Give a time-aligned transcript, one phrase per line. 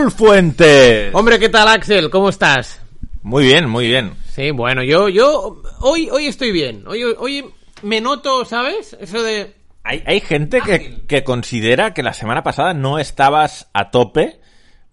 [0.00, 1.14] Raúl Fuentes.
[1.14, 2.08] Hombre, ¿qué tal, Axel?
[2.08, 2.80] ¿Cómo estás?
[3.22, 4.14] Muy bien, muy bien.
[4.30, 6.84] Sí, bueno, yo, yo, hoy, hoy estoy bien.
[6.86, 7.44] Hoy, hoy
[7.82, 8.96] me noto, ¿sabes?
[8.98, 9.54] Eso de...
[9.84, 14.40] Hay, hay gente que, que considera que la semana pasada no estabas a tope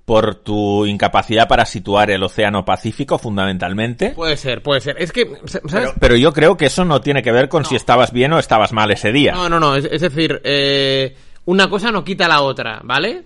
[0.03, 4.09] por tu incapacidad para situar el Océano Pacífico, fundamentalmente.
[4.09, 4.97] Puede ser, puede ser.
[4.99, 5.71] Es que, ¿sabes?
[5.71, 8.39] Pero, pero yo creo que eso no tiene que ver con si estabas bien o
[8.39, 9.31] estabas mal ese día.
[9.31, 9.77] No, no, no.
[9.77, 13.23] Es, es decir, eh, una cosa no quita la otra, ¿vale?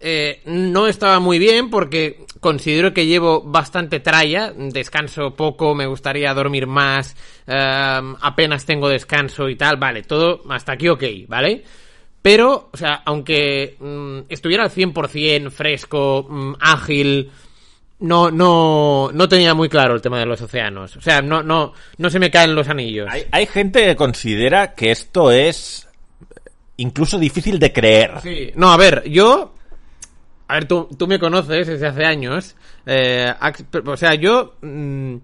[0.00, 6.34] Eh, no estaba muy bien porque considero que llevo bastante tralla, descanso poco, me gustaría
[6.34, 7.16] dormir más,
[7.46, 11.64] eh, apenas tengo descanso y tal, vale, todo hasta aquí ok, ¿vale?
[12.20, 17.30] Pero, o sea, aunque mm, estuviera al 100% fresco, mm, ágil,
[18.00, 20.96] no, no, no tenía muy claro el tema de los océanos.
[20.96, 23.08] O sea, no, no, no se me caen los anillos.
[23.10, 25.88] Hay, hay gente que considera que esto es
[26.76, 28.20] incluso difícil de creer.
[28.22, 29.53] Sí, no, a ver, yo
[30.46, 32.54] a ver, tú, tú me conoces desde hace años.
[32.86, 33.32] Eh,
[33.86, 34.54] o sea, yo.
[34.60, 35.16] Mmm,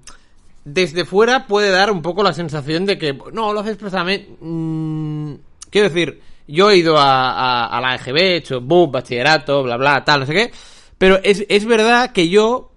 [0.62, 3.12] desde fuera puede dar un poco la sensación de que.
[3.32, 4.36] No, lo haces expresamente.
[4.40, 5.34] Mmm,
[5.68, 10.20] quiero decir, yo he ido a, la EGB, he hecho BUP, bachillerato, bla, bla, tal,
[10.20, 10.50] no sé qué.
[10.98, 12.68] Pero es, es verdad que yo.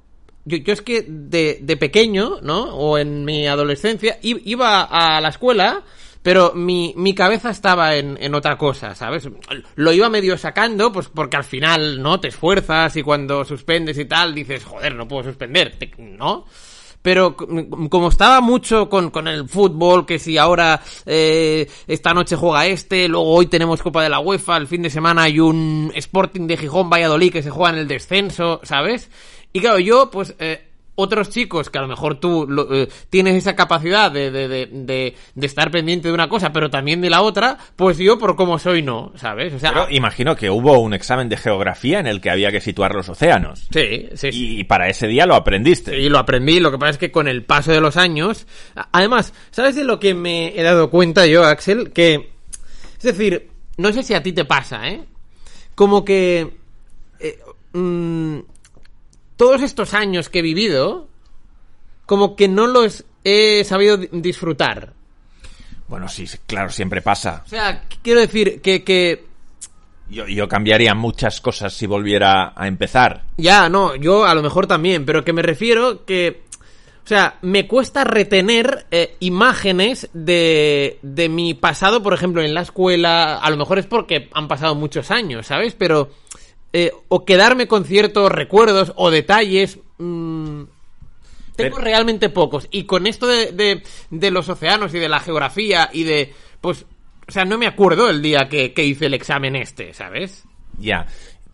[0.46, 2.76] Yo, yo es que de, de pequeño, ¿no?
[2.76, 5.84] O en mi adolescencia, iba a la escuela
[6.24, 9.30] pero mi, mi cabeza estaba en, en, otra cosa, ¿sabes?
[9.76, 12.20] Lo iba medio sacando, pues porque al final, ¿no?
[12.22, 16.46] Te esfuerzas y cuando suspendes y tal, dices, joder, no puedo suspender, ¿no?
[17.02, 22.66] Pero como estaba mucho con, con el fútbol, que si ahora eh, esta noche juega
[22.66, 26.48] este, luego hoy tenemos Copa de la UEFA, el fin de semana hay un Sporting
[26.48, 29.12] de Gijón Valladolid que se juega en el descenso, ¿sabes?
[29.52, 30.34] Y claro, yo pues...
[30.40, 34.48] Eh, otros chicos que a lo mejor tú lo, eh, tienes esa capacidad de, de,
[34.48, 38.36] de, de, estar pendiente de una cosa, pero también de la otra, pues yo por
[38.36, 39.54] cómo soy no, ¿sabes?
[39.54, 42.62] O sea, pero imagino que hubo un examen de geografía en el que había que
[42.62, 43.68] situar los océanos.
[43.72, 44.60] Sí, sí, sí.
[44.60, 45.92] Y para ese día lo aprendiste.
[45.92, 48.46] Sí, lo aprendí, lo que pasa es que con el paso de los años,
[48.92, 51.92] además, ¿sabes de lo que me he dado cuenta yo, Axel?
[51.92, 52.30] Que,
[52.98, 55.04] es decir, no sé si a ti te pasa, ¿eh?
[55.76, 56.56] Como que...
[57.20, 57.40] Eh,
[57.74, 58.40] mmm,
[59.36, 61.08] todos estos años que he vivido,
[62.06, 64.94] como que no los he sabido disfrutar.
[65.88, 67.44] Bueno, sí, claro, siempre pasa.
[67.46, 68.84] O sea, quiero decir que...
[68.84, 69.26] que...
[70.10, 73.24] Yo, yo, cambiaría muchas cosas si volviera a empezar.
[73.38, 76.44] Ya, no, yo a lo mejor también, pero que me refiero que...
[77.04, 82.62] O sea, me cuesta retener eh, imágenes de, de mi pasado, por ejemplo, en la
[82.62, 83.36] escuela.
[83.40, 85.76] A lo mejor es porque han pasado muchos años, ¿sabes?
[85.78, 86.12] Pero
[86.74, 89.80] eh, o quedarme con ciertos recuerdos o detalles.
[90.00, 90.64] Mmm,
[91.56, 91.86] tengo Pero...
[91.86, 92.68] realmente pocos.
[92.72, 96.34] Y con esto de, de, de, los océanos y de la geografía y de.
[96.60, 96.86] Pues.
[97.26, 100.44] O sea, no me acuerdo el día que, que hice el examen este, ¿sabes?
[100.78, 101.06] Ya.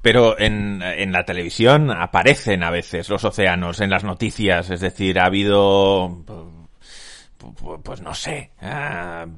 [0.01, 4.69] Pero en, en, la televisión aparecen a veces los océanos en las noticias.
[4.72, 6.24] Es decir, ha habido
[7.83, 9.30] pues no sé, uh,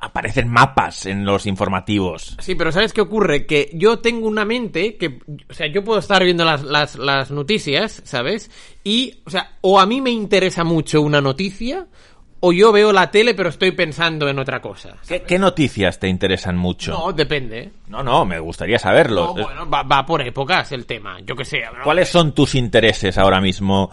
[0.00, 2.36] aparecen mapas en los informativos.
[2.40, 3.46] Sí, pero ¿sabes qué ocurre?
[3.46, 7.30] Que yo tengo una mente que, o sea, yo puedo estar viendo las, las, las
[7.30, 8.50] noticias, ¿sabes?
[8.82, 11.86] Y, o sea, o a mí me interesa mucho una noticia,
[12.40, 14.96] o yo veo la tele pero estoy pensando en otra cosa.
[15.06, 16.92] ¿Qué, ¿Qué, noticias te interesan mucho?
[16.92, 17.70] No, depende.
[17.88, 19.34] No, no, me gustaría saberlo.
[19.34, 21.62] No, bueno, va, va, por épocas el tema, yo que sé.
[21.62, 21.84] ¿no?
[21.84, 23.90] ¿Cuáles son tus intereses ahora mismo?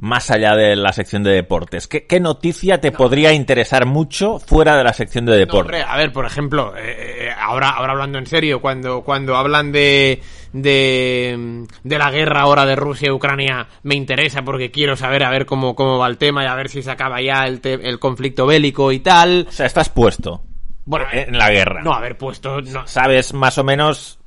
[0.00, 1.86] Más allá de la sección de deportes?
[1.86, 2.96] ¿Qué, qué noticia te no.
[2.96, 5.80] podría interesar mucho fuera de la sección de deportes?
[5.80, 10.22] No, a ver, por ejemplo, eh, ahora, ahora hablando en serio, cuando, cuando hablan de,
[10.52, 15.30] de, de la guerra ahora de Rusia y Ucrania, me interesa porque quiero saber a
[15.30, 17.74] ver cómo, cómo va el tema y a ver si se acaba ya el, te,
[17.74, 19.46] el conflicto bélico y tal.
[19.48, 20.42] O sea, estás puesto.
[20.86, 21.82] Bueno, en la guerra.
[21.82, 22.62] No, a ver, puesto.
[22.62, 22.86] No.
[22.86, 24.18] ¿Sabes más o menos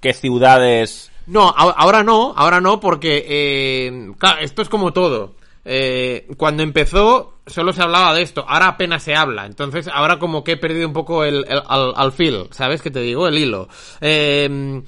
[0.00, 5.34] qué ciudades no, ahora no, ahora no, porque eh, claro, esto es como todo.
[5.64, 9.46] Eh, cuando empezó solo se hablaba de esto, ahora apenas se habla.
[9.46, 12.90] Entonces ahora como que he perdido un poco el, el al, al, feel, ¿sabes qué
[12.90, 13.28] te digo?
[13.28, 13.68] El hilo.
[14.00, 14.82] Eh,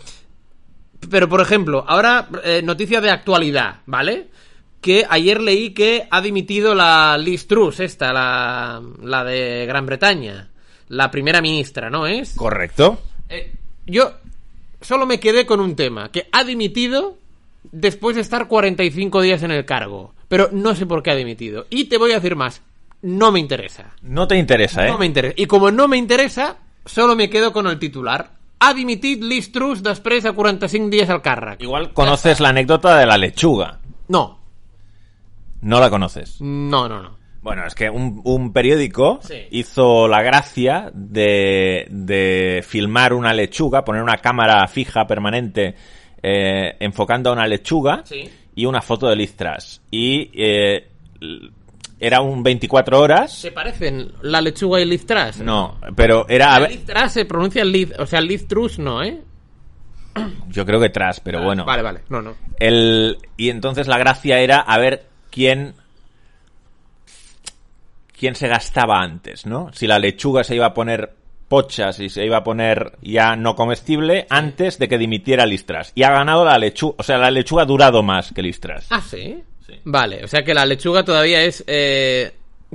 [1.11, 4.28] pero por ejemplo, ahora eh, noticia de actualidad, ¿vale?
[4.81, 10.50] Que ayer leí que ha dimitido la Liz Truss, esta, la, la de Gran Bretaña.
[10.88, 12.35] La primera ministra, ¿no es?
[12.35, 12.99] Correcto.
[13.28, 13.55] Eh,
[13.87, 14.12] yo
[14.82, 17.17] solo me quedé con un tema, que ha dimitido
[17.70, 20.14] después de estar 45 días en el cargo.
[20.29, 21.67] Pero no sé por qué ha dimitido.
[21.70, 22.62] Y te voy a decir más,
[23.02, 23.94] no me interesa.
[24.02, 24.90] No te interesa, ¿eh?
[24.90, 25.34] No me interesa.
[25.37, 26.56] Y como no me interesa,
[26.87, 28.31] solo me quedo con el titular.
[28.61, 31.61] Ha dimitit Liz Truss després de 45 días al càrrec.
[31.61, 33.81] Igual conoces la anécdota de la lechuga.
[34.06, 34.38] No.
[35.62, 36.40] No la conoces.
[36.40, 37.21] No, no, no.
[37.42, 39.34] Bueno, es que un, un periódico Sí.
[39.50, 45.74] hizo la gracia de, de filmar una lechuga, poner una cámara fija permanente
[46.22, 48.30] eh, enfocando a una lechuga Sí.
[48.54, 49.80] y una foto de Liz Truss.
[49.90, 50.86] Y eh,
[51.98, 53.32] era un 24 horas.
[53.32, 55.38] ¿Se parecen la lechuga y Liz Truss?
[55.38, 56.54] No, pero era...
[56.54, 59.20] a La ver- Liz Truss se pronuncia Liz, o sea, Liz Truss no, ¿eh?
[60.48, 61.64] yo creo que Truss, pero bueno.
[61.64, 62.34] Vale, vale, no, no.
[62.60, 65.74] El, y entonces la gracia era a ver quién
[68.22, 69.72] quién se gastaba antes, ¿no?
[69.72, 71.12] Si la lechuga se iba a poner
[71.48, 75.90] pochas y se iba a poner ya no comestible antes de que dimitiera Listras.
[75.96, 78.86] Y ha ganado la lechuga, o sea, la lechuga ha durado más que Listras.
[78.90, 79.42] Ah, ¿sí?
[79.66, 79.74] Sí.
[79.82, 82.30] Vale, o sea que la lechuga todavía es eh,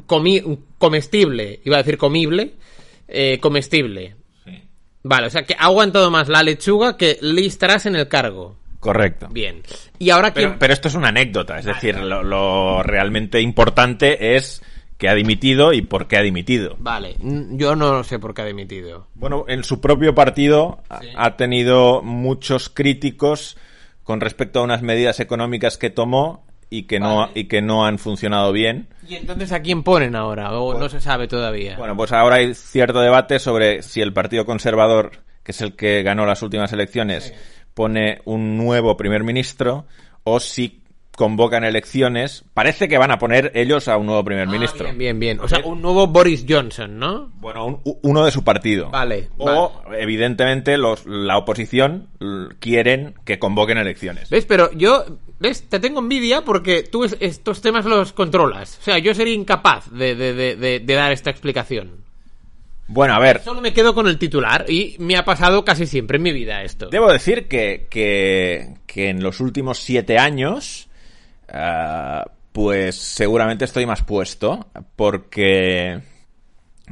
[0.05, 2.55] comi- comestible, iba a decir comible,
[3.07, 4.15] eh, comestible.
[5.03, 8.57] Vale, o sea que ha aguantado más la lechuga que Liz Truss en el cargo.
[8.81, 9.29] Correcto.
[9.31, 9.63] Bien.
[9.97, 14.61] Y ahora Pero, pero esto es una anécdota, es decir, lo, lo realmente importante es
[14.97, 16.75] que ha dimitido y por qué ha dimitido.
[16.79, 19.07] Vale, yo no sé por qué ha dimitido.
[19.15, 21.07] Bueno, en su propio partido ha- Sí.
[21.15, 23.57] ha tenido muchos críticos
[24.03, 27.97] con respecto a unas medidas económicas que tomó y que no y que no han
[27.99, 28.87] funcionado bien.
[29.07, 30.51] ¿Y entonces a quién ponen ahora?
[30.59, 31.77] ¿O no se sabe todavía?
[31.77, 35.11] Bueno, pues ahora hay cierto debate sobre si el Partido Conservador,
[35.43, 37.33] que es el que ganó las últimas elecciones,
[37.73, 39.85] pone un nuevo primer ministro
[40.23, 40.81] o si
[41.17, 42.45] convocan elecciones.
[42.53, 44.83] Parece que van a poner ellos a un nuevo primer Ah, ministro.
[44.85, 45.39] Bien, bien, bien.
[45.39, 47.31] O sea, un nuevo Boris Johnson, ¿no?
[47.39, 48.91] Bueno, un- uno de su partido.
[48.91, 52.07] Vale, O, evidentemente, los, la oposición
[52.59, 54.29] quieren que convoquen elecciones.
[54.29, 54.45] ¿Ves?
[54.45, 55.05] Pero yo,
[55.39, 55.67] ¿ves?
[55.67, 58.77] Te tengo envidia porque tú es- estos temas los controlas.
[58.79, 62.05] O sea, yo sería incapaz de, de- de- de- de dar esta explicación.
[62.89, 66.17] Bueno, a ver, Solo me quedo con el titular y me ha pasado casi siempre
[66.17, 66.87] en mi vida esto.
[66.89, 70.86] debo decir que, que, que en los últimos siete años,
[71.51, 76.01] ah, pues seguramente estoy más puesto, porque,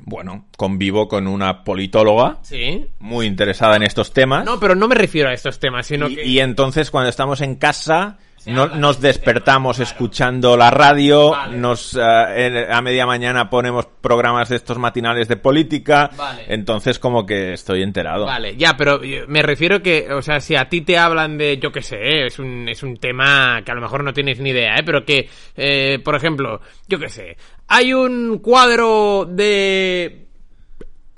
[0.03, 2.85] bueno, convivo con una politóloga Sí.
[2.99, 4.45] muy interesada en estos temas.
[4.45, 6.25] No, pero no me refiero a estos temas, sino y, que...
[6.25, 11.57] y entonces cuando estamos en casa no- nos despertamos escuchando la radio, Vale.
[11.57, 16.43] nos en- a media mañana ponemos programas de estos matinales de política, Vale.
[16.47, 18.25] entonces como que estoy enterado.
[18.25, 21.57] Vale, ya, pero yo- me refiero que, o sea, si a ti te hablan de,
[21.57, 22.25] yo qué sé, ¿eh?
[22.27, 24.83] es un, es un tema que a lo mejor no tienes ni idea, ¿eh?
[24.85, 27.37] Pero que, eh, por ejemplo, yo qué sé,
[27.67, 30.24] hay un cuadro de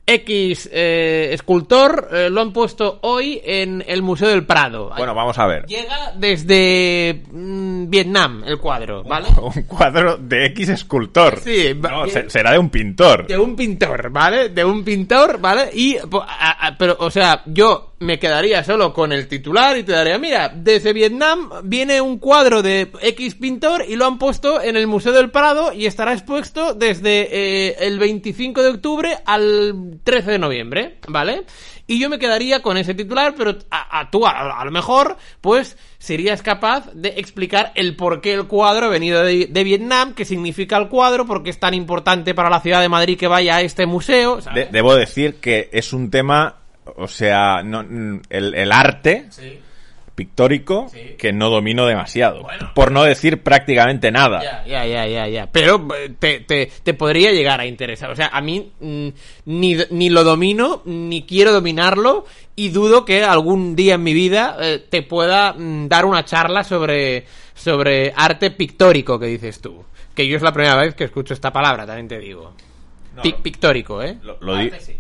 [0.10, 4.92] X eh, escultor, eh, lo han puesto hoy en el Museo del Prado.
[4.98, 5.66] Bueno, vamos a ver.
[5.66, 9.28] Llega desde mm, Vietnam el cuadro, ¿vale?
[9.42, 11.40] Un cuadro de X escultor.
[11.44, 13.28] Sí, No, se- será de un pintor.
[13.28, 14.50] De un pintor, ¿vale?
[14.50, 15.70] De un pintor, ¿vale?
[15.74, 19.84] Y, po- a- a- pero, o sea, yo me quedaría solo con el titular y
[19.84, 24.62] te daría, mira, desde Vietnam viene un cuadro de X pintor y lo han puesto
[24.62, 27.28] en el Museo del Prado y estará expuesto desde
[27.70, 31.44] eh, el 25 de octubre al 13 de noviembre, ¿vale?
[31.88, 35.18] Y yo me quedaría con ese titular, pero a, a tú, a, a lo mejor,
[35.42, 40.14] pues, serías capaz de explicar el por qué el cuadro ha venido de, de Vietnam,
[40.14, 43.28] qué significa el cuadro, por qué es tan importante para la ciudad de Madrid que
[43.28, 44.66] vaya a este museo, ¿sabes?
[44.68, 46.56] De- debo decir que es un tema,
[46.98, 47.82] o sea, no-
[48.30, 49.60] el, el arte Sí.
[50.18, 51.16] Pictórico Sí.
[51.18, 52.42] que no domino demasiado.
[52.42, 52.72] Bueno.
[52.74, 54.42] Por no decir prácticamente nada.
[54.44, 55.48] Ya, ya, ya, ya, ya.
[55.52, 58.10] Pero eh, te, te, te podría llegar a interesar.
[58.10, 59.08] O sea, a mí mm,
[59.46, 64.58] ni, ni lo domino, ni quiero dominarlo, y dudo que algún día en mi vida
[64.60, 69.86] eh, te pueda mm, dar una charla sobre, sobre arte pictórico, que dices tú.
[70.16, 72.54] Que yo es la primera vez que escucho esta palabra, también te digo.
[73.22, 74.18] Pic- pictórico, ¿eh?
[74.24, 74.94] Lo- lo di- Arte, sí.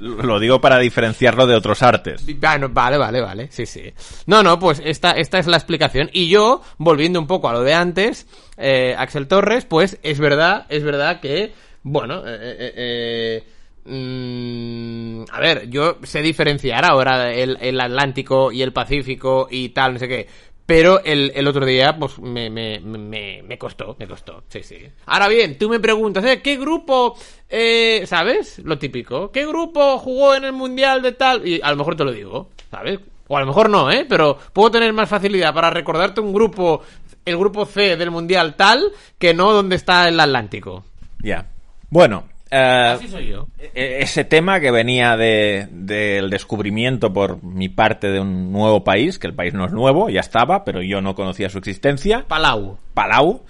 [0.00, 2.24] Lo digo para diferenciarlo de otros artes.
[2.38, 3.92] Bueno, vale, vale, vale, sí, sí.
[4.26, 6.10] No, no, pues esta, esta es la explicación.
[6.12, 10.66] Y yo, volviendo un poco a lo de antes, eh, Axel Torres, pues es verdad,
[10.68, 13.44] es verdad que, bueno, eh, eh, eh,
[13.84, 19.94] mm, a ver, yo sé diferenciar ahora el, el Atlántico y el Pacífico y tal,
[19.94, 20.28] no sé qué.
[20.68, 24.76] Pero el, el otro día, pues, me, me, me, me costó, me costó, sí, sí.
[25.06, 26.42] Ahora bien, tú me preguntas, ¿eh?
[26.42, 27.16] ¿qué grupo,
[27.48, 28.58] eh, ¿sabes?
[28.58, 29.32] Lo típico.
[29.32, 31.48] ¿Qué grupo jugó en el Mundial de tal?
[31.48, 33.00] Y a lo mejor te lo digo, ¿sabes?
[33.28, 34.04] O a lo mejor no, ¿eh?
[34.06, 36.82] Pero puedo tener más facilidad para recordarte un grupo,
[37.24, 40.84] el grupo C del Mundial tal, que no donde está el Atlántico.
[41.22, 41.46] Ya.
[41.88, 42.56] Bueno, eh,
[42.94, 43.46] Así soy yo.
[43.74, 49.18] e- ese tema que venía de- del descubrimiento por mi parte de un nuevo país,
[49.18, 52.78] que el país no es nuevo, ya estaba, pero yo no conocía su existencia, Palau.
[52.94, 53.42] Palau.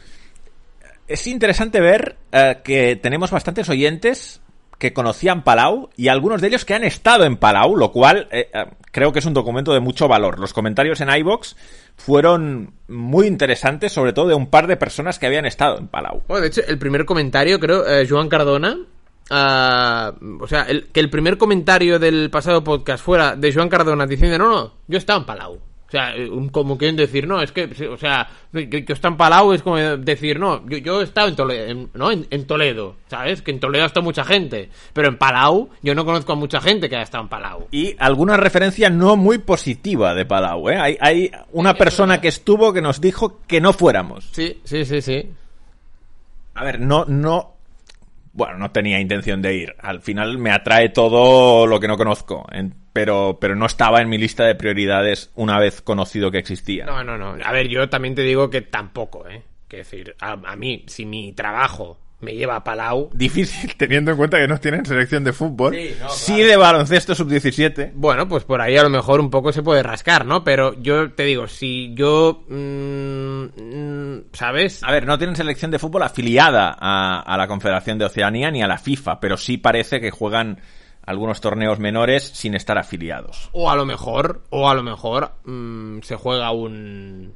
[1.07, 4.41] Es interesante ver eh, que tenemos bastantes oyentes
[4.79, 8.49] que conocían Palau y algunos de ellos que han estado en Palau, lo cual eh,
[8.55, 10.39] eh, creo que es un documento de mucho valor.
[10.39, 11.57] Los comentarios en iBox
[11.97, 16.23] fueron muy interesantes, sobre todo de un par de personas que habían estado en Palau.
[16.29, 18.77] Bueno, de hecho, el primer comentario, creo, eh, Joan Cardona.
[19.31, 24.07] ah, o sea, el- que el primer comentario del pasado podcast fuera de Joan Cardona
[24.07, 25.59] diciendo, no, no, yo estaba en Palau.
[25.89, 29.17] O sea, eh, como quieren decir, no, es que, o sea, yo, yo está en
[29.17, 32.11] Palau es como decir, no, yo, yo he estado en Toledo, en- ¿no?
[32.11, 33.41] En, en Toledo, ¿sabes?
[33.41, 36.61] Que en Toledo ha estado mucha gente, pero en Palau yo no conozco a mucha
[36.61, 37.69] gente que haya estado en Palau.
[37.71, 40.77] Y alguna referencia no muy positiva de Palau, ¿eh?
[40.77, 44.29] Hay, hay una persona que estuvo que nos dijo que no fuéramos.
[44.33, 45.31] Sí, sí, sí, sí.
[46.55, 47.55] A ver, no, no.
[48.39, 49.75] Bueno, no tenía intención de ir.
[49.81, 52.47] Al final me atrae todo lo que no conozco.
[52.93, 56.85] pero, pero no estaba en mi lista de prioridades una vez conocido que existía.
[56.87, 57.37] No, no, no.
[57.45, 59.43] A ver, yo también te digo que tampoco, ¿eh?
[59.67, 64.17] Quiero decir, a, a mí, si mi trabajo me lleva a Palau, Difícil teniendo en
[64.17, 65.75] cuenta que no tienen selección de fútbol.
[65.75, 66.49] Sí, no, Sí claro.
[66.49, 67.93] de baloncesto sub-17.
[67.95, 70.43] Bueno, pues por ahí a lo mejor un poco se puede rascar, ¿no?
[70.43, 72.45] Pero yo te digo, si yo...
[72.49, 74.83] mm, mm, ¿Sabes?
[74.83, 78.63] A ver, no tienen selección de fútbol afiliada a, a la Confederación de Oceanía ni
[78.63, 80.61] a la FIFA, pero sí parece que juegan
[81.07, 83.49] algunos torneos menores sin estar afiliados.
[83.53, 87.33] O a lo mejor, o a lo mejor mm, se juega un,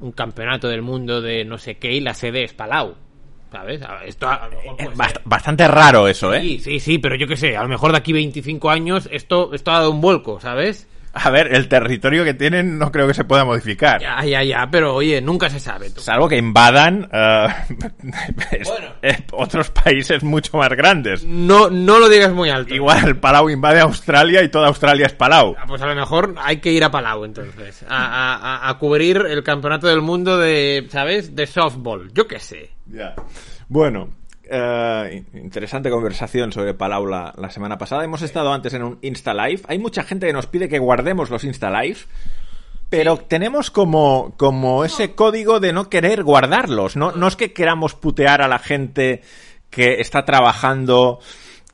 [0.00, 2.96] un campeonato del mundo de no sé qué y la sede es Palau.
[3.50, 3.80] ¿Sabes?
[4.06, 5.22] Esto a lo mejor puede Bast- ser.
[5.24, 6.40] bastante raro eso, ¿eh?
[6.40, 9.52] Sí, sí, sí, pero yo qué sé, a lo mejor de aquí 25 años esto,
[9.54, 10.86] esto ha dado un vuelco, ¿sabes?
[11.12, 14.00] A ver, el territorio que tienen no creo que se pueda modificar.
[14.00, 15.90] Ya, ya, ya, pero oye, nunca se sabe.
[15.90, 16.00] tú.
[16.00, 17.48] Salvo que invadan eh,
[18.52, 18.92] es- Bueno.
[19.02, 21.24] eh, otros países mucho más grandes.
[21.24, 22.72] No, no lo digas muy alto.
[22.72, 25.56] Igual Palau invade Australia y toda Australia es Palau.
[25.58, 28.78] Ah, Pues a lo mejor hay que ir a Palau entonces, a, a- a- a
[28.78, 31.34] cubrir el campeonato del mundo de, ¿sabes?
[31.34, 32.70] De softball, yo qué sé.
[33.68, 34.08] Bueno,
[34.44, 38.04] eh, interesante conversación sobre Palau la, la semana pasada.
[38.04, 39.62] Hemos estado antes en un Insta Live.
[39.68, 41.98] Hay mucha gente que nos pide que guardemos los Insta Live.
[42.88, 46.96] Pero tenemos como, como ese código de no querer guardarlos.
[46.96, 49.22] No, no es que queramos putear a la gente
[49.70, 51.20] que está trabajando,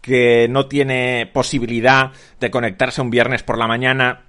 [0.03, 4.25] que no tiene posibilidad de conectarse un viernes por la mañana,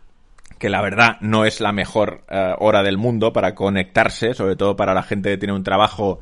[0.58, 4.78] que la verdad no es la mejor eh, hora del mundo para conectarse, sobre todo
[4.78, 6.22] para la gente que tiene un trabajo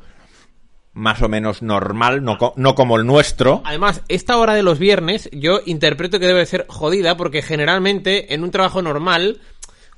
[0.96, 3.60] más o menos normal, no, co- no como el nuestro.
[3.64, 8.42] Además, esta hora de los viernes yo interpreto que debe ser jodida porque generalmente en
[8.42, 9.40] un trabajo normal,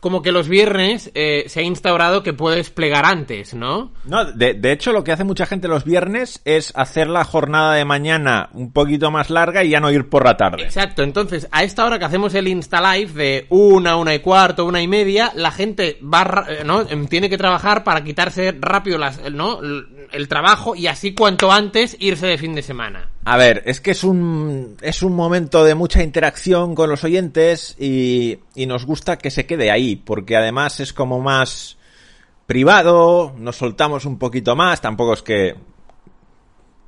[0.01, 3.93] como que los viernes eh, se ha instaurado que puedes plegar antes, ¿no?
[4.05, 7.75] No, de, de hecho lo que hace mucha gente los viernes es hacer la jornada
[7.75, 10.63] de mañana un poquito más larga y ya no ir por la tarde.
[10.63, 14.65] Exacto, entonces a esta hora que hacemos el Insta Live de una, una y cuarto,
[14.65, 16.83] una y media, la gente va, eh, ¿no?
[16.89, 19.61] Em, Tiene que trabajar para quitarse rápido las, ¿no?
[19.61, 23.09] el trabajo y así cuanto antes irse de fin de semana.
[23.31, 27.77] A ver, es que es un, es un momento de mucha interacción con los oyentes
[27.79, 31.77] y, y nos gusta que se quede ahí, porque además es como más
[32.47, 35.57] privado, nos soltamos un poquito más, tampoco es que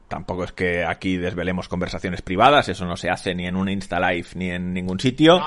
[0.09, 4.01] tampoco es que aquí desvelemos conversaciones privadas, eso no se hace ni en un Insta
[4.01, 5.43] Live ni en ningún sitio.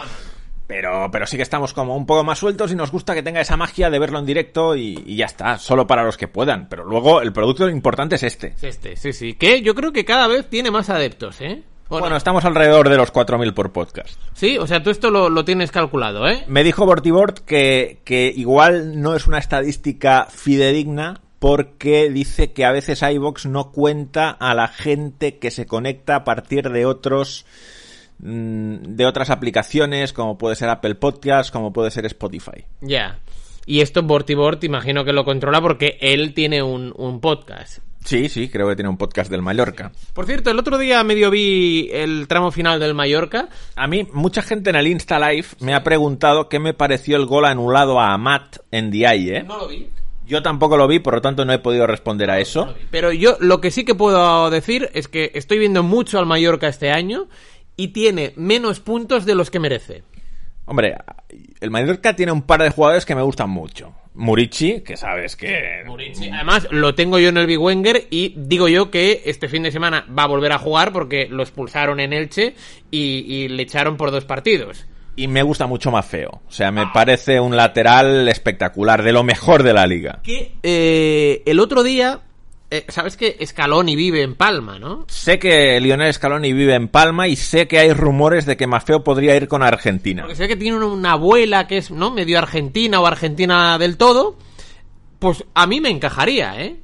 [0.67, 3.41] Pero, pero sí que estamos como un poco más sueltos y nos gusta que tenga
[3.41, 6.70] esa magia de verlo en directo y, y ya está, solo para los que puedan.
[6.70, 8.48] Pero luego el producto importante es este.
[8.55, 9.34] Es este, sí, sí.
[9.34, 11.63] Que yo creo que cada vez tiene más adeptos, ¿eh?
[11.89, 14.20] Bueno, estamos alrededor de los 4.000 por podcast.
[14.34, 16.43] Sí, o sea, tú esto lo, lo tienes calculado, ¿eh?
[16.48, 22.72] Me dijo Bortibort que, que igual no es una estadística fidedigna porque dice que a
[22.72, 27.46] veces iVox no cuenta a la gente que se conecta a partir de otros
[28.24, 32.65] mm, de otras aplicaciones como puede ser Apple Podcast, como puede ser Spotify.
[32.82, 33.20] Ya.
[33.65, 37.80] Y esto Bortibort imagino que lo controla porque él tiene un, un podcast.
[38.03, 39.92] Sí, sí, creo que tiene un podcast del Mallorca.
[40.13, 43.48] Por cierto, el otro día medio vi el tramo final del Mallorca.
[43.75, 47.25] A mí, mucha gente en el Insta Live me ha preguntado qué me pareció el
[47.25, 49.44] gol anulado a Amat en DI, ¿eh?
[49.44, 49.88] No lo vi.
[50.25, 52.74] Yo tampoco lo vi, por lo tanto no he podido responder a eso.
[52.92, 56.68] Pero yo lo que sí que puedo decir es que estoy viendo mucho al Mallorca
[56.68, 57.27] este año
[57.75, 60.03] y tiene menos puntos de los que merece.
[60.65, 60.98] Hombre,
[61.60, 63.94] el Mallorca tiene un par de jugadores que me gustan mucho.
[64.15, 65.84] Murici, que sabes que...
[66.32, 69.72] Además, lo tengo yo en el Big Wenger y digo yo que este fin de
[69.72, 72.56] semana va a volver a jugar porque lo expulsaron en Elche
[72.92, 74.86] y, y le echaron por dos partidos.
[75.15, 76.42] Y me gusta mucho más feo.
[76.48, 80.20] O sea, me parece un lateral espectacular, de lo mejor de la liga.
[80.24, 82.22] Que eh, el otro día,
[82.74, 85.06] eh, sabes que Scaloni vive en Palma, ¿no?
[85.08, 89.03] Sé que Lionel Scaloni vive en Palma y sé que hay rumores de que Mafeo
[89.03, 90.24] podría ir con Argentina.
[90.24, 92.10] Porque sé que tiene una abuela que es, ¿no?
[92.10, 94.38] Medio argentina o argentina del todo.
[95.20, 96.83] Pues a mí me encajaría, ¿eh?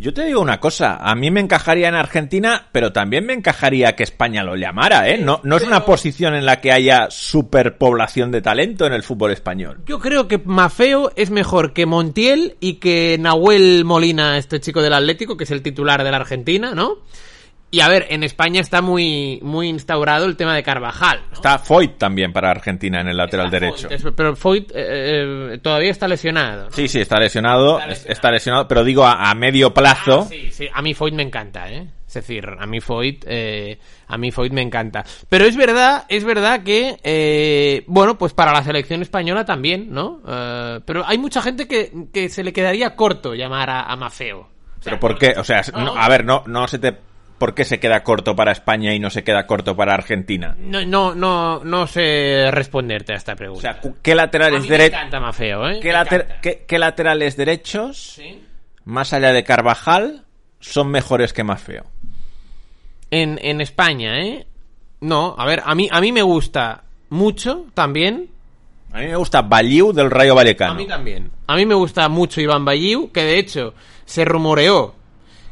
[0.00, 3.96] Yo te digo una cosa, a mí me encajaría en Argentina, pero también me encajaría
[3.96, 5.18] que España lo llamara, ¿eh?
[5.18, 9.32] No, no es una posición en la que haya superpoblación de talento en el fútbol
[9.32, 9.80] español.
[9.86, 14.92] Yo creo que Mafeo es mejor que Montiel y que Nahuel Molina, este chico del
[14.92, 16.98] Atlético, que es el titular de la Argentina, ¿no?
[17.70, 21.20] Y a ver, en España está muy, muy instaurado el tema de Carvajal.
[21.28, 21.34] ¿no?
[21.34, 23.88] Está Foyt también para Argentina en el lateral Está derecho.
[23.88, 26.64] Foyt, es- pero Foyt eh, eh, todavía está lesionado.
[26.64, 26.70] ¿no?
[26.70, 28.12] Sí, sí, está lesionado, Está lesionado.
[28.12, 30.20] está lesionado, pero digo a, a medio plazo.
[30.22, 31.86] Ah, sí, sí, a mí Foyt me encanta, ¿eh?
[32.06, 35.04] Es decir, a mí Foyt, eh, a mí Foyt me encanta.
[35.28, 40.22] Pero es verdad, es verdad que, eh, bueno, pues para la selección española también, ¿no?
[40.26, 44.38] Eh, pero hay mucha gente que, que se le quedaría corto llamar a, a Mafeo.
[44.40, 45.34] O sea, Pero ¿por qué?
[45.36, 46.96] O sea, no, a ver, no, no se te...
[47.38, 50.56] ¿Por qué se queda corto para España y no se queda corto para Argentina?
[50.58, 53.60] No, no, no, no sé responderte a esta O pregunta.
[53.62, 55.00] sea, cu- ¿qué laterales derechos...
[55.40, 55.78] ¿eh?
[55.80, 58.42] ¿Qué, later- qué- qué laterales derechos, Sí.
[58.84, 60.24] más allá de Carvajal,
[60.60, 61.84] son mejores que Mafeo?
[63.10, 64.46] En, en España, ¿eh?
[65.00, 68.28] No, a ver, a mí, a mí me gusta mucho también
[68.92, 70.72] A mí me gusta Baliu del Rayo Vallecano.
[70.72, 71.30] A mí también.
[71.46, 73.74] A mí me gusta mucho Iván Balliu, que de hecho
[74.06, 74.94] se rumoreó.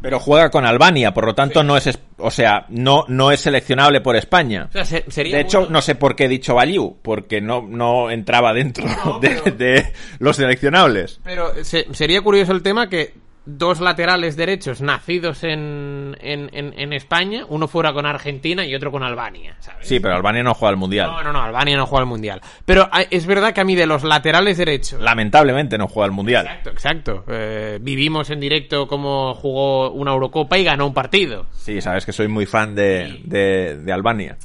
[0.03, 4.01] Pero juega con Albania, por lo tanto no es, o sea, no, no es seleccionable
[4.01, 4.67] por España.
[4.69, 7.41] O sea, se- sería De hecho, bueno- no sé por qué he dicho Baliu, porque
[7.41, 11.21] no, no entraba dentro No, de, pero- de los seleccionables.
[11.25, 13.15] Pero se- sería curioso el tema que
[13.47, 18.91] dos laterales derechos nacidos en, en, en, en España, uno fuera con Argentina y otro
[18.91, 19.87] con Albania, ¿sabes?
[19.87, 21.11] Sí, pero Albania no juega al Mundial.
[21.11, 22.41] No, no, no, Albania no juega al Mundial.
[22.65, 25.01] Pero ah, es verdad que a mí de los laterales derechos...
[25.01, 26.47] Lamentablemente no juega al Mundial.
[26.47, 27.25] Exacto, exacto.
[27.29, 31.47] Eh, vivimos en directo cómo jugó una Eurocopa y ganó un partido.
[31.53, 34.37] Sí, sabes que soy muy fan de, de, de Albania.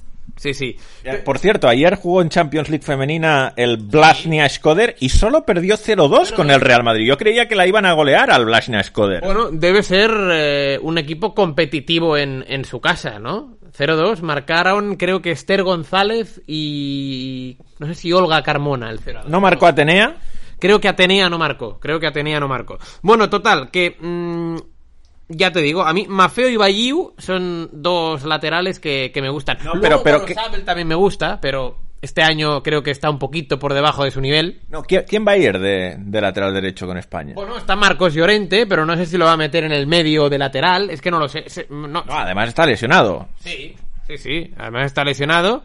[0.41, 0.75] Sí, sí.
[1.23, 6.33] Por cierto, ayer jugó en Champions League femenina el Blasnia Skoder y solo perdió 0-2
[6.33, 7.05] con el Real Madrid.
[7.05, 9.23] Yo creía que la iban a golear al Blasnia Skoder.
[9.23, 13.59] Bueno, debe ser eh, un equipo competitivo en, en su casa, ¿no?
[13.77, 19.41] 0-2, marcaron creo que Esther González y no sé si Olga Carmona el 0 ¿No
[19.41, 20.15] marcó Atenea?
[20.57, 22.79] Creo que Atenea no marcó, creo que Atenea no marcó.
[23.03, 24.57] Bueno, total, que mm,
[25.31, 29.57] ya te digo, a mí Mafeo y Balliu son dos laterales que, que me gustan.
[29.63, 33.19] No, Luego, pero- pero que- también me gusta, pero este año creo que está un
[33.19, 34.61] poquito por debajo de su nivel.
[34.69, 37.33] No, ¿quién, quién va a ir de, de lateral derecho con España?
[37.35, 40.27] Bueno, está Marcos Llorente, pero no sé si lo va a meter en el medio
[40.29, 41.43] de lateral, es que no lo sé.
[41.47, 43.27] se- no, No, además está lesionado.
[43.39, 43.75] Sí,
[44.07, 44.51] sí, sí.
[44.57, 45.63] Además está lesionado.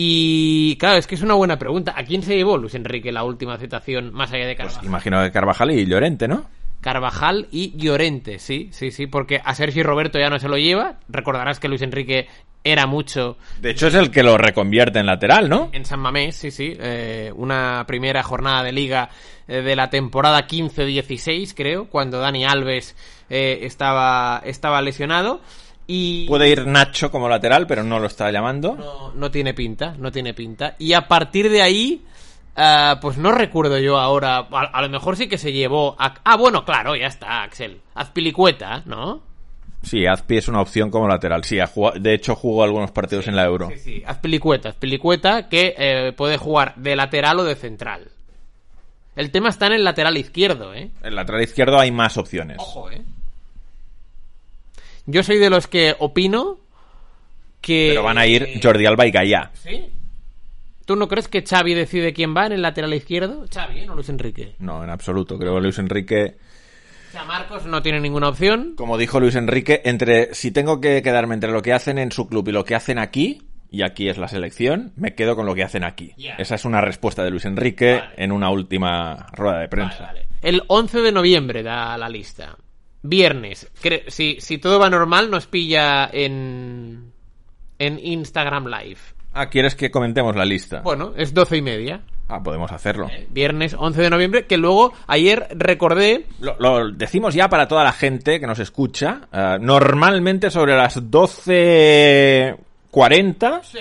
[0.00, 1.94] Y claro, es que es una buena pregunta.
[1.96, 4.84] ¿A quién se llevó Luis Enrique la última citación más allá de Carvajal?
[4.84, 6.44] Imagino que Carvajal y Llorente, ¿no?
[6.88, 10.94] Carvajal y Llorente, sí, sí, sí, porque a Sergi Roberto ya no se lo lleva.
[11.10, 12.28] Recordarás que Luis Enrique
[12.64, 15.68] era mucho De hecho es el que lo reconvierte en lateral, ¿no?
[15.72, 16.74] en San Mamés, sí, sí.
[16.80, 19.10] eh, una primera jornada de liga
[19.48, 22.96] eh, de la temporada 15-16, creo, cuando Dani Alves
[23.28, 25.42] eh, estaba, estaba lesionado.
[25.86, 28.76] Y Puede ir Nacho como lateral, pero no lo está llamando.
[28.76, 30.74] no, no tiene pinta, no tiene pinta.
[30.78, 32.02] Y a partir de ahí,
[32.58, 34.36] ah, pues no recuerdo yo ahora.
[34.50, 35.96] A, a lo mejor sí que se llevó.
[35.98, 37.80] A, ah, bueno, claro, ya está, Axel.
[37.94, 39.22] Azpilicueta, ¿no?
[39.82, 41.44] Sí, Azpi es una opción como lateral.
[41.44, 43.68] Sí, ha jugado- de hecho jugó algunos partidos en la Euro.
[43.70, 44.70] Sí, sí, Azpilicueta.
[44.70, 48.08] Azpilicueta que eh, puede jugar de lateral o de central.
[49.14, 50.90] El tema está en el lateral izquierdo, ¿eh?
[51.02, 52.56] En lateral izquierdo hay más opciones.
[52.58, 53.02] Ojo, ¿eh?
[55.06, 56.58] Yo soy de los que opino
[57.60, 57.88] que...
[57.90, 59.50] Pero van a ir Jordi Alba y Gallá.
[59.54, 59.90] ¿Sí?
[60.88, 63.44] ¿Tú no crees que Xavi decide quién va en el lateral izquierdo?
[63.52, 63.86] Xavi, ¿eh?
[63.86, 64.54] No Luis Enrique.
[64.58, 65.38] No, en absoluto.
[65.38, 66.38] Creo que Luis Enrique,
[67.10, 68.72] O sea, Marcos no tiene ninguna opción.
[68.74, 72.26] como dijo Luis Enrique, entre si tengo que quedarme entre lo que hacen en su
[72.26, 75.54] club y lo que hacen aquí, y aquí es la selección, me quedo con lo
[75.54, 76.14] que hacen aquí.
[76.38, 78.14] Esa es una respuesta de Luis Enrique Vale.
[78.16, 80.06] en una última rueda de prensa.
[80.06, 80.28] Vale, vale.
[80.40, 82.56] El 11 de noviembre da la lista.
[83.02, 83.70] Viernes.
[84.06, 87.12] Si, si todo va normal, nos pilla en,
[87.78, 89.00] en Instagram Live.
[89.40, 90.80] Ah, ¿quieres que comentemos la lista?
[90.82, 92.00] Bueno, es 12 y media.
[92.28, 93.08] Ah, podemos hacerlo.
[93.30, 96.26] Viernes 11 de noviembre, que luego ayer recordé...
[96.40, 99.28] Lo, lo decimos ya para toda la gente que nos escucha.
[99.32, 101.00] eh, normalmente sobre las
[102.90, 103.78] 12.40 Sí.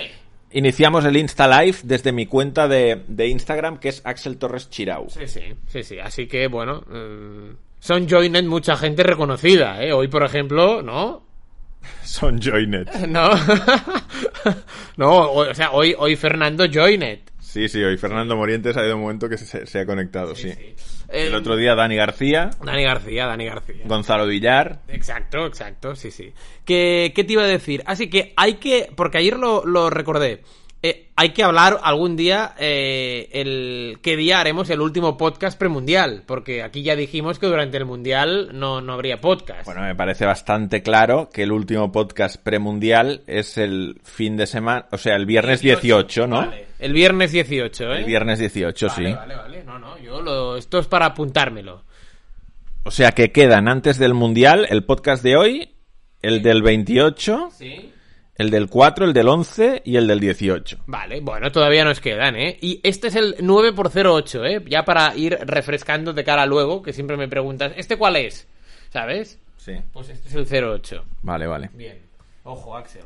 [0.52, 5.08] iniciamos el Insta Live desde mi cuenta de, de Instagram, que es Axel Torres Chirau.
[5.10, 6.00] Sí, sí, sí, sí.
[6.00, 9.91] Así que, bueno, eh, son Joinet mucha gente reconocida, ¿eh?
[9.91, 11.24] Hoy, por ejemplo, ¿no?
[12.04, 12.89] Son Joinet.
[13.08, 13.30] No.
[14.97, 17.32] no, o, o sea, hoy, hoy Fernando Joinet.
[17.39, 20.50] Sí, sí, hoy Fernando Morientes ha habido un momento que se, se ha conectado, sí.
[20.50, 20.76] Eh,
[21.10, 23.84] El otro día Dani García, Dani García, Dani García.
[23.86, 24.82] Gonzalo Villar.
[24.89, 26.34] Exacto, exacto, sí, sí.
[26.65, 27.82] ¿Qué, qué te iba a decir?
[27.86, 30.43] Así que hay que, porque ayer lo, lo recordé,
[30.84, 36.24] eh, hay que hablar algún día eh, el qué día haremos el último podcast premundial,
[36.26, 39.66] porque aquí ya dijimos que durante el mundial no, no habría podcast.
[39.66, 44.86] Bueno, me parece bastante claro que el último podcast premundial es el fin de semana,
[44.92, 46.38] o sea, el viernes 18, ¿no?
[46.38, 48.00] Vale, El viernes 18, ¿eh?
[48.00, 49.16] El viernes 18, Vale, sí.
[49.16, 49.63] vale, vale.
[49.63, 50.58] No, no, yo lo...
[50.58, 51.84] Esto es para apuntármelo.
[52.84, 55.70] O sea que quedan antes del Mundial el podcast de hoy
[56.22, 57.92] el del 28, Sí.
[58.38, 60.78] El del 4, el del 11 y el del 18.
[60.86, 62.58] Vale, bueno, todavía nos quedan, ¿eh?
[62.62, 64.63] Y este es el 9x08, ¿eh?
[64.67, 68.47] Ya para ir refrescando de cara a luego, que siempre me preguntas, ¿este cuál es?
[68.89, 69.39] ¿Sabes?
[69.58, 69.73] Sí.
[69.91, 71.04] Pues este es el 08.
[71.23, 71.69] Vale, vale.
[71.73, 71.97] Bien.
[72.43, 73.04] Ojo, Axel.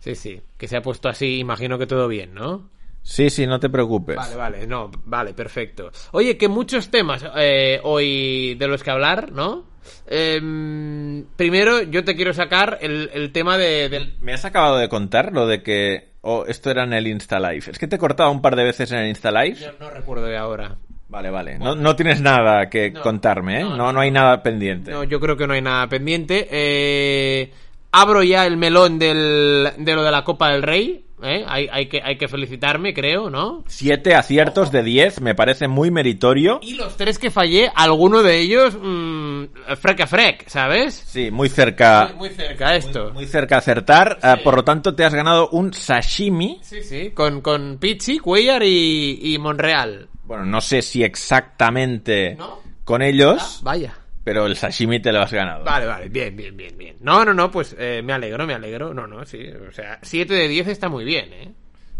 [0.00, 0.40] Sí, sí.
[0.56, 2.70] Que se ha puesto así, imagino que todo bien, ¿no?
[3.02, 4.16] Sí, sí, no te preocupes.
[4.16, 5.92] Vale, vale, no, vale, perfecto.
[6.10, 9.64] Oye, que muchos temas eh, hoy de los que hablar, ¿no?
[10.06, 14.14] Em, primero, yo te quiero sacar el, el tema de, del...
[14.20, 17.64] Me has acabado de contar lo de que oh, esto era en el Insta Live.
[17.70, 19.56] Es que te he cortado un par de veces en el Insta Live.
[19.56, 20.76] Yo no recuerdo de ahora.
[21.08, 21.58] Vale, vale.
[21.58, 23.00] No, no tienes nada que No.
[23.00, 23.62] contarme, ¿eh?
[23.62, 23.92] No, No, no.
[23.92, 24.90] no, hay nada pendiente.
[24.90, 26.48] No, yo creo que no hay nada pendiente.
[26.50, 27.52] Eh,
[27.92, 31.02] abro ya el melón del, de lo de la Copa del Rey.
[31.22, 31.44] ¿eh?
[31.48, 33.64] Hay, hay, que, hay que felicitarme, creo, ¿no?
[33.68, 36.58] Siete aciertos de 10 me parece muy meritorio.
[36.62, 39.44] Y los tres que fallé, alguno de ellos, mmm,
[39.76, 40.94] frec a frec, ¿sabes?
[41.06, 42.08] Sí, muy cerca.
[42.16, 43.12] Muy, muy cerca esto.
[43.14, 44.18] Muy cerca a acertar.
[44.22, 46.58] eh, por lo tanto, te has ganado un sashimi.
[46.62, 50.08] Sí, sí, con, con Pizzi, Cuellar y, y Monreal.
[50.24, 52.60] Bueno, no sé si exactamente ¿No?
[52.84, 53.94] con ellos, Vaya.
[54.26, 55.62] Pero el sashimi te lo has ganado.
[55.62, 56.96] Vale, vale, bien, bien, bien, bien.
[57.00, 58.92] No, no, no, pues eh, me alegro, me alegro.
[58.92, 59.38] No, no, sí.
[59.68, 61.52] O sea, 7 de 10 está muy bien, ¿eh?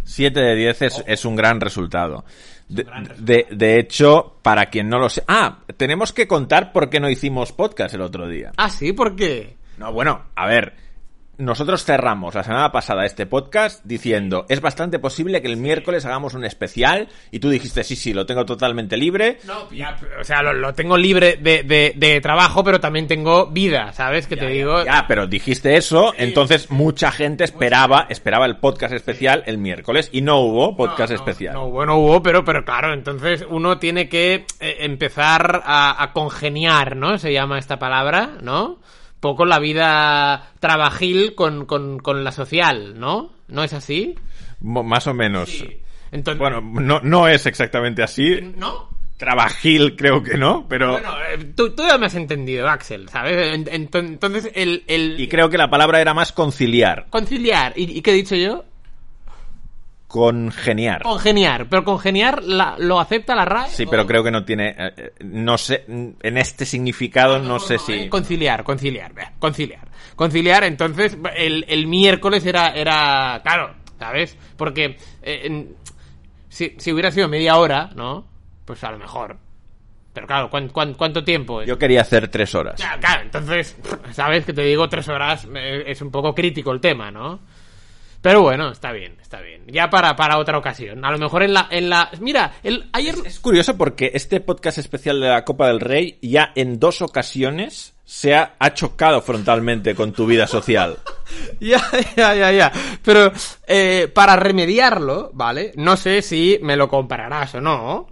[0.02, 2.24] 7 de 10 es, es un gran resultado.
[2.68, 3.24] De, gran resultado.
[3.26, 5.22] de- de hecho, para quien no lo sé...
[5.28, 8.50] Ah, tenemos que contar por qué no hicimos podcast el otro día.
[8.56, 9.56] Ah, sí, ¿por qué?
[9.78, 10.74] No, bueno, a ver.
[11.38, 16.32] Nosotros cerramos la semana pasada este podcast diciendo, es bastante posible que el miércoles hagamos
[16.32, 19.38] un especial y tú dijiste, sí, sí, lo tengo totalmente libre.
[19.44, 23.48] No, ya, o sea, lo, lo tengo libre de, de, de trabajo, pero también tengo
[23.48, 24.26] vida, ¿sabes?
[24.26, 24.82] Que te digo.
[24.86, 30.22] Ya, pero dijiste eso, entonces mucha gente esperaba, esperaba el podcast especial el miércoles y
[30.22, 31.52] no hubo podcast No, no, especial.
[31.52, 36.14] No hubo, no hubo, pero, pero claro, entonces uno tiene que eh, empezar a, a
[36.14, 37.18] congeniar, ¿no?
[37.18, 38.78] Se llama esta palabra, ¿no?
[39.26, 43.32] Poco la vida trabajil con, con, con la social, ¿no?
[43.48, 44.14] ¿No es así?
[44.60, 45.64] Más o menos.
[46.12, 48.38] Entonces, Bueno, no, no es exactamente así.
[48.56, 48.88] ¿no?
[49.16, 50.92] Trabajil creo que no, pero...
[50.92, 53.52] Bueno, eh, tú, tú ya me has entendido, Axel, ¿sabes?
[53.52, 57.06] En- en- Entonces, el, el Y creo que la palabra era más conciliar.
[57.10, 58.64] conciliar, ¿y, y qué he dicho yo?
[60.06, 61.02] Congeniar.
[61.02, 63.68] Congeniar, pero congeniar la- lo acepta la RAE.
[63.70, 64.68] Sí, ¿O- pero creo que no tiene...
[64.78, 67.92] eh, eh, no sé, en este significado no, sé si...
[67.92, 69.88] eh, Conciliar, conciliar, vea, conciliar.
[70.14, 74.36] Conciliar, entonces, el, el miércoles era, era, claro, ¿sabes?
[74.56, 75.74] Porque eh,
[76.48, 78.26] si, si hubiera sido media hora, ¿no?
[78.64, 79.36] Pues a lo mejor.
[80.12, 81.68] Pero claro, ¿cuán- cuán- cuánto tiempo es?
[81.68, 82.80] Yo quería hacer tres horas.
[82.80, 83.76] Ya, claro, entonces,
[84.12, 84.46] ¿sabes?
[84.46, 87.40] Que te digo tres horas, es un poco crítico el tema, ¿no?
[88.22, 89.64] Pero bueno, está bien, está bien.
[89.66, 91.04] Ya para, para otra ocasión.
[91.04, 91.68] A lo mejor en la...
[91.70, 93.14] En la mira, el, ayer...
[93.24, 97.94] Es curioso porque este podcast especial de la Copa del Rey ya en dos ocasiones
[98.04, 100.98] se ha, ha chocado frontalmente con tu vida social.
[101.58, 101.82] Ya,
[102.16, 102.72] ya, ya, ya.
[103.02, 103.32] Pero
[103.66, 105.72] eh, para remediarlo, ¿vale?
[105.74, 108.06] No sé si me lo compararás o no.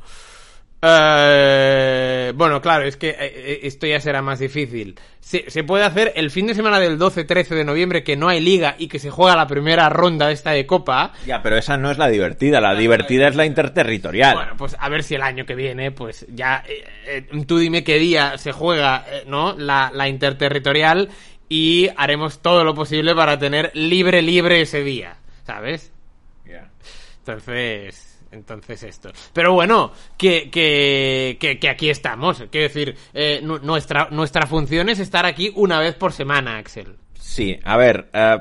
[0.87, 4.99] Eh, bueno, claro, es que eh, eh, esto ya será más difícil.
[5.21, 8.41] Se, se puede hacer el fin de semana del 12-13 de noviembre que no hay
[8.41, 11.13] liga y que se juega la primera ronda de esta de Copa.
[11.27, 12.61] Ya, pero esa no es la divertida.
[12.61, 14.35] La divertida es la interterritorial.
[14.35, 17.83] Bueno, pues a ver si el año que viene, pues ya, eh, eh, tú dime
[17.83, 19.55] qué día se juega, ¿no?
[19.57, 21.09] La, la interterritorial
[21.49, 25.17] y haremos todo lo posible para tener libre, libre ese día,
[25.47, 25.93] ¿sabes?
[26.47, 26.69] Ya.
[27.21, 28.04] Entonces,
[28.35, 29.11] entonces esto.
[29.33, 32.45] Pero bueno, que, que, que, que aquí estamos.
[32.51, 36.97] Quiero decir, eh, nu- nuestra, nuestra función es estar aquí una vez por semana, Axel.
[37.19, 38.39] Sí, a ver, eh,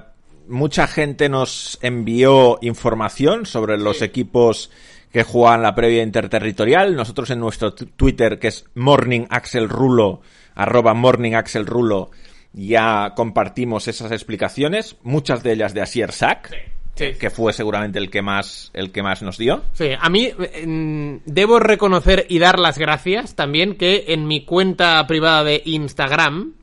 [0.48, 4.70] mucha gente nos envió información sobre los equipos
[5.12, 6.96] que juegan la previa interterritorial.
[6.96, 10.22] Nosotros en nuestro Twitter, que es morningaxelrulo,
[10.56, 12.12] arroba morningaxelrulo,
[12.54, 16.56] ya compartimos esas explicaciones, muchas de ellas de Asier Sack, Sí.
[16.96, 19.64] Que fue seguramente el que más, el que más nos dio.
[19.74, 20.32] Sí, a mí
[21.26, 26.54] debo reconocer y dar las gracias también que en mi cuenta privada de Instagram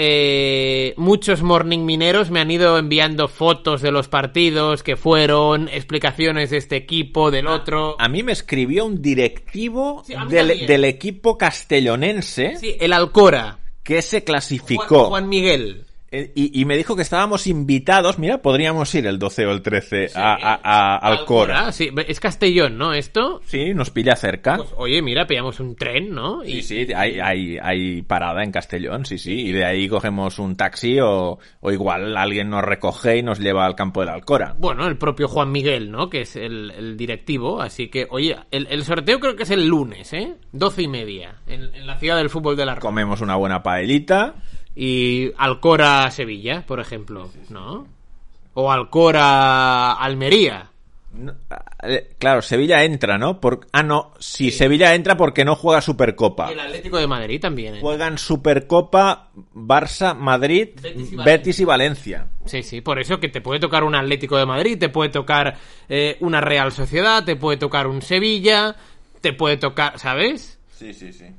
[0.00, 6.50] eh, muchos morning mineros me han ido enviando fotos de los partidos que fueron, explicaciones
[6.50, 7.96] de este equipo, del otro.
[7.98, 13.58] A mí me escribió un directivo Sí, del, equipo castellonense Sí, el Alcora.
[13.82, 15.06] que se Juan, clasificó.
[15.06, 15.87] Juan Miguel.
[16.10, 19.62] Eh, Y, y me dijo que estábamos invitados, mira, podríamos ir el 12 o el
[19.62, 21.70] 13 a, a, a Alcora.
[21.72, 22.94] Sí, es Castellón, ¿no?
[22.94, 23.40] Esto.
[23.44, 24.56] Sí, nos pilla cerca.
[24.56, 26.42] Pues oye, mira, pillamos un tren, ¿no?
[26.44, 29.48] sí, sí, hay, hay, hay parada en Castellón, sí, sí.
[29.48, 33.66] Y de ahí cogemos un taxi o, o igual alguien nos recoge y nos lleva
[33.66, 34.54] al campo de la Alcora.
[34.58, 36.08] Bueno, el propio Juan Miguel, ¿no?
[36.08, 37.60] Que es el, el directivo.
[37.60, 40.36] Así que, oye, el, el sorteo creo que es el lunes, ¿eh?
[40.52, 41.36] Doce y media.
[41.46, 42.76] En, en la ciudad del fútbol de la.
[42.76, 44.36] Comemos una buena paellita
[44.80, 47.88] y Alcora-Sevilla, por ejemplo, ¿no?
[48.54, 50.70] O Alcora-Almería.
[51.14, 51.34] No,
[51.82, 53.40] eh, claro, Sevilla entra, ¿no?
[53.40, 53.66] Por...
[53.72, 56.50] Ah, no, sí, Sevilla entra porque no juega Supercopa.
[56.50, 57.74] Y el Atlético de Madrid también.
[57.74, 57.80] ¿eh?
[57.80, 62.28] Juegan Supercopa, Barça, Madrid, Betis y Betis y Valencia.
[62.44, 65.56] Sí, sí, por eso que te puede tocar un Atlético de Madrid, te puede tocar
[65.88, 68.76] eh, una Real Sociedad, te puede tocar un Sevilla,
[69.20, 70.60] te puede tocar, ¿sabes?
[70.70, 71.34] Sí, sí, sí.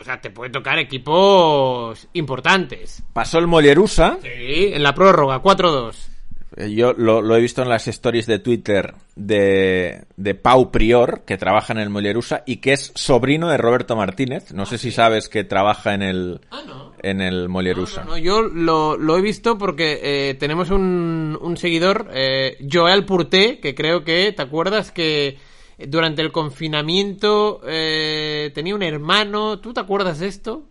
[0.00, 3.02] O sea, te puede tocar equipos importantes.
[3.12, 4.18] Pasó el Mollerusa.
[4.22, 5.94] Sí, en la prórroga, 4-2.
[6.56, 11.22] Eh, Yo lo, lo he visto en las stories de Twitter de, de Pau Prior,
[11.26, 14.52] que trabaja en el Mollerusa y que es sobrino de Roberto Martínez.
[14.52, 16.92] No sé si sabes que trabaja en el, Ah, no.
[17.02, 18.04] en el Mollerusa.
[18.04, 23.60] No, yo lo, lo he visto porque eh, tenemos un, un seguidor, eh, Joel Purté,
[23.60, 25.36] que creo que, ¿te acuerdas que
[25.88, 29.58] durante el confinamiento eh, tenía un hermano?
[29.60, 30.64] ¿Tú te acuerdas de esto?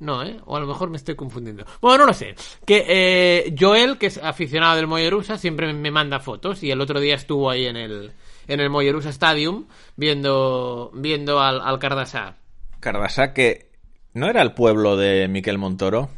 [0.00, 0.40] No, ¿eh?
[0.46, 1.64] O a lo mejor me estoy confundiendo.
[1.80, 2.34] Bueno, no lo sé.
[2.64, 7.00] Que eh, Joel, que es aficionado del Mollerusa, siempre me manda fotos y el otro
[7.00, 8.12] día estuvo ahí en el,
[8.48, 12.36] en el Mollerusa Stadium viendo, viendo al, al Cardasá.
[12.80, 13.70] Cardasá, que
[14.14, 16.08] no era el pueblo de Miquel Montoro.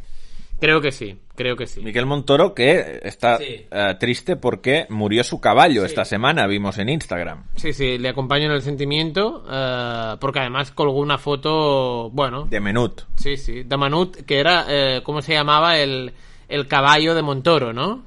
[0.60, 1.80] Creo que sí, creo que sí.
[1.82, 3.66] Miquel Montoro que está Sí.
[3.70, 5.86] eh, triste porque murió su caballo Sí.
[5.86, 7.44] esta semana, vimos en Instagram.
[7.56, 12.60] Sí, sí, le acompaño en el sentimiento, eh, porque además colgó una foto, bueno, De
[12.60, 13.02] Menut.
[13.16, 15.78] sí, sí, de Manut, que era, eh, ¿cómo se llamaba?
[15.78, 16.12] El,
[16.48, 18.02] el caballo de Montoro, ¿no?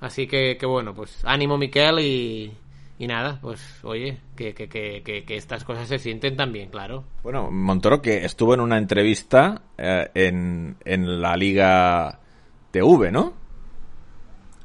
[0.00, 2.52] Así que, que bueno, pues ánimo Miquel y,
[2.98, 7.04] y nada, pues oye, que, que, que, que, que estas cosas se sienten también, claro.
[7.22, 12.20] Bueno, Montoro que estuvo en una entrevista eh, en, en la Liga
[12.80, 13.32] TV, ¿no?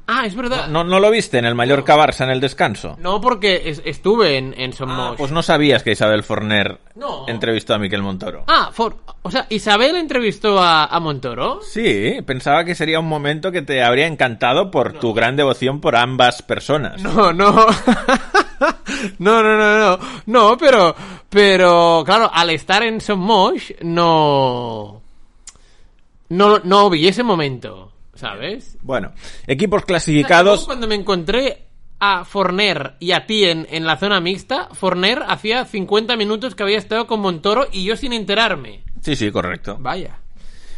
[0.06, 0.66] Ah, es verdad.
[0.66, 2.96] ¿No, no lo viste en el Mallorca Barça en el descanso?
[2.98, 5.16] No, porque es- estuve en, en Ah, Somos.
[5.16, 7.24] pues no sabías que Isabel Forner No.
[7.28, 8.44] entrevistó a Miquel Montoro.
[8.48, 11.60] Ah, for- o sea, Isabel entrevistó a, a Montoro.
[11.62, 15.94] Sí, pensaba que sería un momento que te habría encantado por tu gran devoción por
[15.96, 17.00] ambas personas.
[17.00, 17.52] No, no.
[19.20, 19.98] no, no, no, no.
[20.26, 20.94] No, pero,
[21.30, 25.00] pero, claro, al estar en Somos, no.
[26.28, 27.91] No, no vi ese momento,
[28.22, 28.78] ¿sabes?
[28.82, 29.12] Bueno,
[29.46, 30.64] equipos Luego, clasificados.
[30.64, 31.66] Cuando me encontré
[31.98, 36.62] a Forner y a ti en, en la zona mixta, Forner hacía 50 minutos que
[36.62, 38.82] había estado con Montoro y yo sin enterarme.
[39.02, 39.76] Sí, sí, correcto.
[39.80, 40.18] Vaya.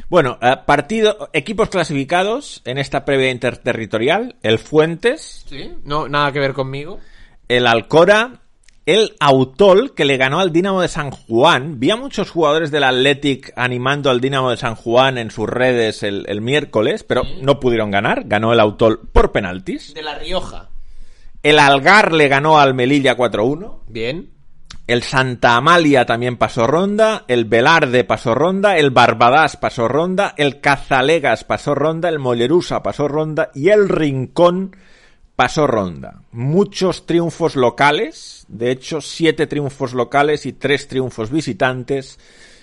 [0.08, 5.70] Bueno, eh, partido, equipos clasificados en esta previa interterritorial: el Fuentes, ¿Sí?
[5.84, 6.98] No, nada que ver conmigo.
[7.48, 8.40] el Alcora,
[8.86, 11.80] el Autol, que le ganó al Dinamo de San Juan.
[11.80, 16.02] Vi a muchos jugadores del Athletic animando al Dinamo de San Juan en sus redes
[16.02, 18.24] el, el miércoles, pero no pudieron ganar.
[18.26, 19.94] Ganó el Autol por penaltis.
[19.94, 20.68] De La Rioja.
[21.42, 23.80] El Algar le ganó al Melilla 4-1.
[23.86, 24.30] Bien.
[24.86, 30.60] El Santa Amalia también pasó ronda, el Velarde pasó ronda, el Barbadas pasó ronda, el
[30.60, 34.76] Cazalegas pasó ronda, el Mollerusa pasó ronda y el Rincón
[35.36, 36.22] pasó ronda.
[36.32, 42.18] Muchos triunfos locales, de hecho siete triunfos locales y tres triunfos visitantes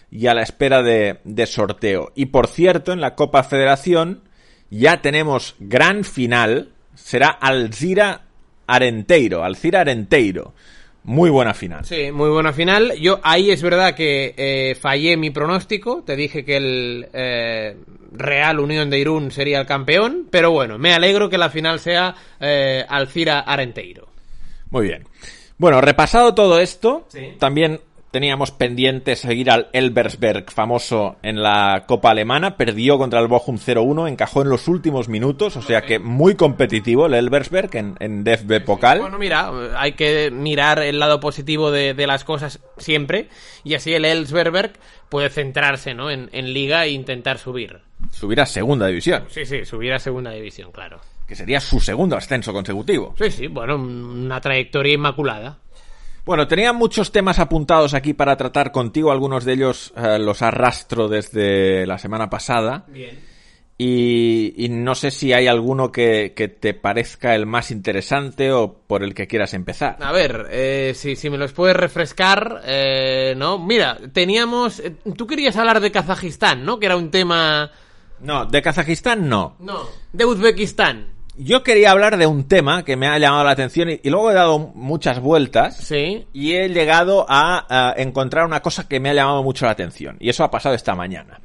[0.09, 2.11] y a la espera de, de sorteo.
[2.15, 4.23] Y por cierto, en la Copa Federación
[4.69, 8.25] ya tenemos gran final, será Alzira
[8.67, 10.53] Arenteiro, Alcira Arenteiro.
[11.03, 11.83] Muy buena final.
[11.83, 12.93] Sí, muy buena final.
[12.99, 16.03] Yo ahí es verdad que eh, fallé mi pronóstico.
[16.05, 17.75] Te dije que el eh,
[18.11, 20.27] Real Unión de Irún sería el campeón.
[20.29, 24.07] Pero bueno, me alegro que la final sea eh, Alcira Arenteiro.
[24.69, 25.03] Muy bien.
[25.57, 27.33] Bueno, repasado todo esto, Sí.
[27.39, 27.79] también
[28.11, 32.57] teníamos pendiente seguir al Elversberg, famoso en la Copa Alemana.
[32.57, 37.05] Perdió contra el Bochum 0-1, encajó en los últimos minutos, o sea que muy competitivo
[37.05, 38.99] el Elversberg en, en DFB Pokal.
[38.99, 43.29] Bueno, mira, hay que mirar el lado positivo de, de las cosas siempre.
[43.63, 44.73] Y así el Elsberberg
[45.09, 46.09] puede centrarse ¿no?
[46.11, 47.79] en, en liga e intentar subir.
[48.11, 50.99] Subir a segunda división, Sí, sí, subir a segunda división, claro.
[51.27, 53.13] que sería su segundo ascenso consecutivo.
[53.17, 55.59] Sí, sí, bueno, una trayectoria inmaculada.
[56.25, 61.07] Bueno, tenía muchos temas apuntados aquí para tratar contigo, algunos de ellos eh, los arrastro
[61.07, 62.85] desde la semana pasada.
[62.87, 63.31] Bien.
[63.83, 68.71] Y, y no sé si hay alguno que, que te parezca el más interesante o
[68.85, 69.97] por el que quieras empezar.
[69.99, 73.57] A ver, eh, si, si me los puedes refrescar, eh, ¿no?
[73.57, 74.79] Mira, teníamos...
[74.81, 76.79] eh, Tú querías hablar de Kazajistán, ¿no?
[76.79, 77.71] Que era un tema...
[78.19, 79.55] No, de Kazajistán no.
[79.59, 79.79] No.
[80.13, 81.07] De Uzbekistán.
[81.37, 84.31] Yo quería hablar de un tema que me ha llamado la atención y, y luego
[84.31, 86.27] he dado muchas vueltas Sí.
[86.33, 90.17] y he llegado a, a encontrar una cosa que me ha llamado mucho la atención.
[90.19, 91.39] Y eso ha pasado esta mañana.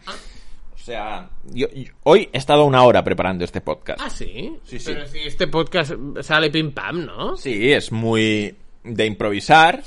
[0.75, 4.01] O sea, yo- yo- hoy he estado una hora preparando este podcast.
[4.03, 4.57] Ah, sí.
[4.65, 4.93] Sí, sí.
[4.93, 7.37] Pero si este podcast sale pim pam, ¿no?
[7.37, 9.83] Sí, es muy de improvisar.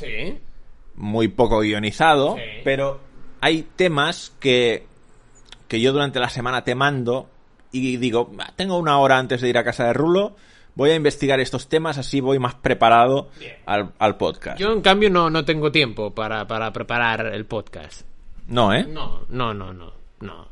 [5.67, 7.29] que yo durante la semana te mando
[7.71, 10.35] y digo, "Ah, tengo una hora antes de ir a casa de Rulo,
[10.75, 13.29] voy a investigar estos temas, así voy más preparado
[13.65, 14.59] al, al podcast.
[14.59, 18.03] Yo, en cambio, no, no tengo tiempo para, para preparar el podcast.
[18.47, 18.85] No, ¿eh?
[18.85, 20.47] No, no, no, no, no.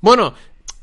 [0.00, 0.34] Bueno,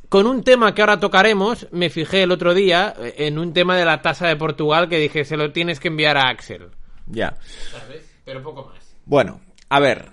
[0.10, 3.78] con un tema que ahora tocaremos, me fijé el otro día eh, en un tema
[3.78, 6.69] de la tasa de Portugal que dije, se lo tienes que enviar a Axel.
[7.08, 7.38] Ya.
[7.71, 8.04] ¿Sabes?
[8.25, 8.95] Pero poco más.
[9.06, 10.10] Bueno, a ver,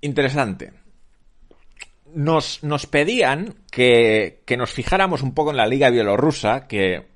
[0.00, 0.72] interesante.
[2.14, 7.06] Nos, nos pedían que, que nos fijáramos un poco en la liga bielorrusa, que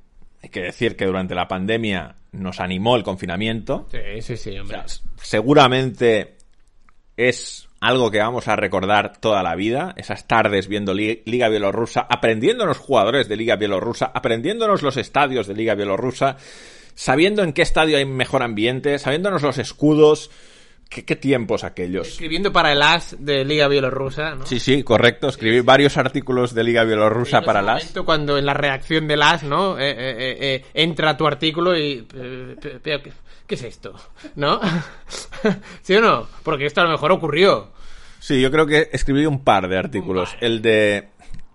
[0.43, 3.87] hay que decir que durante la pandemia nos animó el confinamiento.
[3.91, 4.79] Sí, sí, sí, hombre.
[4.79, 6.37] O sea, seguramente
[7.17, 12.07] es algo que vamos a recordar toda la vida, esas tardes viendo li- Liga Bielorrusa,
[12.09, 16.37] aprendiéndonos jugadores de Liga Bielorrusa, aprendiéndonos los estadios de Liga Bielorrusa,
[16.95, 20.31] sabiendo en qué estadio hay mejor ambiente, sabiéndonos los escudos.
[20.93, 22.09] ¿Qué, qué tiempos aquellos?
[22.09, 24.47] Escribiendo para el AS de Liga Bielorrusa, ¿no?
[24.47, 25.29] Sí, sí, correcto.
[25.29, 27.83] Escribí varios artículos de Liga Bielorrusa para las.
[27.83, 29.79] momento Cuando en la reacción del AS, ¿no?
[29.79, 32.07] Eh, eh, eh, eh, entra tu artículo y...
[32.15, 33.13] eh, ¿qué,
[33.47, 33.95] qué es esto?
[34.35, 34.61] ¿No?
[35.83, 36.27] ¿Sí o no?
[36.43, 37.71] Porque esto a lo mejor ocurrió.
[38.19, 40.37] Sí, yo creo que escribí un par de artículos.
[40.41, 41.09] El de.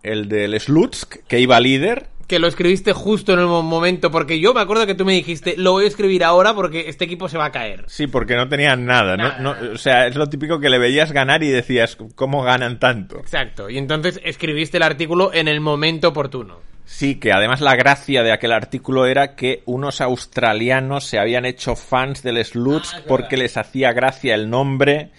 [0.04, 2.08] El del Slutsk, que iba líder.
[2.28, 5.14] Que lo escribiste justo en el mo- momento, porque yo me acuerdo que tú me
[5.14, 7.86] dijiste, lo voy a escribir ahora porque este equipo se va a caer.
[7.88, 9.24] Sí, porque no tenían nada, ¿no?
[9.30, 9.40] Nada.
[9.40, 13.18] No- o sea, es lo típico que le veías ganar y decías, ¿cómo ganan tanto?
[13.20, 13.70] Exacto.
[13.70, 16.60] Y entonces escribiste el artículo en el momento oportuno.
[16.84, 21.76] Sí, que además la gracia de aquel artículo era que unos australianos se habían hecho
[21.76, 25.12] fans del Slutsk Ah, porque les hacía gracia el nombre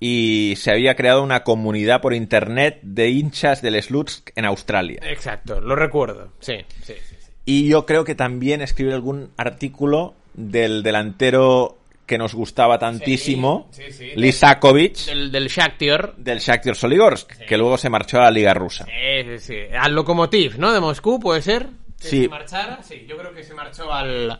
[0.00, 5.00] y se había creado una comunidad por internet de hinchas del Slutsk en Australia.
[5.02, 6.32] Exacto, lo recuerdo.
[6.40, 7.14] Sí, sí, sí.
[7.20, 7.26] sí.
[7.44, 13.82] Y yo creo que también escribí algún artículo del delantero que nos gustaba tantísimo, sí,
[13.90, 14.12] sí.
[14.14, 16.14] Lisakovic, Del, del Shakhtar.
[16.16, 18.86] del Shakhtar Soligorsk, que luego se marchó a la Liga Rusa.
[18.86, 19.58] Sí, sí, sí.
[19.78, 20.72] Al Lokomotiv, ¿no?
[20.72, 21.66] De Moscú, ¿puede ser?
[22.00, 22.22] ¿Que Sí.
[22.22, 22.82] se marchara?
[22.82, 24.38] Sí, yo creo que se marchó al,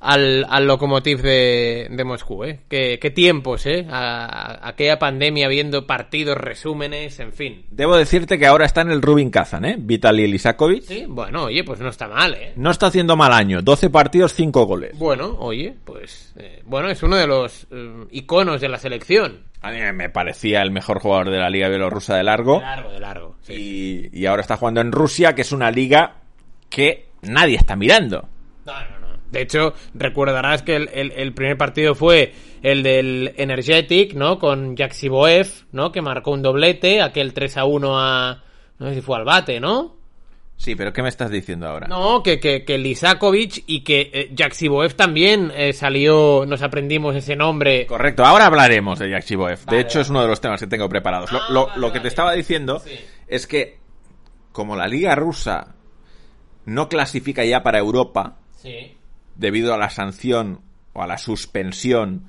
[0.00, 2.60] al, al Lokomotiv de, de Moscú, ¿eh?
[2.68, 3.86] Qué, qué tiempos, ¿eh?
[3.90, 7.66] A- a- aquella pandemia viendo partidos, resúmenes, en fin.
[7.70, 9.76] Debo decirte que ahora está en el Rubin Kazan, ¿eh?
[9.78, 10.82] Vitaly Lisakovic.
[10.84, 12.52] Sí, bueno, oye, pues no está mal, ¿eh?
[12.56, 14.98] No está haciendo mal año, 12 partidos, 5 goles.
[14.98, 16.32] Bueno, oye, pues...
[16.36, 19.44] eh, bueno, es uno de los eh, iconos de la selección.
[19.62, 22.60] A mí me parecía el mejor jugador de la Liga Bielorrusa de largo.
[22.60, 23.36] De largo, de largo.
[23.42, 24.08] sí.
[24.12, 26.16] Y, y ahora está jugando en Rusia, que es una liga
[26.70, 28.26] que nadie está mirando.
[28.64, 28.99] No, no, no.
[29.30, 34.38] De hecho, recordarás que el, el- el primer partido fue el del Energetic, ¿no?
[34.38, 35.92] Con Jaksiboev, ¿no?
[35.92, 38.42] Que marcó un doblete, aquel 3 a 1 a...
[38.78, 39.96] No sé si fue al bate, ¿no?
[40.56, 41.86] Sí, pero ¿qué me estás diciendo ahora?
[41.88, 44.34] No, que, que, que Lisakovic y que eh,
[44.94, 47.86] también eh, salió, nos aprendimos ese nombre.
[47.86, 49.64] Correcto, ahora hablaremos de Yakshiboev.
[49.64, 50.02] Vale, de hecho, vale.
[50.02, 51.32] es uno de los temas que tengo preparados.
[51.32, 52.90] Lo, Ah, lo- vale, lo que te estaba diciendo Sí.
[53.28, 53.78] es que,
[54.52, 55.74] como la Liga Rusa
[56.66, 58.96] no clasifica ya para Europa, Sí.
[59.36, 60.60] Debido a la sanción
[60.92, 62.24] o a la suspensión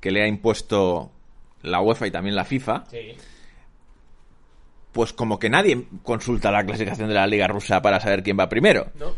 [0.00, 1.10] que le ha impuesto
[1.62, 3.14] la UEFA y también la FIFA, Sí.
[4.92, 8.48] pues como que nadie consulta la clasificación de la Liga Rusa para saber quién va
[8.48, 8.86] primero.
[8.98, 9.12] No.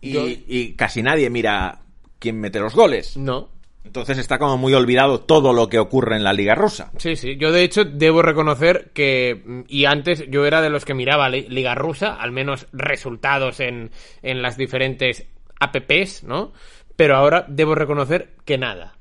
[0.00, 1.78] Y, Yo- y casi nadie mira
[2.18, 3.16] quién mete los goles.
[3.16, 3.48] No.
[3.84, 6.90] Entonces está como muy olvidado todo lo que ocurre en la Liga Rusa.
[6.96, 7.36] Sí, sí.
[7.36, 9.64] Yo, de hecho, debo reconocer que.
[9.68, 13.90] Y antes yo era de los que miraba li- Liga Rusa, al menos resultados en,
[14.22, 15.26] en las diferentes
[15.60, 16.52] apps, ¿no?
[16.96, 18.94] Pero ahora debo reconocer que nada.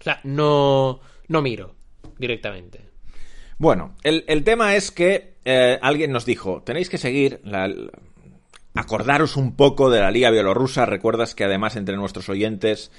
[0.00, 1.00] O sea, no.
[1.28, 1.74] No miro
[2.18, 2.88] directamente.
[3.58, 7.90] Bueno, el, el tema es que eh, alguien nos dijo, tenéis que seguir, la- la-
[8.74, 10.86] acordaros un poco de la Liga Bielorrusa.
[10.86, 12.92] Recuerdas que además entre nuestros oyentes,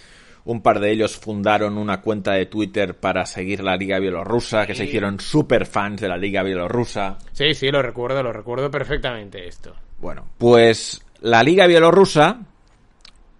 [0.45, 4.76] un par de ellos fundaron una cuenta de Twitter para seguir la Liga Bielorrusa, que
[4.76, 7.18] se hicieron super fans de la Liga Bielorrusa.
[7.32, 9.74] Sí, sí, lo recuerdo, lo recuerdo perfectamente esto.
[9.99, 12.41] Bueno, pues la Liga Bielorrusa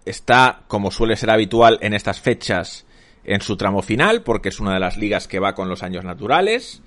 [0.10, 2.86] está, como suele ser habitual en estas fechas,
[3.24, 6.04] en su tramo final, porque es una de las ligas que va con los años
[6.04, 6.82] naturales.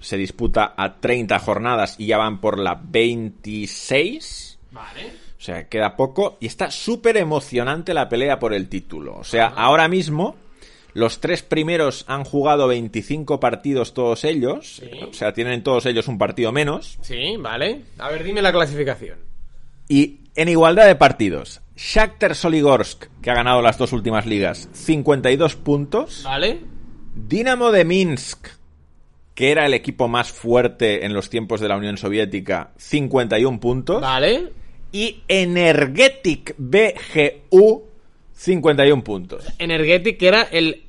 [0.00, 4.58] Se disputa a 30 jornadas y ya van por la 26.
[4.72, 5.24] Vale.
[5.38, 6.38] O sea, queda poco.
[6.40, 9.16] Y está súper emocionante la pelea por el título.
[9.16, 10.36] O sea, ahora mismo
[10.94, 14.76] los tres primeros han jugado 25 partidos todos ellos.
[14.76, 14.90] Sí.
[15.02, 16.98] O sea, tienen todos ellos un partido menos.
[17.02, 17.82] Sí, vale.
[17.98, 19.18] A ver, dime la clasificación.
[19.88, 25.56] Y en igualdad de partidos, Shakhtar Soligorsk, que ha ganado las dos últimas ligas, 52
[25.56, 26.22] puntos.
[26.24, 26.60] Vale.
[27.14, 28.48] Dinamo de Minsk,
[29.34, 34.00] que era el equipo más fuerte en los tiempos de la Unión Soviética, 51 puntos.
[34.00, 34.52] Vale.
[34.92, 37.84] Y Energetic BGU,
[38.32, 39.44] 51 puntos.
[39.58, 40.84] Energetic, que era el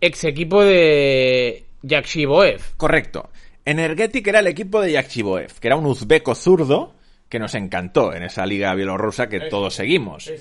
[0.00, 2.60] ex equipo de Yakshiboev.
[2.76, 3.30] Correcto.
[3.64, 6.95] Energetic era el equipo de Yakshiboev, que era un uzbeco zurdo
[7.28, 10.32] que nos encantó en esa liga bielorrusa que todos seguimos.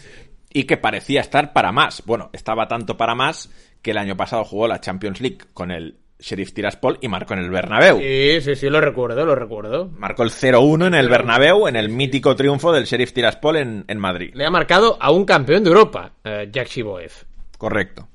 [0.53, 2.03] Y que parecía estar para más.
[2.05, 3.49] Bueno, estaba tanto para más
[3.81, 7.41] que el año pasado jugó la Champions League con el Sheriff Tiraspol y marcó en
[7.41, 7.99] el Bernabéu.
[7.99, 9.89] Sí, sí, sí, lo recuerdo, lo recuerdo.
[9.97, 13.99] Marcó el 0-1 en el Bernabéu en el mítico triunfo del Sheriff Tiraspol en, en
[13.99, 14.31] Madrid.
[14.33, 17.11] Le ha marcado a un campeón de Europa, eh, Jack Shiboev.
[17.57, 18.07] Correcto.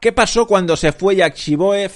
[0.00, 1.92] ¿Qué pasó cuando se fue Yakshiboev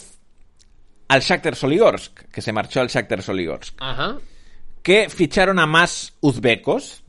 [1.09, 2.22] al Shakhtar Soligorsk?
[2.30, 3.76] Que se marchó al Shakhtar Soligorsk.
[3.78, 4.18] Ajá.
[4.83, 7.03] Que ficharon a más uzbecos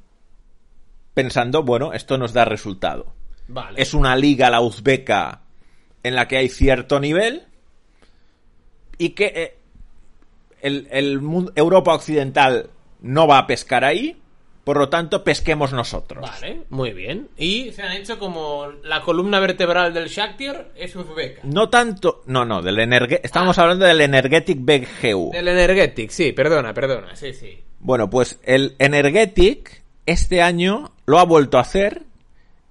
[1.13, 3.13] pensando, bueno, esto nos da resultado.
[3.47, 3.81] Vale.
[3.81, 5.41] Es una liga, la uzbeca,
[6.03, 7.43] en la que hay cierto nivel
[8.97, 9.57] y que eh,
[10.61, 12.69] el, el mundo- Europa Occidental
[13.01, 14.20] no va a pescar ahí,
[14.63, 16.21] por lo tanto, pesquemos nosotros.
[16.21, 17.29] Vale, muy bien.
[17.37, 21.41] Y se han hecho como la columna vertebral del Shakhtar es uzbeca.
[21.43, 25.31] No tanto, no, no, del energe- estamos hablando del Energetic BGU.
[25.31, 27.59] Del Energetic, sí, perdona, perdona, sí, sí.
[27.79, 32.03] Bueno, pues el Energetic este año lo ha vuelto a hacer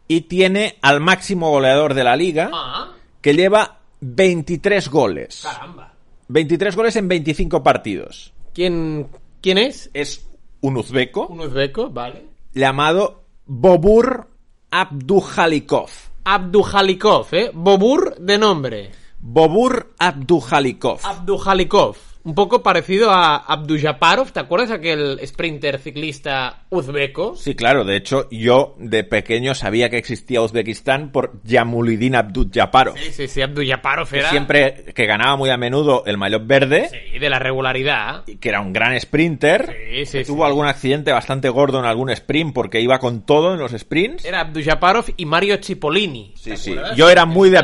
[0.07, 5.41] y tiene al máximo goleador de la liga Ah, que lleva 23 goles.
[5.43, 5.95] caramba.
[6.29, 8.33] 23 goles en 25 partidos.
[8.55, 9.09] ¿Quién,
[9.41, 9.91] quién es?
[9.95, 10.29] Es
[10.63, 12.25] un uzbeco Un uzbeco, vale.
[12.55, 14.27] llamado Bobur
[14.71, 15.91] Abdujalikov.
[16.25, 17.51] Abdujalikov, ¿eh?
[17.53, 18.91] Bobur de nombre.
[19.19, 21.01] Bobur Abdujalikov.
[21.05, 21.97] Abdujalikov.
[22.23, 27.35] Un poco parecido a Abdujaparov, ¿te acuerdas aquel sprinter ciclista uzbeco?
[27.35, 32.99] Sí, claro, de hecho yo de pequeño sabía que existía Uzbekistán por Yamulidin Abduljaparov.
[32.99, 34.29] Sí, sí, sí, Abdujaparov era...
[34.29, 38.25] siempre que ganaba muy a menudo el maillot verde, Sí, de la regularidad.
[38.27, 39.75] y que era un gran sprinter.
[39.91, 40.25] Sí, sí.
[40.25, 44.27] Tuvo algún accidente bastante gordo en algún sprint porque iba con todo en los sprints.
[44.27, 46.35] Era Abdujaparov y Mario Cipollini.
[46.37, 46.77] Sí, ¿te sí.
[46.97, 47.61] Yo era muy de.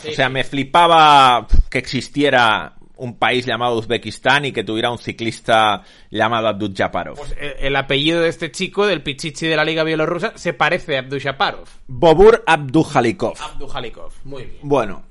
[0.00, 4.98] Sí, o sea, me flipaba que existiera un país llamado Uzbekistán y que tuviera un
[4.98, 7.16] ciclista llamado Abdul-Jabbarov.
[7.16, 10.96] Pues, eh, el apellido de este chico, del pichichi de la liga bielorrusa, se parece
[10.96, 11.68] a Abdujaparov.
[11.86, 13.40] Bobur Abdujalikov.
[13.40, 14.58] Abdujalikov, muy bien.
[14.62, 15.02] Bueno,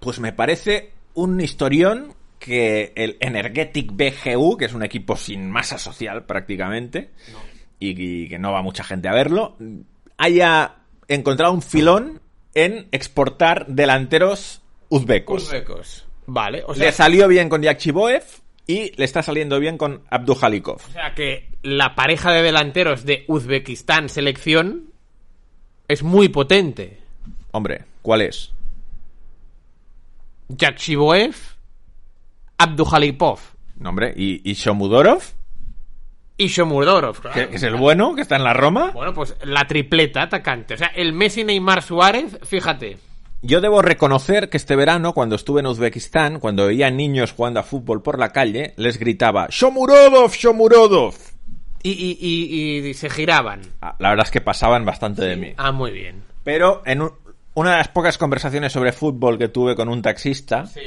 [0.00, 5.78] pues me parece un historión que el Energetic BGU, que es un equipo sin masa
[5.78, 7.10] social prácticamente,
[7.78, 9.56] y, y que no va mucha gente a verlo,
[10.18, 10.76] haya
[11.08, 12.20] encontrado un filón
[12.54, 15.44] en exportar delanteros uzbecos.
[15.44, 16.03] Uzbecos.
[16.26, 18.22] Vale, o sea, Le salió bien con Yakshiboev
[18.66, 20.76] y le está saliendo bien con Abdujalikov.
[20.88, 24.92] o sea que la pareja de delanteros de Uzbekistán selección
[25.88, 27.00] es muy potente.
[27.52, 28.52] Hombre, ¿cuál es?
[30.48, 31.34] Yakshiboev,
[32.58, 33.40] Abdujalikov
[33.76, 35.22] No, hombre, ¿y, y Shomudorov?
[36.36, 37.12] y claro.
[37.32, 38.90] que es el bueno, que está en la Roma.
[38.92, 40.74] Bueno, pues la tripleta atacante.
[40.74, 42.98] O sea, el Messi, Neymar, Suárez, fíjate.
[43.46, 47.62] Yo debo reconocer que este verano, cuando estuve en Uzbekistán, cuando veía niños jugando a
[47.62, 51.14] fútbol por la calle, les gritaba ¡Shomurodov, Shomurodov!
[51.82, 53.60] Y, y, y- y se giraban.
[53.82, 55.52] Ah, La verdad es que pasaban bastante de mí.
[55.58, 56.22] Ah, muy bien.
[56.42, 57.12] Pero en un-
[57.52, 60.80] una de las pocas conversaciones sobre fútbol que tuve con un taxista, Sí.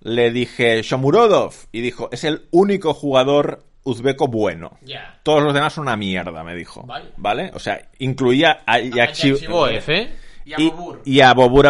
[0.00, 4.78] le dije Shomurodov y dijo, es el único jugador uzbeco bueno.
[5.22, 6.82] Todos los demás son una mierda, me dijo.
[6.82, 7.10] Vale.
[7.18, 7.50] ¿Vale?
[7.54, 10.08] O sea, incluía a Yakshi- Yakshiboev, ¿eh?
[10.44, 11.02] Y a y, Bobur.
[11.04, 11.66] y a Bobur.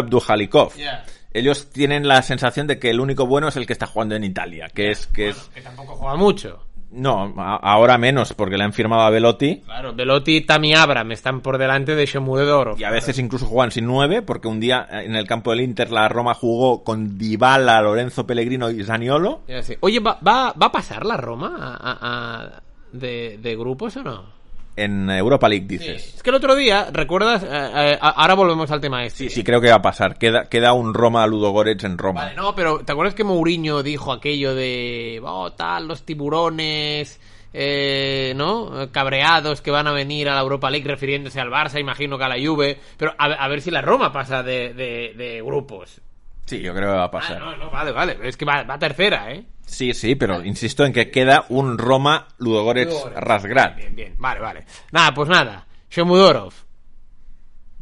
[1.32, 4.24] Ellos tienen la sensación de que el único bueno es el que está jugando en
[4.24, 6.60] Italia, que es que es Que tampoco juega mucho.
[6.92, 11.40] no, ahora menos porque le han firmado a Velotti Claro, Velotti y Tami Abram están
[11.40, 12.78] por delante de Shomurdorov.
[12.78, 15.62] y a veces incluso juegan sin nueve porque un día eh, en el campo del
[15.62, 19.40] Inter la Roma jugó con Dybala, Lorenzo Pellegrino y Zaniolo.
[19.80, 22.62] Oye, ¿va, va, va a pasar la Roma a- a- a-
[22.92, 24.33] de, de grupos o no?
[24.76, 26.14] En Europa League dices.
[26.16, 27.44] Es que el otro día, ¿recuerdas?
[27.44, 27.48] Eh,
[27.92, 29.24] eh, ahora volvemos al tema este.
[29.24, 30.18] Sí, sí, creo que va a pasar.
[30.18, 32.22] Queda, queda un Roma Ludogorets en Roma.
[32.24, 37.20] Vale, no, pero ¿te acuerdas que Mourinho dijo aquello de, oh, tal, los tiburones,
[37.52, 38.88] eh, ¿no?
[38.90, 42.28] Cabreados que van a venir a la Europa League refiriéndose al Barça, imagino que a
[42.28, 46.00] la Juve, pero a, a ver si la Roma pasa de, de- de grupos.
[46.46, 47.38] Sí, yo creo que va a Ah, pasar.
[47.40, 49.46] no, no, vale, vale, es que va, va tercera, ¿eh?
[49.66, 53.76] Sí, sí, pero insisto en que queda un Roma Ludogorets Razgrad.
[53.76, 54.64] Bien, bien, vale, vale.
[54.92, 56.52] Nada, pues nada, Shomudorov.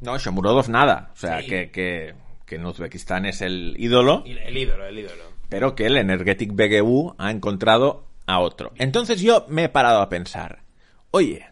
[0.01, 1.11] No, Shomurodov nada.
[1.13, 1.47] O sea, Sí.
[1.49, 2.15] que, que,
[2.47, 4.23] que en Uzbekistán es el ídolo.
[4.27, 5.23] El, el ídolo, el ídolo.
[5.49, 8.73] pero que el Energetic BGU ha encontrado a otro.
[8.77, 10.63] Entonces yo me he parado a pensar,
[11.11, 11.47] oye,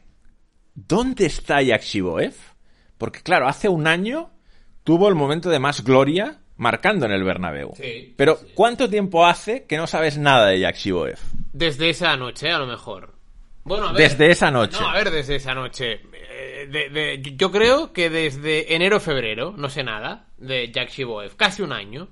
[0.75, 2.35] ¿dónde está Yakshiboev?
[2.99, 4.31] Porque claro, hace un año
[4.85, 7.73] tuvo el momento de más gloria marcando en el Bernabéu.
[7.75, 11.19] Sí, pero ¿cuánto tiempo hace que no sabes nada de Yakshiboev?
[11.53, 13.15] Desde esa noche, a lo mejor.
[13.65, 14.03] Bueno, a ver.
[14.11, 14.79] Desde esa noche.
[14.81, 16.01] No, a ver, desde esa noche.
[16.13, 21.35] Eh, de- de- yo creo que desde enero-febrero, no sé nada, de Jack Shiboev.
[21.37, 22.09] Casi un año.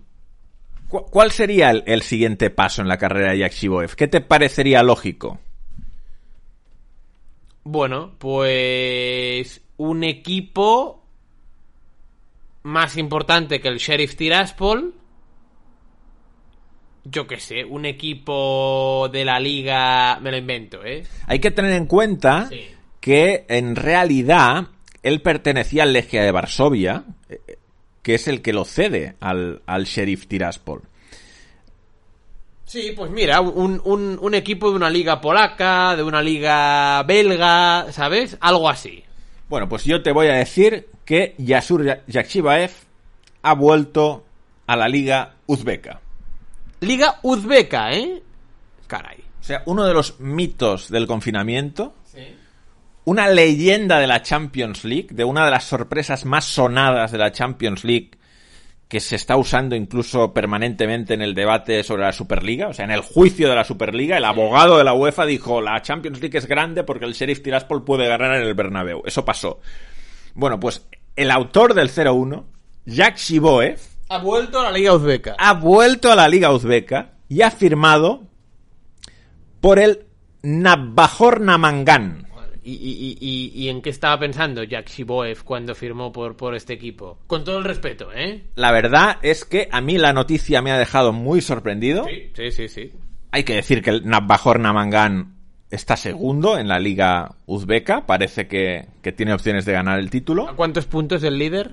[0.88, 3.94] ¿Cu- ¿Cuál sería el, el siguiente paso en la carrera de Yakshiboev?
[3.96, 5.38] ¿Qué te parecería lógico?
[7.64, 11.04] Bueno, pues un equipo
[12.68, 14.94] más importante que el Sheriff Tiraspol.
[17.04, 20.18] Yo qué sé, un equipo de la liga...
[20.20, 21.04] Me lo invento, ¿eh?
[21.26, 22.66] Hay que tener en cuenta Sí.
[23.00, 24.68] que en realidad
[25.02, 27.56] él pertenecía al Legia de Varsovia, eh,
[28.02, 30.82] que es el que lo cede al, al Sheriff Tiraspol.
[32.64, 37.86] Sí, pues mira, un, un, un equipo de una liga polaca, de una liga belga,
[37.92, 38.36] ¿sabes?
[38.42, 39.02] Algo así.
[39.48, 42.70] Bueno, pues yo te voy a decir que Yasur Ya- Yakshibaev
[43.42, 44.24] ha vuelto
[44.66, 46.00] a la liga uzbeka.
[46.80, 48.22] Liga uzbeka, ¿eh?
[48.86, 49.18] Caray.
[49.40, 52.20] O sea, uno de los mitos del confinamiento, Sí.
[53.04, 57.32] una leyenda de la Champions League, de una de las sorpresas más sonadas de la
[57.32, 58.10] Champions League,
[58.88, 62.90] que se está usando incluso permanentemente en el debate sobre la Superliga, o sea, en
[62.90, 66.46] el juicio de la Superliga, el abogado de la UEFA dijo, la Champions League es
[66.46, 69.02] grande porque el Sheriff Tiraspol puede ganar en el Bernabéu.
[69.04, 69.60] Eso pasó.
[70.34, 70.86] Bueno, pues
[71.16, 72.44] el autor del 0-1,
[72.86, 73.78] Jack Shiboev,
[74.08, 75.36] Ha vuelto a la liga uzbeka.
[75.38, 78.22] ha vuelto a la Liga Uzbeka y ha firmado
[79.60, 80.06] por el
[80.42, 82.27] Navbajor Namangan.
[82.70, 86.74] ¿Y, y, y, y en qué estaba pensando Jack Shiboev cuando firmó por, por este
[86.74, 87.18] equipo?
[87.26, 88.44] Con todo el respeto, ¿eh?
[88.56, 92.04] La verdad es que a mí la noticia me ha dejado muy sorprendido.
[92.04, 92.92] Sí, sí, sí, sí.
[93.30, 95.34] Hay que decir que el Navbajor Namangan
[95.70, 98.04] está segundo en la Liga Uzbeka.
[98.04, 100.54] Parece que, que tiene opciones de ganar el ¿A título.
[100.54, 101.70] cuántos puntos el líder?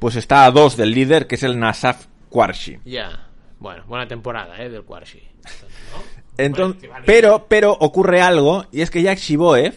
[0.00, 2.78] Pues está a dos del líder, que es el Nasaf Kwarshi.
[2.84, 3.28] Ya.
[3.60, 4.68] Bueno, buena temporada, ¿eh?
[4.68, 5.20] Del Quarshi.
[6.38, 9.74] Entonces, Bueno, pero, pero ocurre algo, y es que Jack Shiboev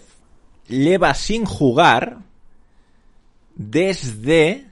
[0.68, 2.18] lleva sin jugar
[3.56, 4.68] desde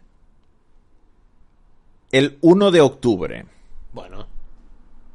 [2.11, 3.45] el 1 de octubre.
[3.91, 4.27] Bueno.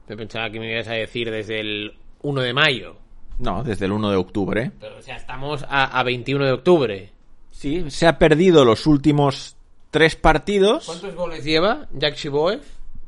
[0.09, 2.97] Yo pensaba que me ibas a decir desde el 1 de mayo.
[3.39, 4.73] No, desde el 1 de octubre.
[4.81, 7.13] Pero, o sea, estamos a, a 21 de octubre.
[7.51, 9.57] Sí, se ha perdido los últimos
[9.91, 12.61] tres partidos, ¿Cuántos goles lleva Jack Shiboev?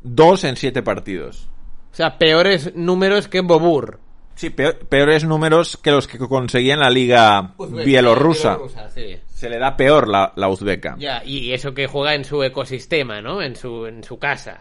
[0.03, 1.49] dos en siete partidos.
[1.93, 3.99] O sea, peores números que Bobur.
[4.41, 7.53] Sí, peor- peores números que los que conseguía en la liga
[7.85, 8.59] bielorrusa.
[8.95, 9.19] sí.
[9.35, 10.97] Se le da peor la, la uzbeka.
[10.99, 13.43] Ya, y eso que juega en su ecosistema, ¿no?
[13.43, 14.61] En su, en su casa.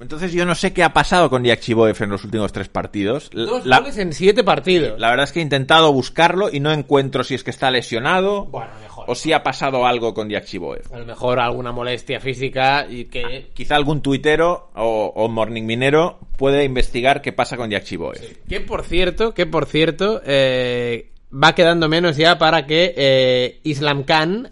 [0.00, 3.30] Entonces yo no sé qué ha pasado con Jack Chiboev en los últimos tres partidos.
[3.32, 5.00] Dos la, goles en siete partidos.
[5.00, 8.44] la verdad es que he intentado buscarlo y no encuentro si es que está lesionado
[8.44, 8.70] Bueno.
[9.06, 10.92] O si ha pasado algo con Jack Chiboev.
[10.92, 13.50] A lo mejor alguna molestia física y que...
[13.54, 18.44] Quizá algún tuitero o, o morning minero puede investigar qué pasa con Jack Chiboev.
[18.48, 24.04] Que por cierto, que por cierto, eh, va quedando menos ya para que eh, Islam
[24.04, 24.50] Khan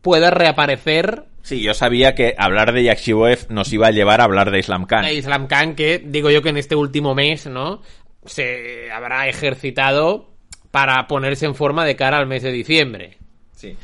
[0.00, 1.24] pueda reaparecer.
[1.42, 4.58] Sí, yo sabía que hablar de Jack Chiboev nos iba a llevar a hablar de
[4.58, 5.04] Islam Khan.
[5.04, 7.82] A Islam Khan, que digo yo que en este último mes, ¿no?
[8.24, 10.30] Se habrá ejercitado
[10.70, 13.18] para ponerse en forma de cara al mes de diciembre.
[13.62, 13.76] Sí.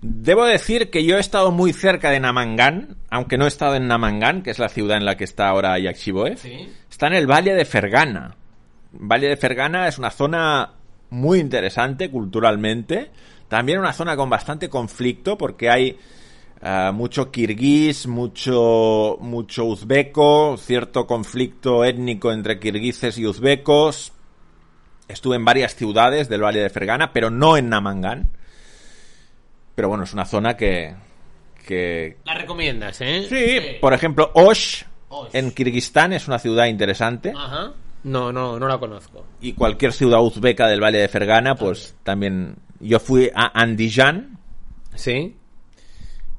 [0.00, 3.86] Debo decir que yo he estado muy cerca de Namangan, aunque no he estado en
[3.86, 6.38] Namangan, que es la ciudad en la que está ahora Jack Chiboev.
[6.38, 6.66] Sí.
[6.90, 8.36] Está en el Valle de Fergana.
[8.92, 10.72] Valle de Fergana es una zona
[11.10, 13.10] muy interesante culturalmente.
[13.48, 15.98] También una zona con bastante conflicto porque hay
[16.62, 24.14] eh, mucho kirguís, mucho, mucho uzbeco, cierto conflicto étnico entre kirguises y uzbecos.
[25.06, 28.37] Estuve en varias ciudades del Valle de Fergana, pero no en Namangan.
[29.78, 30.92] Pero bueno, es una zona que,
[31.64, 33.26] que La recomiendas, ¿eh?
[33.28, 35.28] Sí, por ejemplo, Osh, Osh.
[35.32, 37.32] en Kirguistán es una ciudad interesante.
[37.32, 37.74] Ajá.
[38.02, 39.24] No, no, no la conozco.
[39.40, 42.56] Y cualquier ciudad uzbeca del Valle de Fergana, pues también.
[42.80, 44.40] Yo fui a Andijan
[44.96, 45.36] Sí.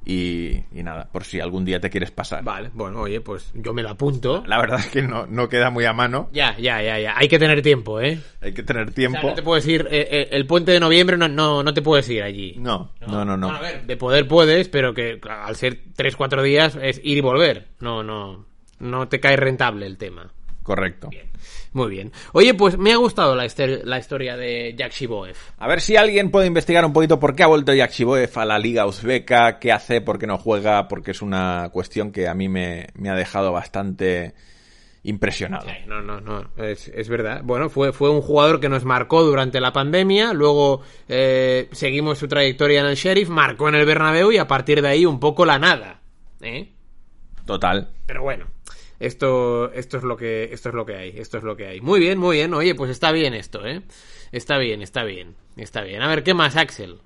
[0.05, 2.43] Y, y nada, por si algún día te quieres pasar.
[2.43, 4.43] Vale, bueno, oye, pues yo me la apunto.
[4.47, 6.29] La verdad es que no, no queda muy a mano.
[6.33, 7.13] Ya, ya, ya, ya.
[7.17, 8.19] Hay que tener tiempo, ¿eh?
[8.41, 9.19] Hay que tener O sea, tiempo.
[9.27, 9.87] no te puedes ir.
[9.91, 12.55] eh, eh, el puente de noviembre no, no, no te puedes ir allí.
[12.57, 13.47] No, no, no, no.
[13.47, 17.21] Bueno, a ver, de poder puedes, pero que al ser 3-4 días es ir y
[17.21, 17.67] volver.
[17.79, 18.45] No, no.
[18.79, 20.31] No te cae rentable el tema.
[20.69, 21.09] Correcto.
[21.73, 22.11] Muy bien.
[22.31, 25.35] Oye, pues me ha gustado la, historia de Jack Shiboev.
[25.57, 28.45] A ver si alguien puede investigar un poquito por qué ha vuelto Jack Chiboev a
[28.45, 32.35] la liga uzbeca, qué hace, por qué no juega, porque es una cuestión que a
[32.35, 34.35] mí me, me ha dejado bastante
[35.01, 35.65] impresionado.
[35.87, 37.41] No, no, no, es, es verdad.
[37.43, 42.27] Bueno, fue, fue un jugador que nos marcó durante la pandemia, luego eh, seguimos su
[42.27, 45.47] trayectoria en el Sheriff, marcó en el Bernabéu y a partir de ahí un poco
[45.47, 46.01] la nada.
[46.41, 46.69] ¿eh?
[47.47, 47.89] Total.
[48.05, 48.45] Pero bueno,
[48.99, 51.81] esto, esto es lo que, esto es lo que hay, esto es lo que hay.
[51.81, 52.53] Muy bien, muy bien.
[52.53, 53.81] Oye, pues está bien esto, ¿eh?
[54.31, 56.01] Está bien, está bien, está bien.
[56.01, 56.97] A ver, ¿qué más, Axel?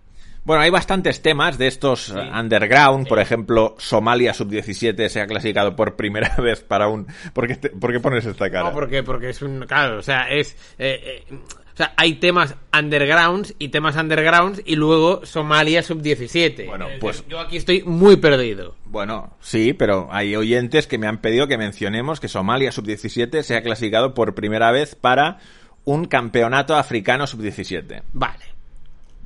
[0.45, 3.07] Bueno, hay bastantes temas de estos uh, underground.
[3.07, 7.07] Por ejemplo, Somalia sub-17 se ha clasificado por primera vez para un...
[7.33, 8.65] ¿Por qué, te- por qué pones esta cara?
[8.65, 9.61] No, porque, porque es un.
[9.65, 10.51] Claro, o sea, es.
[10.77, 11.37] eh, eh,
[11.73, 16.67] o sea, hay temas undergrounds y temas undergrounds y luego Somalia sub-17.
[16.67, 18.75] Bueno, Es pues- Yo aquí estoy muy perdido.
[18.85, 23.55] Bueno, sí, pero hay oyentes que me han pedido que mencionemos que Somalia sub-17 se
[23.55, 25.39] ha clasificado por primera vez para
[25.83, 28.03] un campeonato africano sub-17.
[28.13, 28.45] Vale.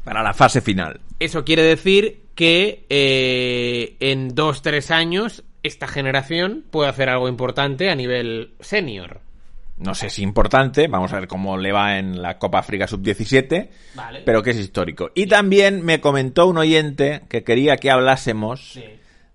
[0.06, 1.02] Para la fase final.
[1.20, 7.90] Eso quiere decir que eh, en dos, tres años esta generación puede hacer algo importante
[7.90, 9.20] a nivel senior.
[9.78, 13.70] No sé si importante, vamos a ver cómo le va en la Copa África sub-17,
[13.96, 14.22] Vale.
[14.26, 15.12] pero que es histórico.
[15.14, 18.80] Y también me comentó un oyente que quería que hablásemos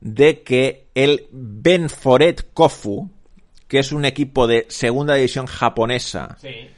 [0.00, 3.08] de que el Benforet Kofu,
[3.68, 6.68] que es un equipo de segunda división japonesa Sí.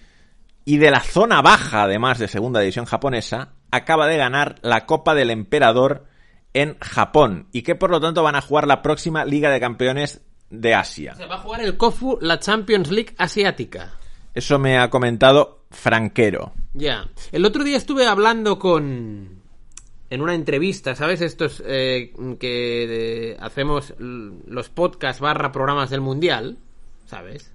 [0.66, 5.14] y de la zona baja, además de segunda división japonesa, acaba de ganar la Copa
[5.14, 6.04] del Emperador
[6.52, 10.20] en Japón y que por lo tanto van a jugar la próxima Liga de Campeones
[10.60, 11.14] de Asia.
[11.14, 13.98] Se va a jugar el KOFU, la Champions League asiática.
[14.34, 16.52] Eso me ha comentado Franquero.
[16.72, 17.08] Ya.
[17.30, 19.42] El otro día estuve hablando con.
[20.10, 21.20] En una entrevista, ¿sabes?
[21.22, 26.58] Estos eh, que eh, hacemos los podcasts barra programas del Mundial,
[27.06, 27.52] ¿sabes?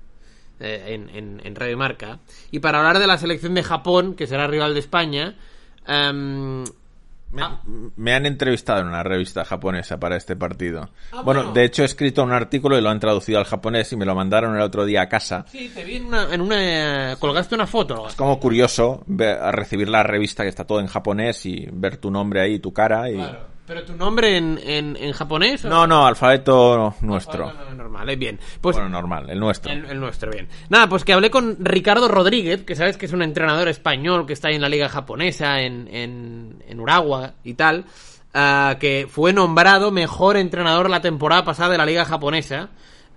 [0.60, 2.20] Eh, en, en, en Radio Marca.
[2.52, 5.38] Y para hablar de la selección de Japón, que será rival de España,
[5.88, 6.66] em,
[7.32, 7.62] Me, Ah.
[7.96, 10.90] me han entrevistado en una revista japonesa para este partido.
[11.12, 11.54] Ah, bueno, bueno.
[11.54, 14.16] de hecho he escrito un artículo y lo han traducido al japonés y me lo
[14.16, 15.46] mandaron el otro día a casa.
[15.48, 16.34] sí, te vi en una.
[16.34, 18.08] En una colgaste una foto.
[18.08, 22.10] Es como curioso ver- recibir la revista que está todo en japonés y ver tu
[22.10, 23.16] nombre ahí, tu cara y...
[23.16, 23.59] Claro.
[23.70, 25.64] ¿Pero tu nombre en, en, en japonés?
[25.64, 27.54] o- No, no, alfabeto nuestro.
[27.54, 28.40] No, normal, es bien.
[28.60, 29.72] Pues Bueno, normal, el nuestro.
[29.72, 30.48] El, el nuestro, bien.
[30.70, 34.34] Nada, pues que hablé con Ricardo Rodríguez, que sabes que es un entrenador español que
[34.34, 37.86] está ahí en la liga japonesa, en, en, en Uragua y tal,
[38.34, 42.70] ah, que fue nombrado mejor entrenador la temporada pasada de la liga japonesa.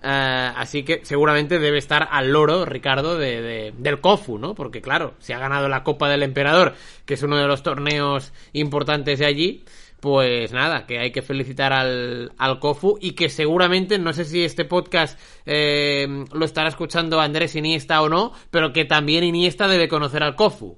[0.05, 4.53] Ah, así que seguramente debe estar al loro, Ricardo, de, de- del Kofu, ¿no?
[4.53, 6.73] Porque claro, si ha ganado la Copa del Emperador,
[7.05, 9.63] que es uno de los torneos importantes de allí,
[10.03, 14.43] pues nada, que hay que felicitar al, al Kofu y que seguramente, no sé si
[14.43, 19.87] este podcast eh, lo estará escuchando Andrés Iniesta o no, pero que también Iniesta debe
[19.87, 20.77] conocer al Kofu.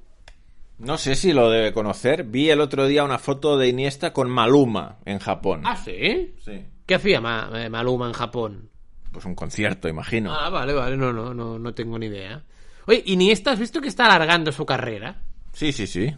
[0.77, 2.23] No sé si lo debe conocer.
[2.25, 5.61] Vi el otro día una foto de Iniesta con Maluma en Japón.
[5.65, 6.35] ¿Ah, sí?
[6.45, 6.63] Sí.
[6.85, 8.69] ¿Qué hacía Ma- eh, Maluma en Japón?
[9.11, 10.31] Pues un concierto, imagino.
[10.35, 12.43] Ah, vale, vale, no, no, no, no tengo ni idea.
[12.85, 15.15] Oye, Iniesta, ¿has visto que está alargando su carrera?
[15.51, 16.13] Sí, sí, sí.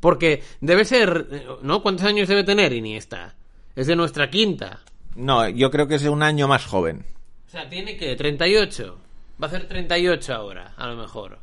[0.00, 1.26] Porque debe ser,
[1.62, 1.82] ¿no?
[1.82, 3.34] ¿Cuántos años debe tener Iniesta?
[3.76, 4.80] Es de nuestra quinta.
[5.14, 7.04] No, yo creo que es de un año más joven.
[7.46, 8.98] O sea, tiene que 38.
[9.42, 11.38] Va a hacer 38 ahora, a lo mejor.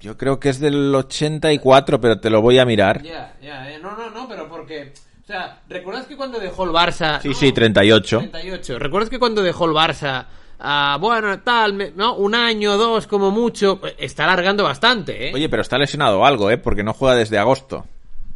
[0.00, 3.02] Yo creo que es del 84, pero te lo voy a mirar.
[3.02, 4.92] Ya, ya, eh, no, no, no, pero porque...
[5.22, 7.20] O sea, ¿recuerdas que cuando dejó el Barça...
[7.20, 8.18] Sí, no, sí, 38.
[8.18, 8.78] 38.
[8.78, 10.26] ¿Recuerdas que cuando dejó el Barça...
[10.60, 12.14] ah, bueno, tal, me- ¿no?
[12.16, 13.80] Un año, dos, como mucho...
[13.98, 15.32] Está alargando bastante, ¿eh?
[15.34, 16.58] Oye, pero está lesionado algo, ¿eh?
[16.58, 17.86] Porque no juega desde agosto.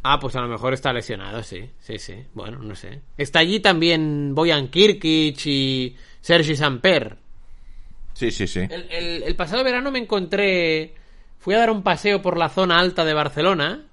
[0.02, 1.70] Ah, pues a lo mejor está lesionado, sí.
[1.80, 2.14] Sí, sí.
[2.34, 3.00] Bueno, no sé.
[3.16, 7.16] Está allí también Boyan Kirkic y Sergi Samper.
[8.12, 8.60] Sí, sí, sí.
[8.60, 10.94] El, el- el pasado verano me encontré.
[11.38, 13.84] Fui a dar un paseo por la zona alta de Barcelona.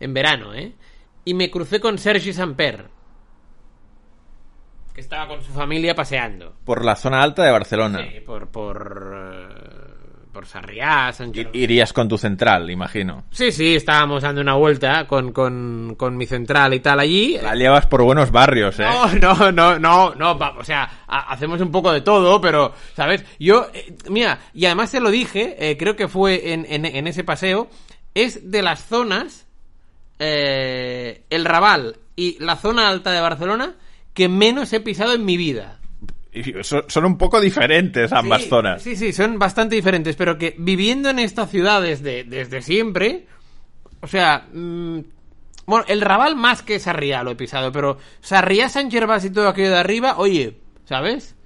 [0.00, 0.72] En verano, ¿eh?
[1.26, 2.88] Y me crucé con Sergi Samper.
[4.94, 6.54] Que estaba con su familia paseando.
[6.64, 7.98] Por la zona alta de Barcelona.
[8.10, 8.48] Sí, por.
[8.48, 9.12] por.
[9.50, 9.94] eh,
[10.32, 11.32] por Sarriá, San.
[11.52, 13.22] Irías con tu central, imagino.
[13.30, 17.38] Sí, sí, estábamos dando una vuelta con, con, con mi central y tal allí.
[17.40, 18.84] La llevas por buenos barrios, ¿eh?
[18.84, 23.24] No, no, no, no, no, o sea, ha- hacemos un poco de todo, pero, ¿sabes?
[23.38, 27.06] Yo, eh, mira, y además te lo dije, eh, creo que fue en, en- en
[27.06, 27.68] ese paseo,
[28.14, 29.46] es de las zonas,
[30.18, 33.74] eh, el Raval y la zona alta de Barcelona,
[34.14, 35.80] que menos he pisado en mi vida.
[36.62, 38.82] Son un poco diferentes ambas Sí, zonas.
[38.82, 43.26] Sí, sí, son bastante diferentes, pero que viviendo en esta ciudad desde, desde siempre,
[44.00, 44.98] o sea, mm,
[45.66, 49.48] bueno, el Raval más que Sarriá lo he pisado, pero Sarriá, San Gervás y todo
[49.48, 50.56] aquello de arriba, oye,
[50.86, 51.36] ¿sabes?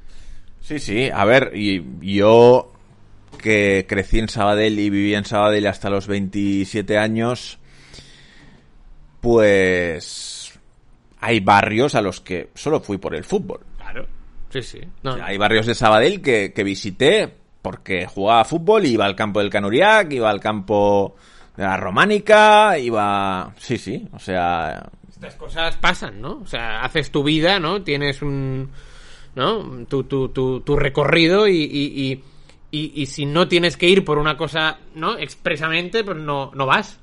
[0.62, 2.72] Sí, sí, a ver, y yo
[3.38, 7.58] que crecí en Sabadell y viví en Sabadell hasta los 27 años,
[9.20, 10.47] pues
[11.20, 13.60] hay barrios a los que solo fui por el fútbol.
[13.78, 14.06] Claro.
[14.50, 14.80] Sí, sí.
[15.02, 19.16] No, O sea, hay barrios de Sabadell que, que visité porque jugaba fútbol, iba al
[19.16, 21.16] campo del Canuriac, iba al campo
[21.56, 23.52] de la Románica, iba...
[23.58, 24.88] Sí, sí, o sea...
[25.10, 26.40] Estas cosas pasan, ¿no?
[26.42, 27.82] O sea, haces tu vida, ¿no?
[27.82, 28.70] Tienes un...
[29.34, 29.84] ¿No?
[29.86, 32.22] Tu, tu, tu, tu recorrido y, y, y,
[32.70, 35.16] y- y si no tienes que ir por una cosa, ¿no?
[35.18, 36.98] Expresamente, pues no, no vas.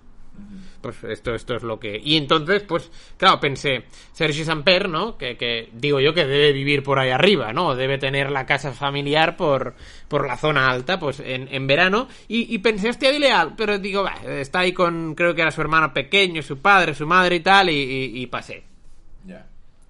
[0.85, 1.99] Pues esto, esto es lo que...
[2.03, 5.17] Y entonces, pues, claro, pensé, Sergi Samper, ¿no?
[5.17, 7.75] Que, que digo yo que debe vivir por ahí arriba, ¿no?
[7.75, 9.73] Debe tener la casa familiar por,
[10.07, 12.07] por la zona alta, pues, en, en verano.
[12.27, 15.49] Y, y pensé, hostia, dile algo, pero digo, va, está ahí con, creo que era
[15.51, 18.63] su hermano pequeño, su padre, su madre y tal, y, y- y pasé.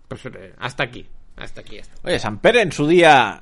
[0.07, 1.79] Pues eh, hasta aquí, hasta aquí.
[1.79, 1.95] Hasta.
[2.07, 3.41] Oye, Samper en su día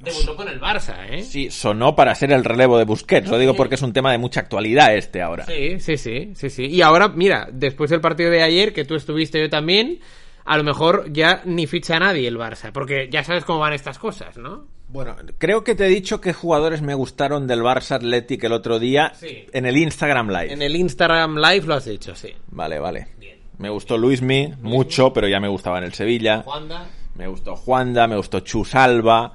[0.00, 1.22] Debutó con el Barça, ¿eh?
[1.22, 3.28] sí sonó para ser el relevo de Busquets.
[3.28, 5.44] Lo digo porque es un tema de mucha actualidad este ahora.
[5.46, 6.66] Sí, sí, sí, sí, sí.
[6.66, 9.98] Y ahora, mira, después del partido de ayer, que tú estuviste yo también,
[10.44, 13.72] a lo mejor ya ni ficha a nadie el Barça, porque ya sabes cómo van
[13.72, 14.66] estas cosas, ¿no?
[14.90, 18.78] Bueno, creo que te he dicho qué jugadores me gustaron del Barça Athletic el otro
[18.78, 19.44] día Sí.
[19.52, 20.52] en el Instagram Live.
[20.52, 22.32] En el Instagram Live lo has dicho, sí.
[22.46, 23.08] Vale, vale.
[23.18, 23.36] Bien.
[23.58, 26.42] Me gustó Luismi, mucho, pero ya me gustaba en el Sevilla.
[26.42, 26.86] Juanda.
[27.16, 29.34] Me gustó Juanda, me gustó Chus Alba,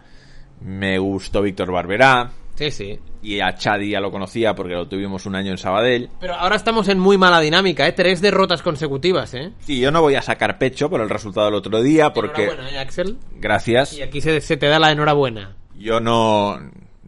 [0.63, 2.31] me gustó Víctor Barberá.
[2.55, 2.99] Sí, sí.
[3.23, 6.09] Y a Chadi ya lo conocía porque lo tuvimos un año en Sabadell.
[6.19, 7.93] Pero ahora estamos en muy mala dinámica, ¿eh?
[7.93, 9.51] Tres derrotas consecutivas, ¿eh?
[9.61, 12.43] Sí, yo no voy a sacar pecho por el resultado del otro día porque...
[12.43, 13.17] Enhorabuena, ¿eh, Axel?
[13.39, 13.93] Gracias.
[13.97, 15.55] Y aquí se, se te da la enhorabuena.
[15.75, 16.59] Yo no,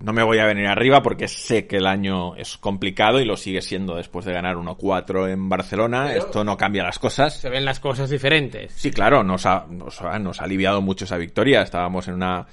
[0.01, 3.37] no me voy a venir arriba porque sé que el año es complicado y lo
[3.37, 6.05] sigue siendo después de ganar 1-4 en Barcelona.
[6.07, 7.37] Pero- Esto no cambia las cosas.
[7.39, 8.73] Se ven las cosas diferentes.
[8.73, 11.61] Sí, claro, nos ha, nos ha, nos ha aliviado mucho esa victoria.
[11.61, 12.47] Estábamos en una...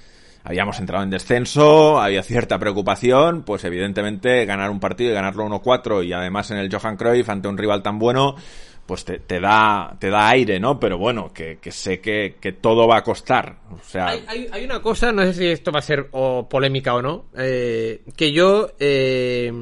[0.44, 6.04] Habíamos entrado en descenso, había cierta preocupación, pues evidentemente ganar un partido y ganarlo 1-4
[6.04, 8.34] y además en el Johan Cruyff ante un rival tan bueno,
[8.84, 10.80] pues te, da te da aire, ¿no?
[10.80, 13.56] Pero bueno, que, sé que, que todo va a costar.
[13.70, 16.48] O sea, Hay, hay- hay una cosa, no sé si esto va a ser o
[16.48, 19.52] polémica o no, eh, que yo eh,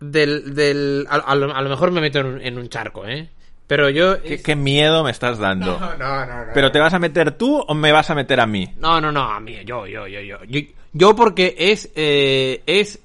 [0.00, 3.06] del, del a, a lo, a lo mejor me meto en un, en un charco,
[3.06, 3.28] ¿eh?
[3.68, 5.78] Pero yo ¿qué, es- qué miedo me estás dando.
[5.78, 6.52] no, no, no, no.
[6.54, 8.66] ¿Pero te vas a meter tú o me vas a meter a mí?
[8.78, 10.38] No, no, no, a mí, yo, yo, yo, yo.
[10.48, 10.60] Yo,
[10.92, 12.98] yo porque es, eh, es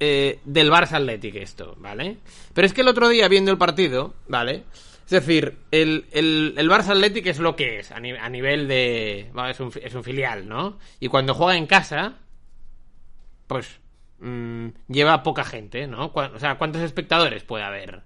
[0.00, 2.16] eh, del Barça Athletic esto, ¿vale?
[2.54, 4.62] Pero es que el otro día viendo el partido, ¿vale?
[5.04, 8.68] Es decir, el, el, el Barça Athletic es lo que es, a, ni- a nivel
[8.68, 9.28] de...
[9.34, 10.78] bueno, es, un, fi- es un filial, ¿no?
[11.00, 12.14] Y cuando juega en casa,
[13.46, 13.80] pues
[14.20, 16.12] mm, lleva poca gente, ¿no?
[16.14, 18.02] O sea, ¿cuántos espectadores puede haber?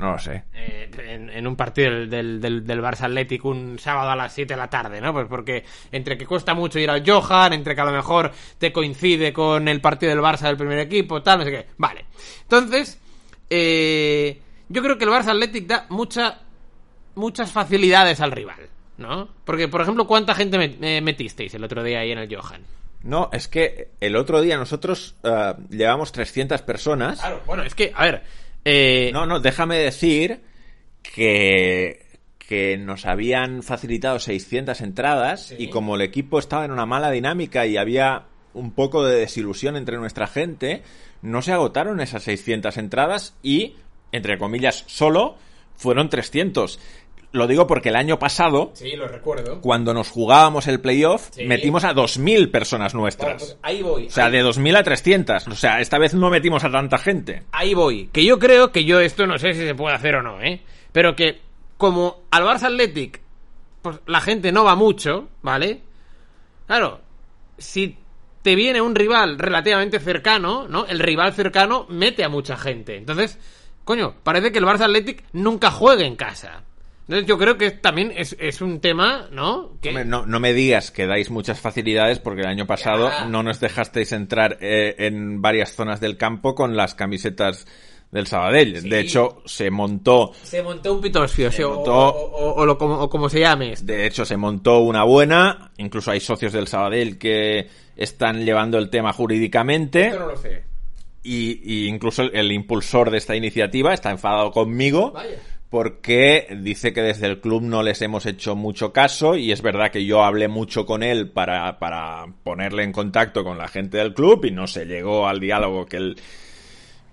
[0.00, 0.42] No lo sé.
[0.54, 4.32] eh, en, en un partido del, del, del, del Barça Athletic un sábado a las
[4.32, 5.12] 7 de la tarde, ¿no?
[5.12, 8.72] Pues porque entre que cuesta mucho ir al Johan, entre que a lo mejor te
[8.72, 11.66] coincide con el partido del Barça del primer equipo, tal, no sé qué.
[11.76, 12.06] Vale.
[12.42, 12.98] Entonces,
[13.50, 16.38] eh, yo creo que el Barça Athletic da mucha,
[17.14, 19.28] muchas facilidades al rival, ¿no?
[19.44, 22.62] Porque, por ejemplo, ¿cuánta gente met- eh, metisteis el otro día ahí en el Johan?
[23.02, 27.18] No, es que el otro día nosotros eh, llevamos 300 personas.
[27.20, 28.22] Claro, bueno, es que, a ver...
[28.64, 30.40] Eh, No, no, déjame decir
[31.02, 32.06] que,
[32.38, 35.56] que nos habían facilitado 600 entradas Sí.
[35.58, 39.76] y como el equipo estaba en una mala dinámica y había un poco de desilusión
[39.76, 40.82] entre nuestra gente,
[41.22, 43.76] no se agotaron esas 600 entradas y,
[44.12, 45.36] entre comillas, solo
[45.76, 46.78] fueron 300.
[47.32, 49.60] Lo digo porque el año pasado, Sí, lo recuerdo.
[49.60, 51.44] cuando nos jugábamos el playoff, Sí.
[51.44, 53.42] metimos a 2.000 personas Bueno, nuestras.
[53.42, 54.06] pues ahí voy.
[54.06, 55.46] O sea, ahí- de 2.000 a 300.
[55.46, 57.44] O sea, esta vez no metimos a tanta gente.
[57.52, 58.08] Ahí voy.
[58.12, 60.60] Que yo creo que yo esto no sé si se puede hacer o no, ¿eh?
[60.92, 61.40] Pero que
[61.76, 63.20] como al Barça Athletic,
[63.82, 65.80] pues la gente no va mucho, ¿vale?
[66.66, 67.00] Claro,
[67.58, 67.96] si
[68.42, 70.86] te viene un rival relativamente cercano, ¿no?
[70.86, 72.96] El rival cercano mete a mucha gente.
[72.96, 73.38] Entonces,
[73.84, 76.64] coño, parece que el Barça Athletic nunca juegue en casa.
[77.10, 79.72] Entonces yo creo que también es, es un tema, ¿no?
[79.82, 79.88] Que...
[79.88, 83.58] Hombre, no, no me digas que dais muchas facilidades porque el año pasado no nos
[83.58, 87.66] dejasteis entrar eh, en varias zonas del campo con las camisetas
[88.12, 88.80] del Sabadell.
[88.82, 88.88] Sí.
[88.88, 92.94] De hecho, se montó, Se montó un pitosfio, o- montó- o, o- o lo como,
[93.00, 93.86] o como se llame esto.
[93.86, 95.72] de hecho, se montó una buena.
[95.78, 100.06] Incluso hay socios del Sabadell que están llevando el tema jurídicamente.
[100.08, 100.62] Esto no lo sé.
[101.24, 105.36] Y, y incluso el, el impulsor de esta iniciativa está enfadado conmigo Vaya.
[105.70, 109.92] Porque dice que desde el club no les hemos hecho mucho caso y es verdad
[109.92, 114.12] que yo hablé mucho con él para, para ponerle en contacto con la gente del
[114.12, 116.16] club y no se llegó al diálogo que él,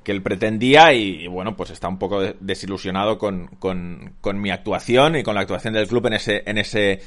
[0.03, 4.49] que él pretendía y, bueno, pues está un poco de- desilusionado con, con, con mi
[4.49, 7.01] actuación y con la actuación del club en ese, en ese,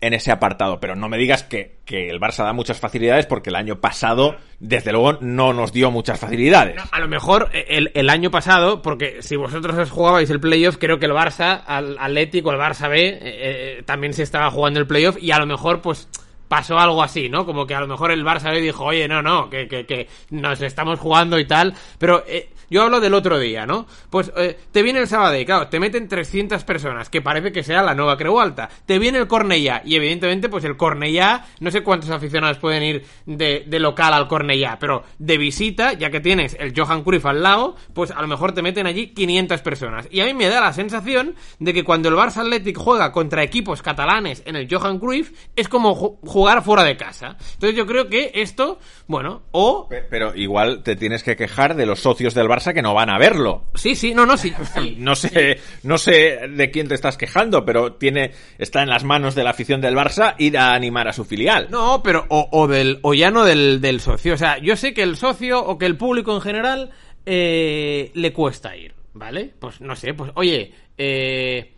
[0.00, 0.80] en ese apartado.
[0.80, 4.36] Pero no me digas que, que el Barça da muchas facilidades porque el año pasado,
[4.60, 6.76] desde luego, no nos dio muchas facilidades.
[6.90, 10.98] A lo mejor el, el año pasado, porque si vosotros os jugabais el playoff, creo
[10.98, 14.86] que el Barça, al Atlético, el Barça B, eh, eh, también se estaba jugando el
[14.86, 16.08] playoff y a lo mejor, pues
[16.48, 17.44] pasó algo así, ¿no?
[17.44, 20.08] Como que a lo mejor el Barça B dijo, oye, no, no, que, que, que
[20.30, 23.86] nos estamos jugando y tal, pero eh, Yo hablo del otro día, ¿no?
[24.10, 27.62] Pues eh, te viene el sábado y claro, te meten 300 personas, que parece que
[27.62, 28.68] sea la nueva Creu Alta.
[28.86, 33.04] Te viene el Cornellá y evidentemente pues el Cornellá, no sé cuántos aficionados pueden ir
[33.26, 37.76] de, local al Cornellá, pero de visita, ya que tienes el Johan Cruyff al lado,
[37.92, 40.08] pues a lo mejor te meten allí 500 personas.
[40.10, 43.42] Y a mí me da la sensación de que cuando el Barça Athletic juega contra
[43.42, 47.36] equipos catalanes en el Johan Cruyff, es como ju- jugar fuera de casa.
[47.54, 49.88] Entonces yo creo que esto, bueno, o...
[49.88, 53.10] Pe- Pero igual te tienes que quejar de los socios del Barça que no van
[53.10, 53.64] a verlo.
[53.74, 54.52] Sí, sí, no, no, sí.
[54.74, 54.96] sí.
[54.98, 59.34] No sé, no sé de quién te estás quejando, pero tiene, está en las manos
[59.34, 61.68] de la afición del Barça ir a animar a su filial.
[61.70, 64.34] No, pero o, o del o ya no del, del socio.
[64.34, 66.90] O sea, yo sé que el socio o que el público en general
[67.24, 69.52] eh, le cuesta ir, ¿vale?
[69.58, 71.72] Pues no sé, pues oye, eh,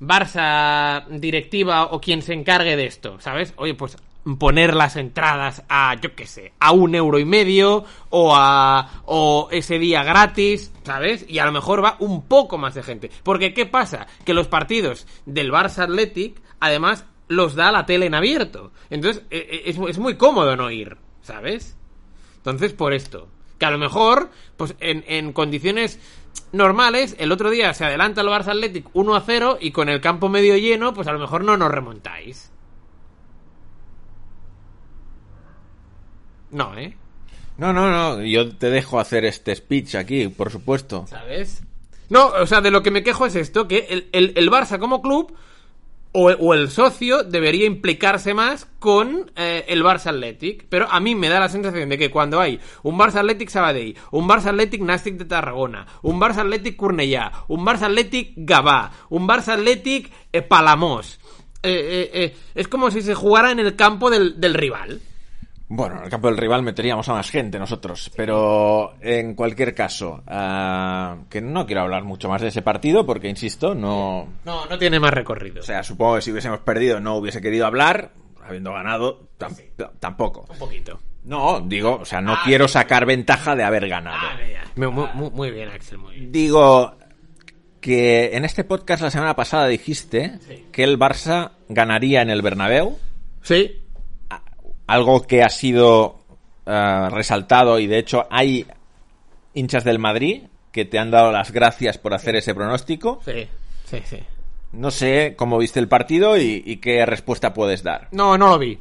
[0.00, 3.54] Barça directiva o quien se encargue de esto, ¿sabes?
[3.56, 3.96] Oye, pues
[4.34, 9.48] poner las entradas a, yo qué sé, a un euro y medio o a o
[9.52, 11.24] ese día gratis, ¿sabes?
[11.28, 13.10] Y a lo mejor va un poco más de gente.
[13.22, 14.06] Porque ¿qué pasa?
[14.24, 18.72] Que los partidos del Barça Athletic, además, los da la tele en abierto.
[18.90, 21.76] Entonces, e- e- es, es muy cómodo no ir, ¿sabes?
[22.38, 23.28] Entonces, por esto.
[23.58, 25.98] Que a lo mejor, pues en, en condiciones
[26.52, 30.00] normales, el otro día se adelanta el Barça Athletic 1 a 0 y con el
[30.00, 32.52] campo medio lleno, pues a lo mejor no nos remontáis.
[36.50, 36.96] No, ¿eh?
[37.58, 41.06] No, no, no, yo te dejo hacer este speech aquí, por supuesto.
[41.08, 41.62] ¿Sabes?
[42.10, 44.78] No, o sea, de lo que me quejo es esto, que el, el- el Barça
[44.78, 45.34] como club
[46.12, 50.66] o, o el socio debería implicarse más con eh, el Barça Athletic.
[50.68, 53.96] Pero a mí me da la sensación de que cuando hay un Barça Athletic Sabadell,
[54.12, 59.26] un Barça Athletic Nastic de Tarragona, un Barça Athletic Cornellá, un Barça Athletic Gavà, un
[59.26, 61.18] Barça Athletic eh, Palamós,
[61.62, 65.00] eh, eh, eh, es como si se jugara en el campo del, del rival.
[65.68, 70.22] Bueno, en el campo del rival meteríamos a más gente nosotros, pero en cualquier caso,
[70.28, 74.28] ah, que no quiero hablar mucho más de ese partido porque, insisto, no...
[74.44, 75.60] No, no tiene más recorrido.
[75.60, 78.12] O sea, supongo que si hubiésemos perdido no hubiese querido hablar,
[78.46, 79.56] habiendo ganado, tam-
[79.98, 80.46] tampoco.
[80.48, 81.00] un poquito.
[81.24, 84.18] No, digo, o sea, no Ah, quiero sacar ventaja de haber ganado.
[84.22, 84.62] Ah, ya.
[84.76, 86.30] Muy, muy- muy- muy bien, Axel, muy bien.
[86.30, 86.94] Digo
[87.80, 90.66] que en este podcast la semana pasada dijiste Sí.
[90.70, 92.98] que el Barça ganaría en el Bernabéu,
[93.42, 93.80] Sí,
[94.86, 96.18] algo que ha sido
[96.66, 98.66] ah, resaltado y de hecho hay
[99.54, 103.20] hinchas del Madrid que te han dado las gracias por hacer ese pronóstico.
[103.24, 103.48] sí,
[103.84, 104.18] sí, sí.
[104.72, 108.08] No sé cómo viste el partido y, y qué respuesta puedes dar.
[108.10, 108.78] No, no lo vi.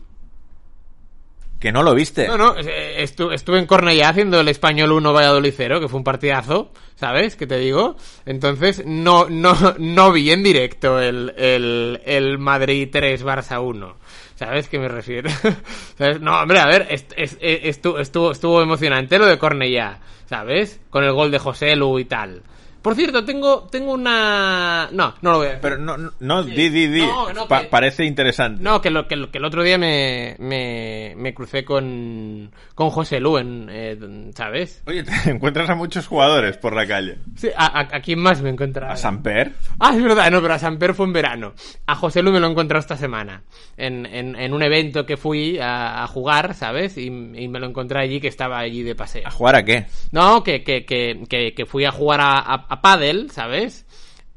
[1.60, 2.28] Que no lo viste.
[2.28, 6.04] No, no, estu- estuve en Cornellá haciendo el Español 1 Valladolid 0, que fue un
[6.04, 7.36] partidazo, ¿sabes?
[7.38, 7.96] ¿Qué te digo?
[8.26, 13.96] Entonces, no, no, no vi en directo el, el, el Madrid 3 Barça 1.
[14.36, 15.30] ¿Sabes qué me refiero?
[15.98, 16.20] ¿Sabes?
[16.22, 20.80] No, hombre, a ver, est- est- estu- estuvo, estuvo emocionante lo de Cornellá, ¿sabes?
[20.90, 22.42] Con el gol de José Lu y tal.
[22.86, 24.90] Por cierto, tengo, tengo una...
[24.92, 25.62] No, no lo voy a decir.
[25.64, 27.02] Pero no, no, no, di, di, di.
[27.02, 28.62] No, no, Pa- que- parece interesante.
[28.64, 32.92] No, que, lo, que, lo- que el otro día me, me, me crucé con, con
[32.92, 34.84] José Lu, en, eh, ¿sabes?
[34.86, 37.18] Oye, te encuentras a muchos jugadores por la calle.
[37.36, 38.94] Sí, ¿a, a, a quién más me he encontrado?
[38.94, 39.54] A Samper.
[39.80, 41.54] Ah, es verdad, no, pero a Samper fue en verano.
[41.88, 43.42] A José Lu me lo he encontrado esta semana.
[43.78, 47.00] En, en, en un evento que fui a, a jugar, ¿sabes?
[47.00, 49.24] Y, y me lo encontré allí que estaba allí de paseo.
[49.26, 49.88] ¿A jugar a qué?
[50.12, 53.86] No, que, que, que, que, que fui a jugar a, a, a pádel, ¿sabes?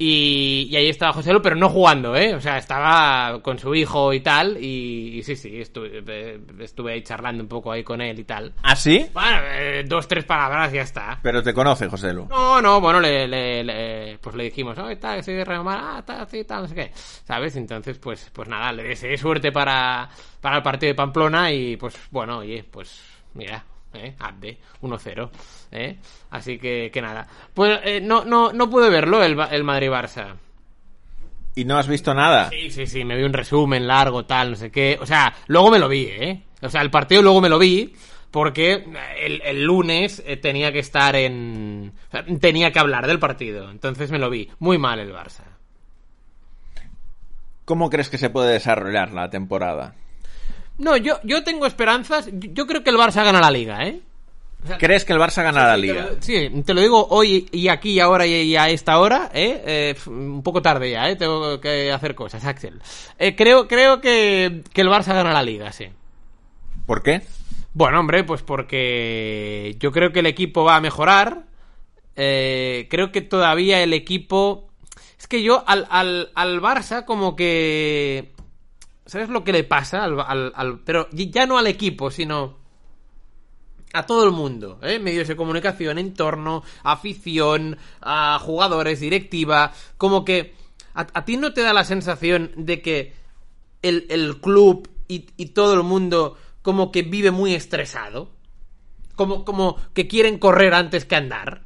[0.00, 2.32] Y, y ahí estaba José Lu, pero no jugando, ¿eh?
[2.32, 6.92] O sea, estaba con su hijo y tal, y, y sí, sí, estuve, eh, estuve
[6.92, 8.54] ahí charlando un poco ahí con él y tal.
[8.62, 9.08] ¿Ah, sí?
[9.12, 11.18] Bueno, eh, dos, tres palabras y ya está.
[11.20, 12.26] Pero te conoce, José Lu.
[12.26, 16.28] No, no, bueno, le, le- le- pues le dijimos, oh, tal, soy de ah, tal,
[16.28, 17.56] sí, tal, no sé qué, ¿sabes?
[17.56, 20.08] Entonces, pues, pues nada, le deseé suerte para,
[20.40, 23.02] para el partido de Pamplona y, pues, bueno, oye, pues,
[23.34, 23.64] mira,
[23.94, 25.28] eh, Abde, 1-0,
[25.72, 25.98] eh,
[26.30, 27.26] así que, que nada.
[27.54, 30.34] Pues, eh, no, no, no pude verlo, el, el Madrid-Barça.
[31.54, 32.50] ¿Y no has visto nada?
[32.50, 34.96] Sí, sí, sí, me vi un resumen largo, tal, no sé qué.
[35.00, 36.42] O sea, luego me lo vi, ¿eh?
[36.62, 37.92] O sea, el partido luego me lo vi
[38.30, 38.84] porque
[39.20, 41.92] el, el lunes eh, tenía que estar en...
[42.40, 43.70] tenía que hablar del partido.
[43.70, 44.48] Entonces me lo vi.
[44.60, 45.42] Muy mal el Barça.
[47.64, 49.94] ¿Cómo crees que se puede desarrollar la temporada?
[50.78, 52.30] No, yo, yo tengo esperanzas.
[52.32, 54.00] Yo creo que el Barça gana la liga, ¿eh?
[54.78, 56.10] ¿Crees que el Barça gana la liga?
[56.20, 59.62] Sí, te lo digo hoy y aquí y ahora y a esta hora, ¿eh?
[59.64, 61.16] Eh, un poco tarde ya, ¿eh?
[61.16, 62.80] Tengo que hacer cosas, Axel.
[63.18, 65.86] Eh, creo creo que, que el Barça gana la liga, sí.
[66.86, 67.22] ¿Por qué?
[67.72, 71.44] Bueno, hombre, pues porque yo creo que el equipo va a mejorar.
[72.16, 74.68] Eh, creo que todavía el equipo...
[75.18, 78.32] Es que yo al, al, al Barça como que...
[79.06, 80.02] ¿Sabes lo que le pasa?
[80.04, 82.57] Al, al- al- pero ya no al equipo, sino
[83.92, 84.98] a todo el mundo, ¿eh?
[84.98, 90.54] medios de comunicación, entorno, afición, a jugadores, directiva, como que
[90.94, 93.14] a, a ti no te da la sensación de que
[93.82, 98.30] el, el club y, y todo el mundo como que vive muy estresado,
[99.16, 101.62] como, como que quieren correr antes que andar.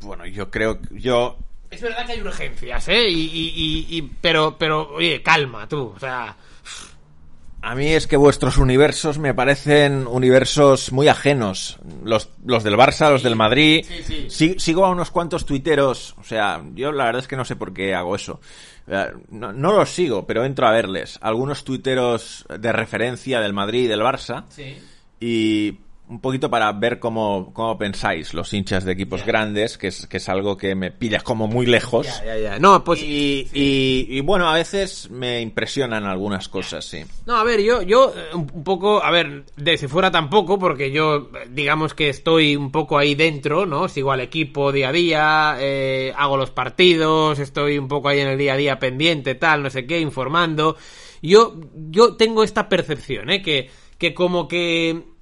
[0.00, 1.38] Bueno, yo creo que yo
[1.70, 3.08] Es verdad que hay urgencias, ¿eh?
[3.08, 6.36] Y, y- y- y- pero, pero, oye, calma, tú, o sea...
[7.66, 11.78] A mí es que vuestros universos me parecen universos muy ajenos.
[12.04, 13.84] Los, los del Barça, los del Madrid.
[13.88, 14.26] sí, sí.
[14.28, 16.14] Si- sigo a unos cuantos tuiteros.
[16.18, 18.40] O sea, yo la verdad es que no sé por qué hago eso.
[19.30, 21.18] No, no los sigo, pero entro a verles.
[21.22, 24.44] Algunos tuiteros de referencia del Madrid y del Barça.
[24.50, 24.76] Sí.
[25.20, 30.06] Y un poquito para ver cómo, cómo pensáis los hinchas de equipos grandes, que es,
[30.06, 32.06] que es algo que me pilla como muy lejos.
[32.60, 33.02] No, pues...
[33.02, 36.98] Y, y- y, bueno, a veces me impresionan algunas cosas, sí.
[37.24, 40.90] No, a ver, yo, yo eh, un poco, a ver, de si fuera tampoco, porque
[40.90, 43.88] yo, digamos que estoy un poco ahí dentro, ¿no?
[43.88, 48.28] Sigo al equipo día a día, eh, hago los partidos, estoy un poco ahí en
[48.28, 50.76] el día a día pendiente, tal, no sé qué, informando.
[51.22, 51.54] Yo,
[51.90, 53.40] yo tengo esta percepción, ¿eh?
[53.40, 55.13] Que, que como que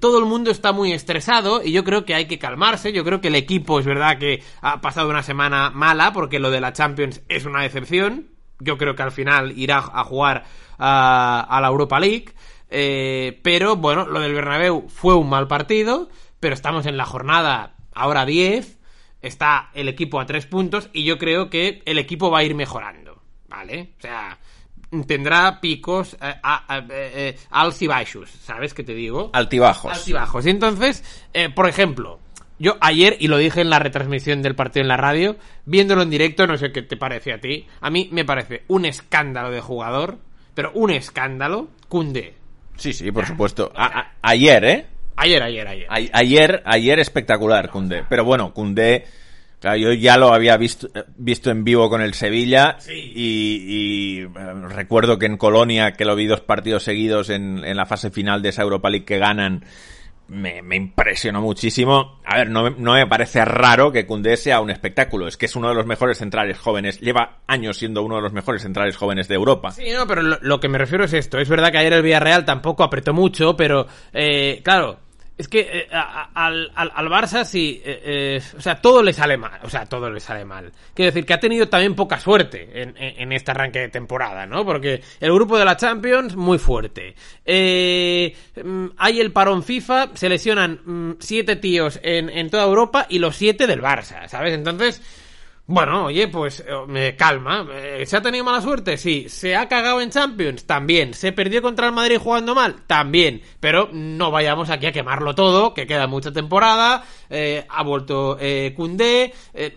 [0.00, 2.92] todo el mundo está muy estresado y yo creo que hay que calmarse.
[2.92, 6.50] Yo creo que el equipo es verdad que ha pasado una semana mala porque lo
[6.50, 8.28] de la Champions es una decepción.
[8.60, 10.44] Yo creo que al final irá a jugar
[10.78, 12.32] a, a la Europa League.
[12.70, 16.08] Eh, pero bueno, lo del Bernabéu fue un mal partido,
[16.40, 18.78] pero estamos en la jornada ahora 10.
[19.20, 22.54] Está el equipo a 3 puntos y yo creo que el equipo va a ir
[22.54, 23.22] mejorando.
[23.48, 23.94] ¿Vale?
[23.98, 24.38] O sea,
[25.02, 27.36] tendrá picos eh, a- a- eh, eh,
[28.40, 29.30] ¿sabes qué te digo?
[29.92, 29.92] Altibajos.
[29.92, 32.20] Altos y entonces, eh, por ejemplo,
[32.58, 36.10] yo ayer, y lo dije en la retransmisión del partido en la radio, viéndolo en
[36.10, 39.60] directo, no sé qué te parece a ti, a mí me parece un escándalo de
[39.60, 40.18] jugador,
[40.54, 42.34] pero un escándalo, Kunde.
[42.76, 43.72] Sí, sí, por supuesto.
[43.74, 44.86] A- a- ayer, ¿eh?
[45.16, 45.86] Ayer, ayer, ayer.
[45.88, 48.04] A- ayer, ayer espectacular, Cundé.
[48.08, 49.04] Pero bueno, Cundé,
[49.64, 52.76] claro, yo ya lo había visto, eh, visto en vivo con el Sevilla.
[52.78, 52.92] Sí.
[53.14, 54.28] Y, y, eh,
[54.68, 58.42] recuerdo que en Colonia, que lo vi dos partidos seguidos en, en la fase final
[58.42, 59.64] de esa Europa League que ganan,
[60.28, 62.20] me, me impresionó muchísimo.
[62.24, 65.28] A ver, no, me- no me parece raro que Cundé sea un espectáculo.
[65.28, 67.00] Es que es uno de los mejores centrales jóvenes.
[67.00, 69.70] Lleva años siendo uno de los mejores centrales jóvenes de Europa.
[69.72, 71.38] Sí, no, pero lo, lo que me refiero es esto.
[71.38, 74.98] Es verdad que ayer el Villarreal tampoco apretó mucho, pero eh, claro,
[75.36, 79.36] es que eh, a- al, al Barça sí, eh, eh, o sea, todo le sale
[79.36, 80.70] mal, o sea, todo le sale mal.
[80.94, 84.46] Quiero decir que ha tenido también poca suerte en, en- en este arranque de temporada,
[84.46, 84.64] ¿no?
[84.64, 87.14] Porque el grupo de la Champions, muy fuerte.
[87.44, 93.06] Eh, mm, hay el parón FIFA, se lesionan mm, siete tíos en, en toda Europa
[93.08, 94.54] y los siete del Barça, ¿sabes?
[94.54, 95.02] Entonces...
[95.66, 97.66] Bueno, oye, pues eh, me calma.
[97.72, 98.98] Eh, ¿Se ha tenido mala suerte?
[98.98, 99.28] Sí.
[99.30, 100.66] ¿Se ha cagado en Champions?
[100.66, 101.14] También.
[101.14, 102.82] ¿Se perdió contra el Madrid jugando mal?
[102.86, 103.40] También.
[103.60, 107.04] Pero no vayamos aquí a quemarlo todo, que queda mucha temporada.
[107.30, 109.76] Eh, ha vuelto eh, eh,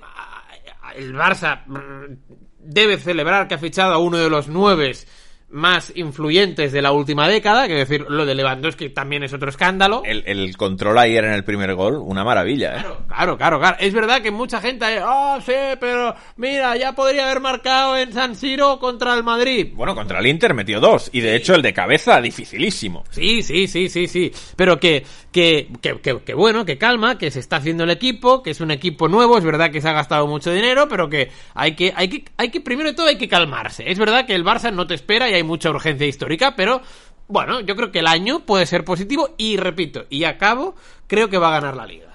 [0.95, 2.17] el Barça mm,
[2.59, 5.07] debe celebrar que ha fichado a uno de los nueves
[5.49, 10.01] más influyentes de la última década, que decir, lo de Lewandowski también es otro escándalo.
[10.05, 12.79] El, el control ayer en el primer gol, una maravilla, ¿eh?
[12.81, 13.77] Claro, claro, claro, claro.
[13.79, 18.35] Es verdad que mucha gente, ah, sí, pero mira, ya podría haber marcado en San
[18.35, 19.71] Siro contra el Madrid.
[19.73, 21.09] Bueno, contra el Inter metió dos.
[21.13, 23.05] Y de hecho el de cabeza, dificilísimo.
[23.09, 24.31] Sí, sí, sí, sí, sí.
[24.57, 28.43] Pero que, que, que, que, que bueno, que calma, que se está haciendo el equipo,
[28.43, 31.31] que es un equipo nuevo, es verdad que se ha gastado mucho dinero, pero que
[31.53, 33.89] hay que, hay que, hay que, primero de todo hay que calmarse.
[33.89, 36.81] Es verdad que el Barça no te espera y hay mucha urgencia histórica, pero
[37.27, 40.75] bueno, yo creo que el año puede ser positivo y repito, y acabo,
[41.07, 42.05] creo que va a ganar la liga.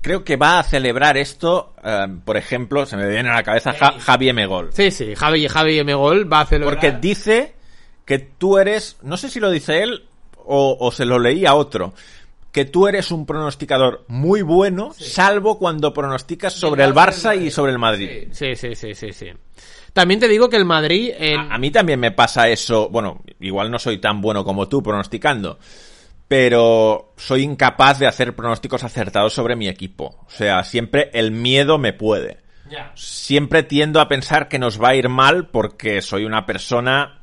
[0.00, 3.72] Creo que va a celebrar esto, eh, por ejemplo, se me viene a la cabeza
[3.72, 4.70] Ja- Javi Megol.
[4.72, 6.74] Sí, sí, Javi, Javi Emegol va a celebrar.
[6.74, 7.54] Porque dice
[8.04, 10.04] que tú eres, no sé si lo dice él
[10.44, 11.94] o, o se lo leí a otro,
[12.50, 17.70] que tú eres un pronosticador muy bueno, salvo cuando pronosticas sobre el Barça y sobre
[17.70, 18.28] el Madrid.
[18.32, 19.26] Sí, sí, sí, sí, sí.
[19.92, 21.38] También te digo que el Madrid en...
[21.38, 24.82] A, a mí también me pasa eso, bueno, igual no soy tan bueno como tú
[24.82, 25.58] pronosticando,
[26.28, 30.24] pero soy incapaz de hacer pronósticos acertados sobre mi equipo.
[30.26, 32.38] O sea, siempre el miedo me puede.
[32.70, 32.90] Ya.
[32.94, 37.18] Siempre tiendo a pensar que nos va a ir mal porque soy una persona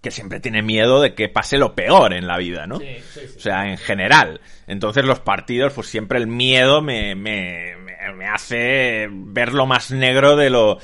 [0.00, 2.78] que siempre tiene miedo de que pase lo peor en la vida, ¿no?
[2.78, 3.34] Sí, sí, sí.
[3.36, 4.40] O sea, en general.
[4.66, 7.74] Entonces los partidos, pues siempre el miedo me, me,
[8.14, 10.78] me hace ver lo más negro de lo,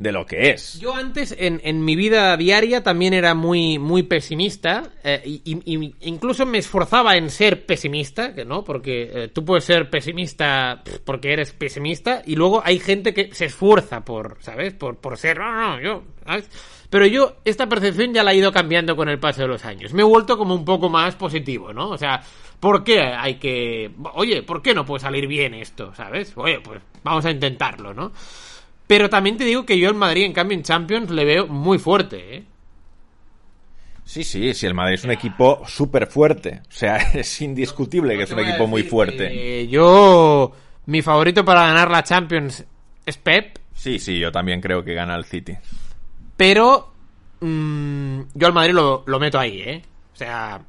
[0.00, 0.80] de lo que es.
[0.80, 4.84] Yo antes, en, en mi vida diaria, también era muy, muy pesimista.
[5.04, 9.90] eh, y, y- incluso me esforzaba en ser pesimista, no, porque eh, tú puedes ser
[9.90, 14.72] pesimista porque eres pesimista, y luego hay gente que se esfuerza por, ¿sabes?
[14.72, 16.48] Por, por ser, no, no, yo, ¿sabes?
[16.88, 19.92] Pero yo, esta percepción ya la he ido cambiando con el paso de los años.
[19.92, 21.90] Me he vuelto como un poco más positivo, ¿no?
[21.90, 22.22] O sea,
[22.58, 23.90] ¿por qué hay que.
[24.14, 26.32] Oye, ¿por qué no puede salir bien esto, ¿sabes?
[26.36, 28.12] Oye, pues vamos a intentarlo, ¿no?
[28.90, 31.78] Pero también te digo que yo el Madrid, en cambio, en Champions le veo muy
[31.78, 32.44] fuerte, ¿eh?
[34.02, 36.62] Sí, sí, sí, el Madrid es un equipo súper fuerte.
[36.68, 39.68] O sea, es indiscutible que es un equipo muy fuerte.
[39.68, 40.50] Yo,
[40.86, 42.64] mi favorito para ganar la Champions
[43.06, 45.56] es Pep, Sí, sí, yo también creo que gana el City.
[46.36, 46.92] pero
[47.38, 49.82] mm, yo al Madrid lo, lo meto ahí, ¿eh?
[50.12, 50.60] O sea,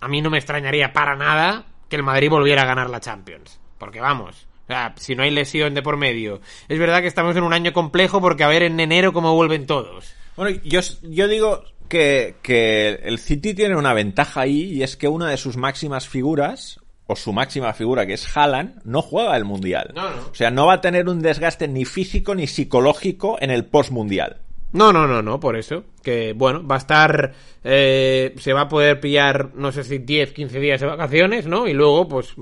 [0.00, 3.58] a mí no me extrañaría para nada que el Madrid volviera a ganar la Champions.
[3.78, 6.40] Porque vamos, o sea, si no hay lesión de por medio.
[6.68, 9.66] Es verdad que estamos en un año complejo porque a ver en enero cómo vuelven
[9.66, 10.14] todos.
[10.36, 15.06] Bueno, yo, yo digo que, que el City tiene una ventaja ahí y es que
[15.06, 19.44] una de sus máximas figuras, o su máxima figura, que es Haaland, no juega el
[19.44, 19.92] Mundial.
[19.94, 20.22] No, no.
[20.30, 24.38] O sea, no va a tener un desgaste ni físico ni psicológico en el post-Mundial.
[24.72, 25.84] No, no, no, no, por eso.
[26.02, 27.32] Que bueno, va a estar.
[27.62, 31.68] eh, se va a poder pillar, no sé si 10, 15 días de vacaciones, ¿no?
[31.68, 32.34] Y luego, pues.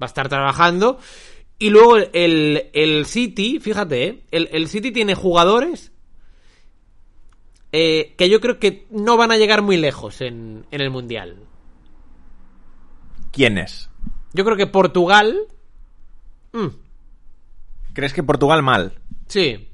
[0.00, 0.98] Va a estar trabajando.
[1.58, 4.22] Y luego el, el City, fíjate, ¿eh?
[4.30, 5.92] el, el City tiene jugadores.
[7.72, 11.36] eh, que yo creo que no van a llegar muy lejos en, en el Mundial.
[13.32, 13.88] ¿Quién es?
[14.32, 15.36] Yo creo que Portugal.
[16.52, 16.66] mm,
[17.92, 18.94] ¿Crees que Portugal mal?
[19.28, 19.66] sí.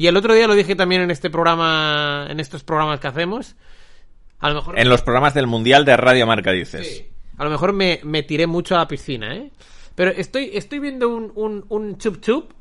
[0.00, 2.28] Y el otro día lo dije también en este programa.
[2.30, 3.56] En estos programas que hacemos.
[4.38, 4.78] A lo mejor.
[4.78, 6.86] En los programas del Mundial de Radio Marca dices.
[6.86, 7.08] Sí.
[7.38, 9.50] A lo mejor me, me tiré mucho a la piscina, ¿eh?
[9.94, 12.52] Pero estoy, estoy viendo un, un, un chup chup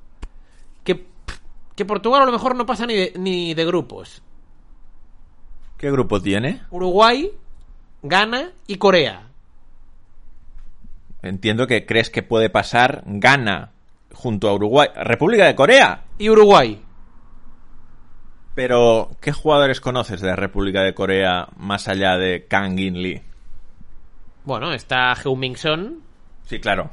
[0.83, 1.05] que,
[1.75, 4.21] que Portugal a lo mejor no pasa ni de, ni de grupos.
[5.77, 6.61] ¿Qué grupo tiene?
[6.71, 7.31] Uruguay,
[8.01, 9.27] Ghana y Corea.
[11.21, 13.71] Entiendo que crees que puede pasar Ghana
[14.13, 14.89] junto a Uruguay.
[14.95, 16.05] República de Corea.
[16.17, 16.81] Y Uruguay.
[18.55, 23.21] Pero, ¿qué jugadores conoces de la República de Corea más allá de Kang In Lee?
[24.47, 25.99] Bueno, está Heung-Min Son.
[26.45, 26.89] Sí, claro.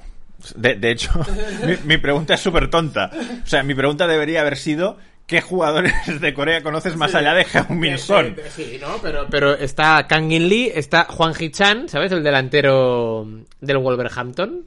[0.57, 1.13] De, de hecho,
[1.65, 3.13] mi, mi pregunta es súper tonta.
[3.45, 4.99] O sea, mi pregunta debería haber sido
[5.29, 8.37] ¿qué jugadores de Corea conoces más allá de Heung-Min Son?
[8.51, 8.99] Sí, ¿no?
[9.01, 12.11] Pero, pero está Kang In Lee, está Juan Hee-chan, ¿sabes?
[12.11, 13.25] El delantero
[13.61, 14.67] del Wolverhampton.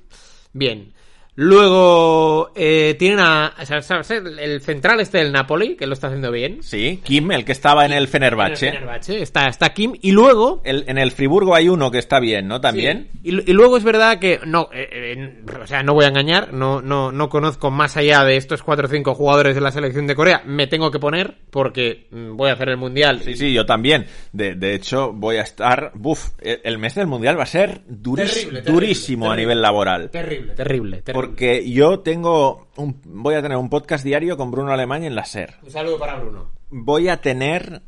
[0.53, 0.93] Bien.
[1.37, 3.53] Luego eh, tienen a...
[3.63, 4.09] ¿sabes?
[4.11, 6.63] El central este del Napoli, que lo está haciendo bien.
[6.63, 8.67] Sí, Kim, el que estaba en el Fenerbahce.
[8.67, 9.93] En el Fenerbahce, Está, está Kim.
[10.01, 10.61] Y luego...
[10.65, 12.59] El- en el Friburgo hay uno que está bien, ¿no?
[12.59, 13.09] También.
[13.23, 13.29] Sí.
[13.31, 16.53] Y, y luego es verdad que no, eh, eh, o sea, no voy a engañar,
[16.53, 20.07] no, no, no conozco más allá de estos cuatro o cinco jugadores de la selección
[20.07, 20.41] de Corea.
[20.45, 23.21] Me tengo que poner porque mm, voy a hacer el mundial.
[23.23, 24.05] Sí, sí, yo también.
[24.33, 25.91] De, de hecho, voy a estar...
[25.93, 30.09] Buf, el mes del Mundial va a ser duris- Terrible, terrible, durísimo a nivel laboral.
[30.09, 31.13] Terrible, terrible, terrible.
[31.13, 31.26] Porque
[31.65, 32.67] yo tengo...
[32.75, 35.55] Un, voy a tener un podcast diario con Bruno Alemán en la SER.
[35.63, 36.51] Un saludo para Bruno.
[36.69, 37.81] Voy a tener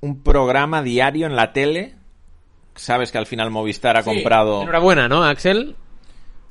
[0.00, 1.94] un programa diario en la tele.
[2.74, 4.62] Sabes que al final Movistar ha Sí, comprado...
[4.62, 5.76] Enhorabuena, ¿no, Axel?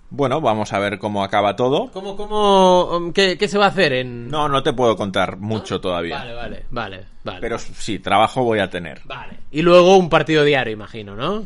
[0.10, 1.92] Bueno, vamos a ver cómo acaba todo.
[1.92, 4.30] ¿Cómo, cómo, um, qué, qué se va a hacer en...?
[4.30, 6.20] No, no te puedo contar mucho todavía.
[6.20, 7.40] Vale, vale, vale, vale.
[7.42, 9.02] Pero sí, trabajo voy a tener.
[9.06, 9.40] Vale.
[9.52, 11.46] Y luego un partido diario, imagino, ¿no?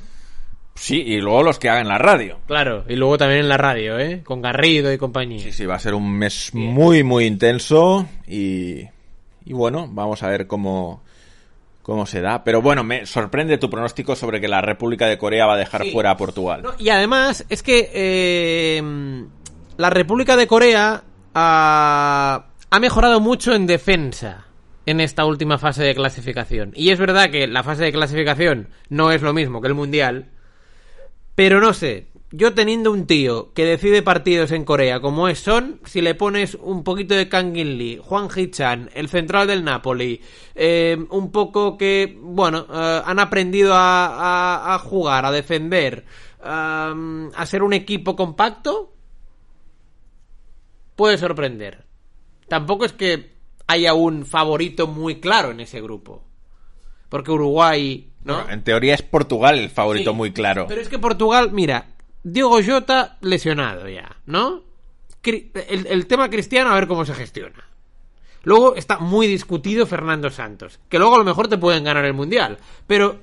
[0.80, 2.40] Sí, y luego los que hagan la radio.
[2.48, 4.22] Claro, y luego también en la radio, ¿eh?
[4.24, 5.40] Con Garrido y compañía.
[5.44, 8.82] Sí, sí, va a ser un mes muy, muy intenso y,
[9.46, 11.04] y bueno, vamos a ver cómo,
[11.82, 12.44] cómo se da.
[12.46, 15.84] Pero bueno, me sorprende tu pronóstico sobre que la República de Corea va a dejar
[15.84, 15.92] Sí.
[15.92, 16.62] fuera a Portugal.
[16.64, 18.82] No, y además, es que eh,
[19.78, 21.04] la República de Corea
[21.36, 24.46] ha, ha mejorado mucho en defensa
[24.86, 26.72] en esta última fase de clasificación.
[26.74, 30.30] Y es verdad que la fase de clasificación no es lo mismo que el Mundial,
[31.40, 32.10] pero no sé.
[32.32, 36.56] Yo teniendo un tío que decide partidos en Corea como es Son, si le pones
[36.56, 40.20] un poquito de Kang In Lee, Juan Hee-chan, el central del Napoli,
[40.54, 46.04] eh, un poco que, bueno, eh, han aprendido a, jugar, a defender,
[46.44, 48.92] am, a ser un equipo compacto,
[50.98, 51.86] puede sorprender.
[52.50, 53.32] Tampoco es que
[53.66, 56.26] haya un favorito muy claro en ese grupo.
[57.08, 60.66] Porque Uruguay, en teoría es Portugal el favorito Sí, muy claro.
[60.68, 61.88] Pero es que Portugal, mira,
[62.24, 64.64] Diego Jota lesionado ya, ¿no?
[65.24, 67.66] El, el tema cristiano, a ver cómo se gestiona.
[68.44, 72.14] Luego está muy discutido Fernando Santos, que luego a lo mejor te pueden ganar el
[72.14, 72.58] mundial.
[72.88, 73.20] Pero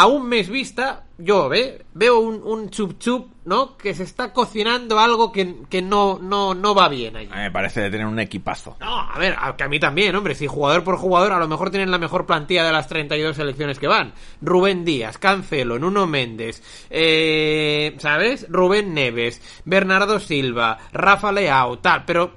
[0.00, 3.76] a un mes vista, yo ve, veo un, un chup chup, ¿no?
[3.76, 7.28] Que se está cocinando algo que, que no, no, no va bien allí.
[7.32, 8.76] A mí me parece de tener un equipazo.
[8.78, 10.36] No, a ver, a- que a mí también, hombre.
[10.36, 13.80] Si jugador por jugador, a lo mejor tienen la mejor plantilla de las 32 selecciones
[13.80, 14.12] que van.
[14.40, 18.46] Rubén Díaz, Cancelo, Nuno Méndez, eh, ¿sabes?
[18.48, 22.30] Rubén Neves, Bernardo Silva, Rafa Leao, tal, pero...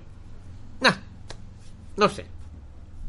[0.80, 0.96] Nah,
[1.98, 2.26] no sé.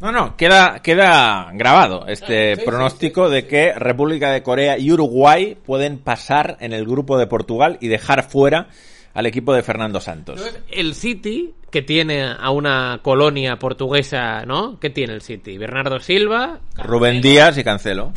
[0.03, 5.57] No, no, queda, queda grabado este sí, pronóstico de que República de Corea y Uruguay
[5.65, 8.67] pueden pasar en el grupo de Portugal y dejar fuera
[9.15, 10.43] al equipo de Fernando Santos.
[10.69, 14.81] El City, que tiene a una colonia portuguesa, ¿no?
[14.81, 15.57] ¿Qué tiene el City?
[15.57, 18.13] Bernardo Silva, Rubén Díaz y Cancelo.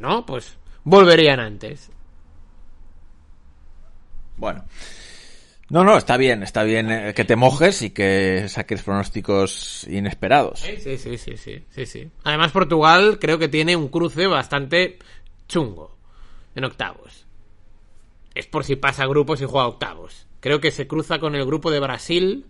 [0.00, 0.26] ¿no?
[0.26, 1.88] Pues volverían antes.
[4.36, 4.64] Bueno.
[5.70, 10.60] No, no, está bien, está bien eh, que te mojes y que saques pronósticos inesperados.
[10.60, 12.10] Sí, sí, sí, sí, sí, sí, sí.
[12.24, 14.98] Además, Portugal creo que tiene un cruce bastante
[15.46, 15.94] chungo
[16.54, 17.26] en octavos.
[18.34, 20.26] Es por si pasa grupos y juega octavos.
[20.40, 22.46] Creo que se cruza con el grupo de Brasil,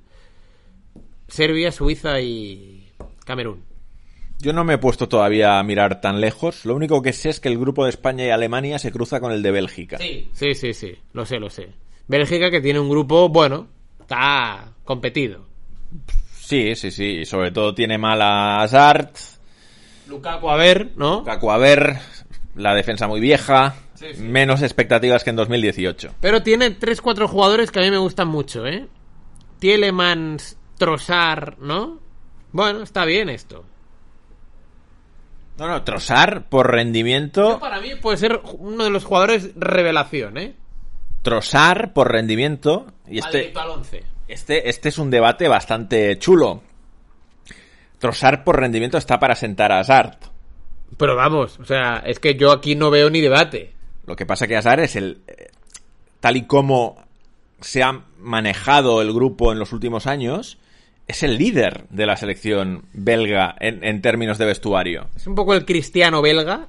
[1.27, 2.89] Serbia, Suiza y
[3.25, 3.65] Camerún.
[4.41, 6.65] Yo no me he puesto todavía a mirar tan lejos.
[6.65, 9.33] Lo único que sé es que el grupo de España y Alemania se cruza con
[9.33, 9.99] el de Bélgica.
[9.99, 11.71] Sí, sí, sí, sí, lo sé, lo sé.
[12.09, 13.69] Bélgica que tiene un grupo, bueno,
[14.01, 15.47] está competido.
[16.41, 17.05] Sí, sí, sí.
[17.21, 19.11] Y sobre todo tiene mal a Hazard,
[20.09, 21.19] Lukaku a ver, ¿no?
[21.19, 21.99] Lukaku a ver,
[22.57, 24.23] la defensa muy vieja, Sí, sí.
[24.23, 26.15] menos expectativas que en 2018.
[26.21, 28.89] Pero tiene 3-4 jugadores que a mí me gustan mucho, ¿eh?
[29.59, 31.99] Tielemans, Trossard, ¿no?
[32.53, 33.65] Bueno, está bien esto.
[35.59, 40.55] No, no, Trossard por rendimiento, Para mí puede ser uno de los jugadores revelación, ¿eh?
[41.23, 44.05] Trossard por rendimiento y este al once.
[44.29, 46.63] este este es un debate bastante chulo.
[47.99, 50.19] Trossard por rendimiento está para sentar a Hazard.
[50.97, 53.73] Pero vamos, o sea, es que yo aquí no veo ni debate.
[54.07, 55.49] Lo que pasa que Hazard es el eh,
[56.21, 56.97] tal y como
[57.61, 60.59] se ha manejado el grupo en los últimos años,
[61.07, 65.09] es el líder de la selección belga en, en términos de vestuario.
[65.17, 66.69] Es un poco el cristiano belga.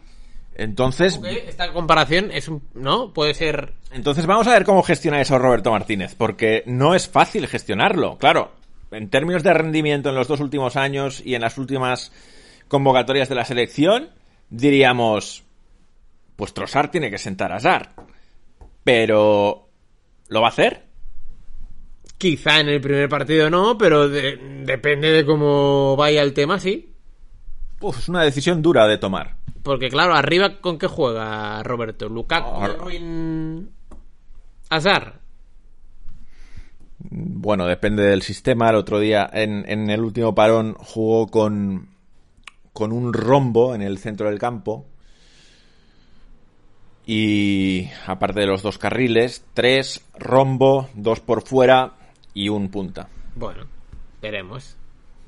[0.59, 2.61] Entonces, Esta comparación es un...
[2.73, 3.13] ¿No?
[3.13, 3.73] Puede ser...
[3.91, 8.17] entonces vamos a ver cómo gestiona eso Roberto Martínez, porque no es fácil gestionarlo.
[8.17, 8.51] Claro,
[8.91, 12.11] en términos de rendimiento en los dos últimos años y en las últimas
[12.67, 14.09] convocatorias de la selección,
[14.49, 15.43] diríamos,
[16.35, 17.89] pues Trossard tiene que sentar a Hazard.
[18.83, 19.69] Pero,
[20.27, 20.83] ¿lo va a hacer?
[22.17, 26.93] Quizá en el primer partido no, pero de- depende de cómo vaya el tema, sí.
[27.81, 29.37] Uf, es una decisión dura de tomar.
[29.63, 32.07] Porque claro, arriba ¿con qué juega Roberto?
[32.09, 33.69] Lukaku, Ah, Darwin,
[34.69, 35.19] Hazard.
[36.99, 38.69] Bueno, depende del sistema.
[38.69, 41.89] El otro día, en, en el último parón, jugó con,
[42.73, 44.85] con un rombo en el centro del campo.
[47.05, 51.93] Y aparte de los dos carriles, tres rombo, dos por fuera
[52.33, 53.09] y un punta.
[53.35, 53.65] Bueno,
[54.21, 54.77] veremos.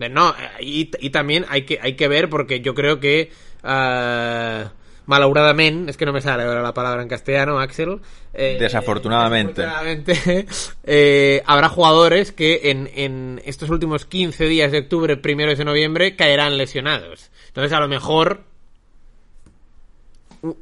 [0.09, 3.31] No, eh, y, y también hay que, hay que ver porque yo creo que
[3.63, 4.71] ah,
[5.05, 7.99] malauradamente, es que no me sale ahora la palabra en castellano, Axel.
[8.33, 9.61] eh, Desafortunadamente.
[9.61, 10.45] desafortunadamente,
[10.83, 16.15] eh, habrá jugadores que en, en estos últimos 15 días de octubre, primeros de noviembre,
[16.15, 17.31] caerán lesionados.
[17.47, 18.41] Entonces, a lo mejor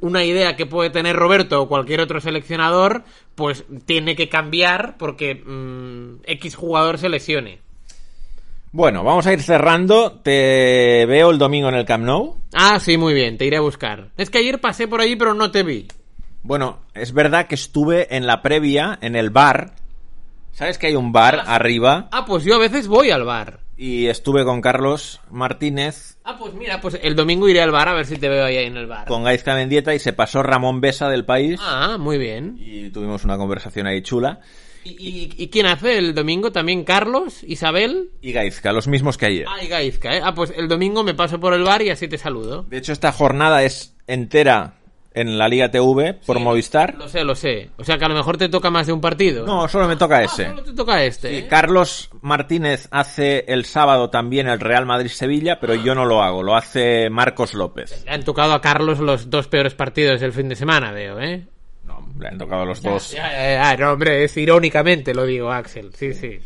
[0.00, 3.02] una idea que puede tener Roberto o cualquier otro seleccionador,
[3.34, 7.60] pues tiene que cambiar porque mm, X jugador se lesione.
[8.72, 10.12] Bueno, vamos a ir cerrando.
[10.22, 12.36] Te veo el domingo en el Camp Nou.
[12.52, 14.10] Ah, sí, muy bien, te iré a buscar.
[14.16, 15.88] Es que ayer pasé por allí pero no te vi.
[16.42, 19.72] Bueno, es verdad que estuve en la previa, en el bar.
[20.52, 22.08] ¿Sabes que hay un bar arriba?
[22.12, 23.60] Ah, pues yo a veces voy al bar.
[23.76, 27.94] Y estuve con Carlos Martínez, Ah, pues mira, pues el domingo iré al bar a
[27.94, 29.06] ver si te veo ahí en el bar.
[29.06, 31.58] con Gaizka Mendieta y se pasó Ramón Besa del país.
[31.62, 32.56] Ah, muy bien.
[32.60, 34.40] Y tuvimos una conversación ahí chula.
[34.84, 36.52] ¿Y, quién hace el domingo?
[36.52, 37.42] ¿También Carlos?
[37.44, 38.10] ¿Isabel?
[38.22, 39.46] Y Gaizka, los mismos que ayer.
[39.48, 40.20] Ah, y Gaizka, ¿eh?
[40.24, 42.62] Ah, pues el domingo me paso por el bar y así te saludo.
[42.68, 44.74] De hecho, esta jornada es entera
[45.12, 46.94] en la Liga TV por Sí, Movistar.
[46.96, 47.70] Lo sé, lo sé.
[47.76, 49.44] O sea que a lo mejor te toca más de un partido.
[49.44, 50.46] No, solo me toca Ah, ese.
[50.46, 51.28] solo te toca este.
[51.30, 51.46] Sí, ¿eh?
[51.48, 56.56] Carlos Martínez hace el sábado también el Real Madrid-Sevilla, pero yo no lo hago, lo
[56.56, 58.04] hace Marcos López.
[58.06, 61.44] Le han tocado a Carlos los dos peores partidos del fin de semana, veo, ¿eh?
[62.20, 63.12] Le han tocado los dos.
[63.12, 65.92] Ya, ya, ya, no, hombre, es irónicamente lo digo, Axel.
[65.94, 66.38] Sí, sí.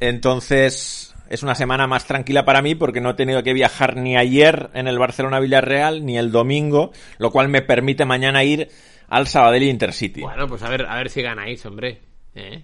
[0.00, 4.16] Entonces, es una semana más tranquila para mí porque no he tenido que viajar ni
[4.16, 8.68] ayer en el Barcelona-Villarreal ni el domingo, lo cual me permite mañana ir
[9.08, 10.22] al Sabadell Intercity.
[10.22, 12.00] Bueno, pues a ver, a ver si ganáis, hombre.
[12.34, 12.62] ¿Eh?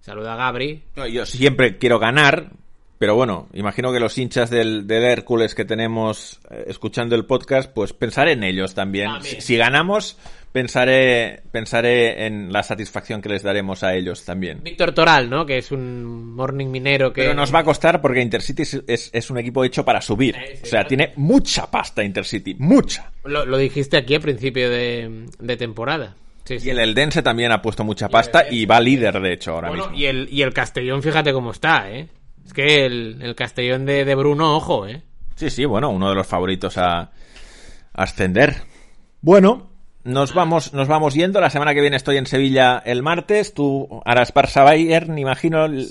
[0.00, 0.82] Saluda a Gabri.
[0.96, 2.50] No, Yo siempre quiero ganar,
[2.98, 7.72] pero bueno, imagino que los hinchas del, del Hércules que tenemos eh, escuchando el podcast,
[7.72, 9.10] pues pensaré en ellos también.
[9.10, 9.36] También.
[9.36, 10.18] Si, si ganamos,
[10.54, 14.60] pensaré, pensaré en la satisfacción que les daremos a ellos también.
[14.62, 15.44] Víctor Toral, ¿no?
[15.44, 17.22] Que es un morning minero que...
[17.22, 20.36] Pero nos va a costar porque Intercity es, es- es un equipo hecho para subir.
[20.36, 20.88] Sí, sí, o sea, claro.
[20.88, 23.10] tiene mucha pasta Intercity, mucha.
[23.24, 26.14] Lo, lo dijiste aquí a principio de, de temporada.
[26.44, 26.68] Sí, sí.
[26.68, 29.88] Y el Eldense también ha puesto mucha pasta y va líder, de hecho, ahora Bueno,
[29.88, 29.98] mismo.
[29.98, 32.06] y el, y el Castellón, fíjate cómo está, ¿eh?
[32.46, 35.02] Es que el, el Castellón de, de Bruno, ojo, ¿eh?
[35.34, 37.10] Sí, sí, bueno, uno de los favoritos a, a
[37.94, 38.54] ascender.
[39.20, 39.70] Bueno,
[40.04, 41.40] nos vamos, nos vamos yendo.
[41.40, 43.54] La semana que viene estoy en Sevilla el martes.
[43.54, 45.64] Tú harás Barça Bayern, imagino.
[45.64, 45.88] el-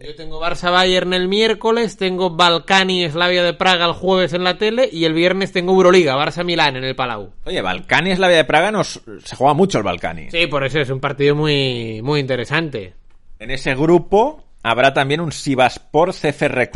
[0.00, 4.56] Yo tengo Barça Bayern el miércoles, tengo Balcani Slavia de Praga el jueves en la
[4.56, 7.32] tele y el viernes tengo Euroliga, Barça Milán en el Palau.
[7.44, 10.30] Oye, Balcani es la vida de Praga, nos, se juega mucho el Balcani.
[10.30, 12.94] Sí, por eso es un partido muy, muy interesante.
[13.40, 16.70] En ese grupo habrá también un Sivaspor CFR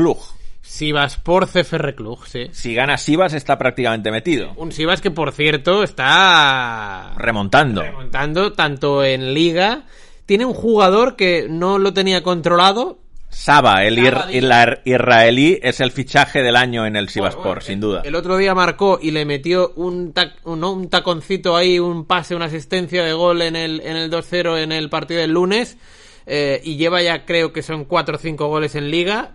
[0.63, 0.71] Club.
[0.73, 2.47] Sivaspor CFR Club, sí.
[2.53, 4.53] Si gana Sivas está prácticamente metido.
[4.57, 7.83] Un Sivas que, por cierto, está Remontando.
[7.83, 9.85] remontando tanto en Liga.
[10.27, 12.99] Tiene un jugador que no lo tenía controlado.
[13.29, 14.39] Saba, el, ir- Saba, dice.
[14.39, 18.03] el israelí, es el fichaje del año en el Sivaspor, Bueno, sin duda.
[18.05, 20.73] El otro día marcó y le metió un, tac- un, ¿no?
[20.73, 24.71] un taconcito ahí, un pase, una asistencia de gol en el, en el 2-0 en
[24.73, 25.79] el partido del lunes.
[26.27, 29.33] eh, y lleva ya, creo que son 4 o 5 goles en Liga.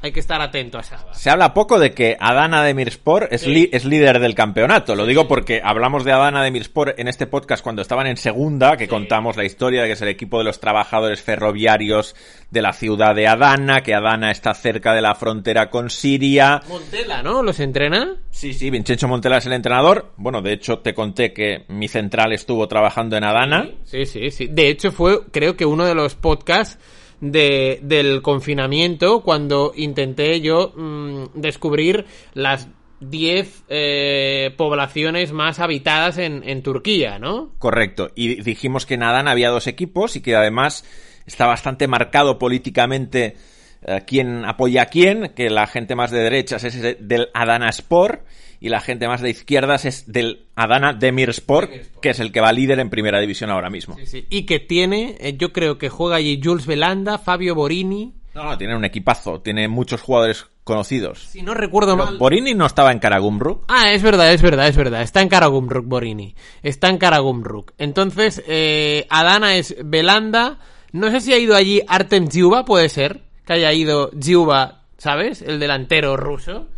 [0.00, 1.12] Hay que estar atento a Saba.
[1.12, 3.50] Se habla poco de que Adana Demirspor es, Sí.
[3.52, 4.94] li- es líder del campeonato.
[4.94, 8.86] Lo digo porque hablamos de Adana Demirspor en este podcast cuando estaban en segunda, que
[8.86, 12.14] contamos la historia de que es el equipo de los trabajadores ferroviarios
[12.50, 16.62] de la ciudad de Adana, que Adana está cerca de la frontera con Siria.
[16.68, 17.42] Montela, ¿no?
[17.42, 18.14] ¿Los entrena?
[18.30, 20.12] Sí, sí, Vincenzo Montela es el entrenador.
[20.16, 23.68] Bueno, de hecho te conté que mi central estuvo trabajando en Adana.
[23.84, 24.46] Sí, sí, sí.
[24.48, 26.78] De hecho, fue, creo que uno de los podcasts
[27.20, 32.68] de, del confinamiento cuando intenté yo mm, descubrir las
[33.00, 37.52] 10 eh, poblaciones más habitadas en, en Turquía, ¿no?
[37.58, 38.10] Correcto.
[38.14, 40.84] Y dijimos que en Adana había dos equipos y que además
[41.26, 43.36] está bastante marcado políticamente
[43.82, 48.22] eh, quién apoya a quién, que la gente más de derechas es del Adana Sport
[48.60, 52.00] y la gente más de izquierdas es del Adana Demirspor, Demirspor.
[52.00, 53.96] que es el que va líder en primera división ahora mismo.
[53.96, 54.26] Sí, sí.
[54.30, 58.14] Y que tiene, eh, yo creo que juega allí Jules Velanda, Fabio Borini.
[58.34, 61.20] No, no, tiene un equipazo, tiene muchos jugadores conocidos.
[61.30, 62.18] Si no recuerdo Pero mal.
[62.18, 63.64] Borini no estaba en Karagumruk.
[63.68, 65.02] Ah, es verdad, es verdad, es verdad.
[65.02, 66.34] Está en Karagumruk, Borini.
[66.62, 67.72] Está en Karagumruk.
[67.78, 70.58] Entonces, eh, Adana es Belanda.
[70.92, 73.22] No sé si ha ido allí Artem Dziuba, puede ser.
[73.46, 75.42] Que haya ido Dziuba, ¿sabes?
[75.42, 76.68] El delantero ruso.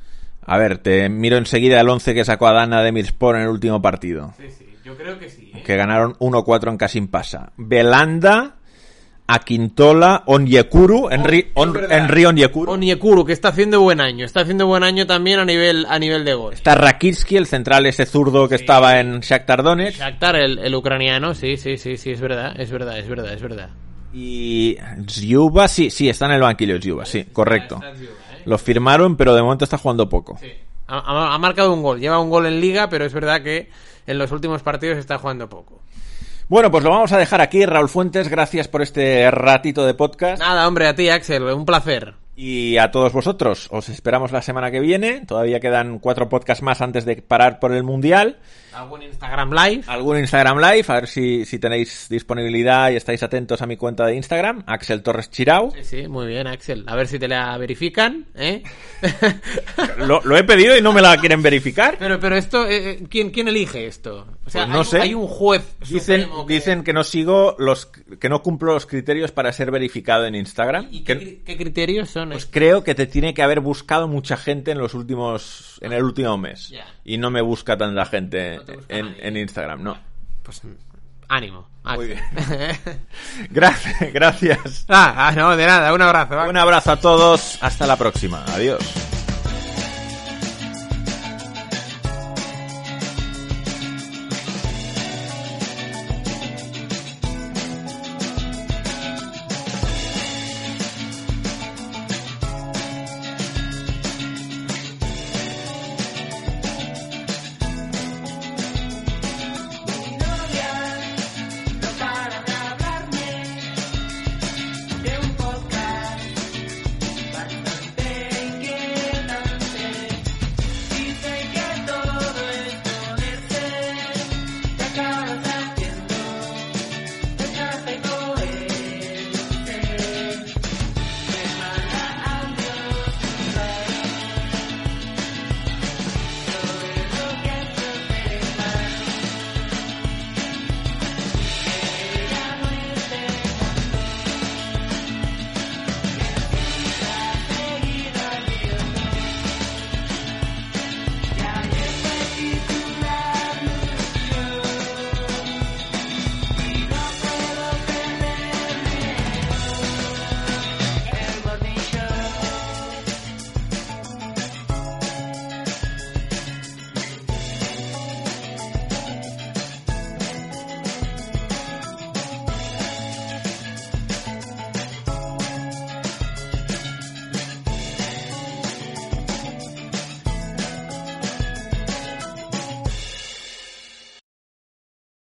[0.45, 4.35] A ver, te miro enseguida el 11 que sacó Adana Demirspor en el último partido.
[4.39, 5.53] Sí, sí, yo creo que sí.
[5.55, 5.62] ¿eh?
[5.65, 7.53] que ganaron 1-4 en Casim Pasa.
[7.57, 8.57] Belanda,
[9.27, 11.79] Aquintola, Onyekuru, Henry, On-.
[11.89, 12.73] Henry Onyekuru.
[12.73, 14.25] Onyekuru, que está haciendo buen año.
[14.25, 16.55] Está haciendo buen año también a nivel, a nivel de gol.
[16.55, 20.01] Está Rakitsky, el central ese zurdo que estaba en Shakhtar Donetsk.
[20.01, 23.43] Shakhtar, el, el ucraniano, sí, sí, sí, sí, es verdad, es verdad, es verdad, es
[23.43, 23.71] verdad.
[24.12, 24.77] Y
[25.09, 27.81] Zhuba, sí, sí, está en el banquillo Zhuba, sí, correcto.
[28.45, 30.39] Lo firmaron, pero de momento está jugando poco.
[30.41, 30.51] Sí.
[30.89, 33.71] Ha, ha- ha marcado un gol, lleva un gol en liga, pero es verdad que
[34.07, 35.81] en los últimos partidos está jugando poco.
[36.49, 37.65] Bueno, pues lo vamos a dejar aquí.
[37.65, 40.41] Raúl Fuentes, gracias por este ratito de podcast.
[40.43, 42.15] Nada, hombre, a ti, Axel, un placer.
[42.35, 45.25] Y a todos vosotros, os esperamos la semana que viene.
[45.27, 48.39] Todavía quedan cuatro podcasts más antes de parar por el Mundial.
[48.72, 49.82] Algún Instagram Live.
[49.86, 54.06] algún Instagram Live, a ver si, si tenéis disponibilidad y estáis atentos a mi cuenta
[54.06, 55.72] de Instagram, Axel Torres Chirau.
[55.76, 56.84] Sí, sí, muy bien, Axel.
[56.86, 58.62] A ver si te la verifican, ¿eh?
[59.98, 61.97] Lo, lo he pedido y no me la quieren verificar.
[61.98, 64.26] pero, pero esto, eh, eh, ¿quién, ¿quién elige esto?
[64.47, 65.01] O sea, Pues no hay, un- sé.
[65.01, 65.62] hay un juez.
[65.88, 70.26] Dicen, que- dicen que no sigo los, que no cumplo los criterios para ser verificado
[70.26, 70.88] en Instagram.
[70.90, 72.28] ¿Y qué, Que- cri- qué criterios son?
[72.30, 72.52] pues estos?
[72.55, 76.36] creo que te tiene que haber buscado mucha gente en los últimos, en el último
[76.38, 76.72] mes.
[77.05, 79.27] Y no me busca tanta gente No te busca en, nadie.
[79.27, 79.99] en Instagram, no.
[80.43, 80.62] Pues
[81.28, 81.69] ánimo.
[81.82, 82.99] Muy Axel.
[83.51, 84.85] Gracias, gracias.
[84.89, 86.37] ah, ah, no, de nada, un abrazo.
[86.37, 86.49] va.
[86.49, 88.45] Un abrazo a todos, hasta la próxima.
[88.49, 88.81] Adiós.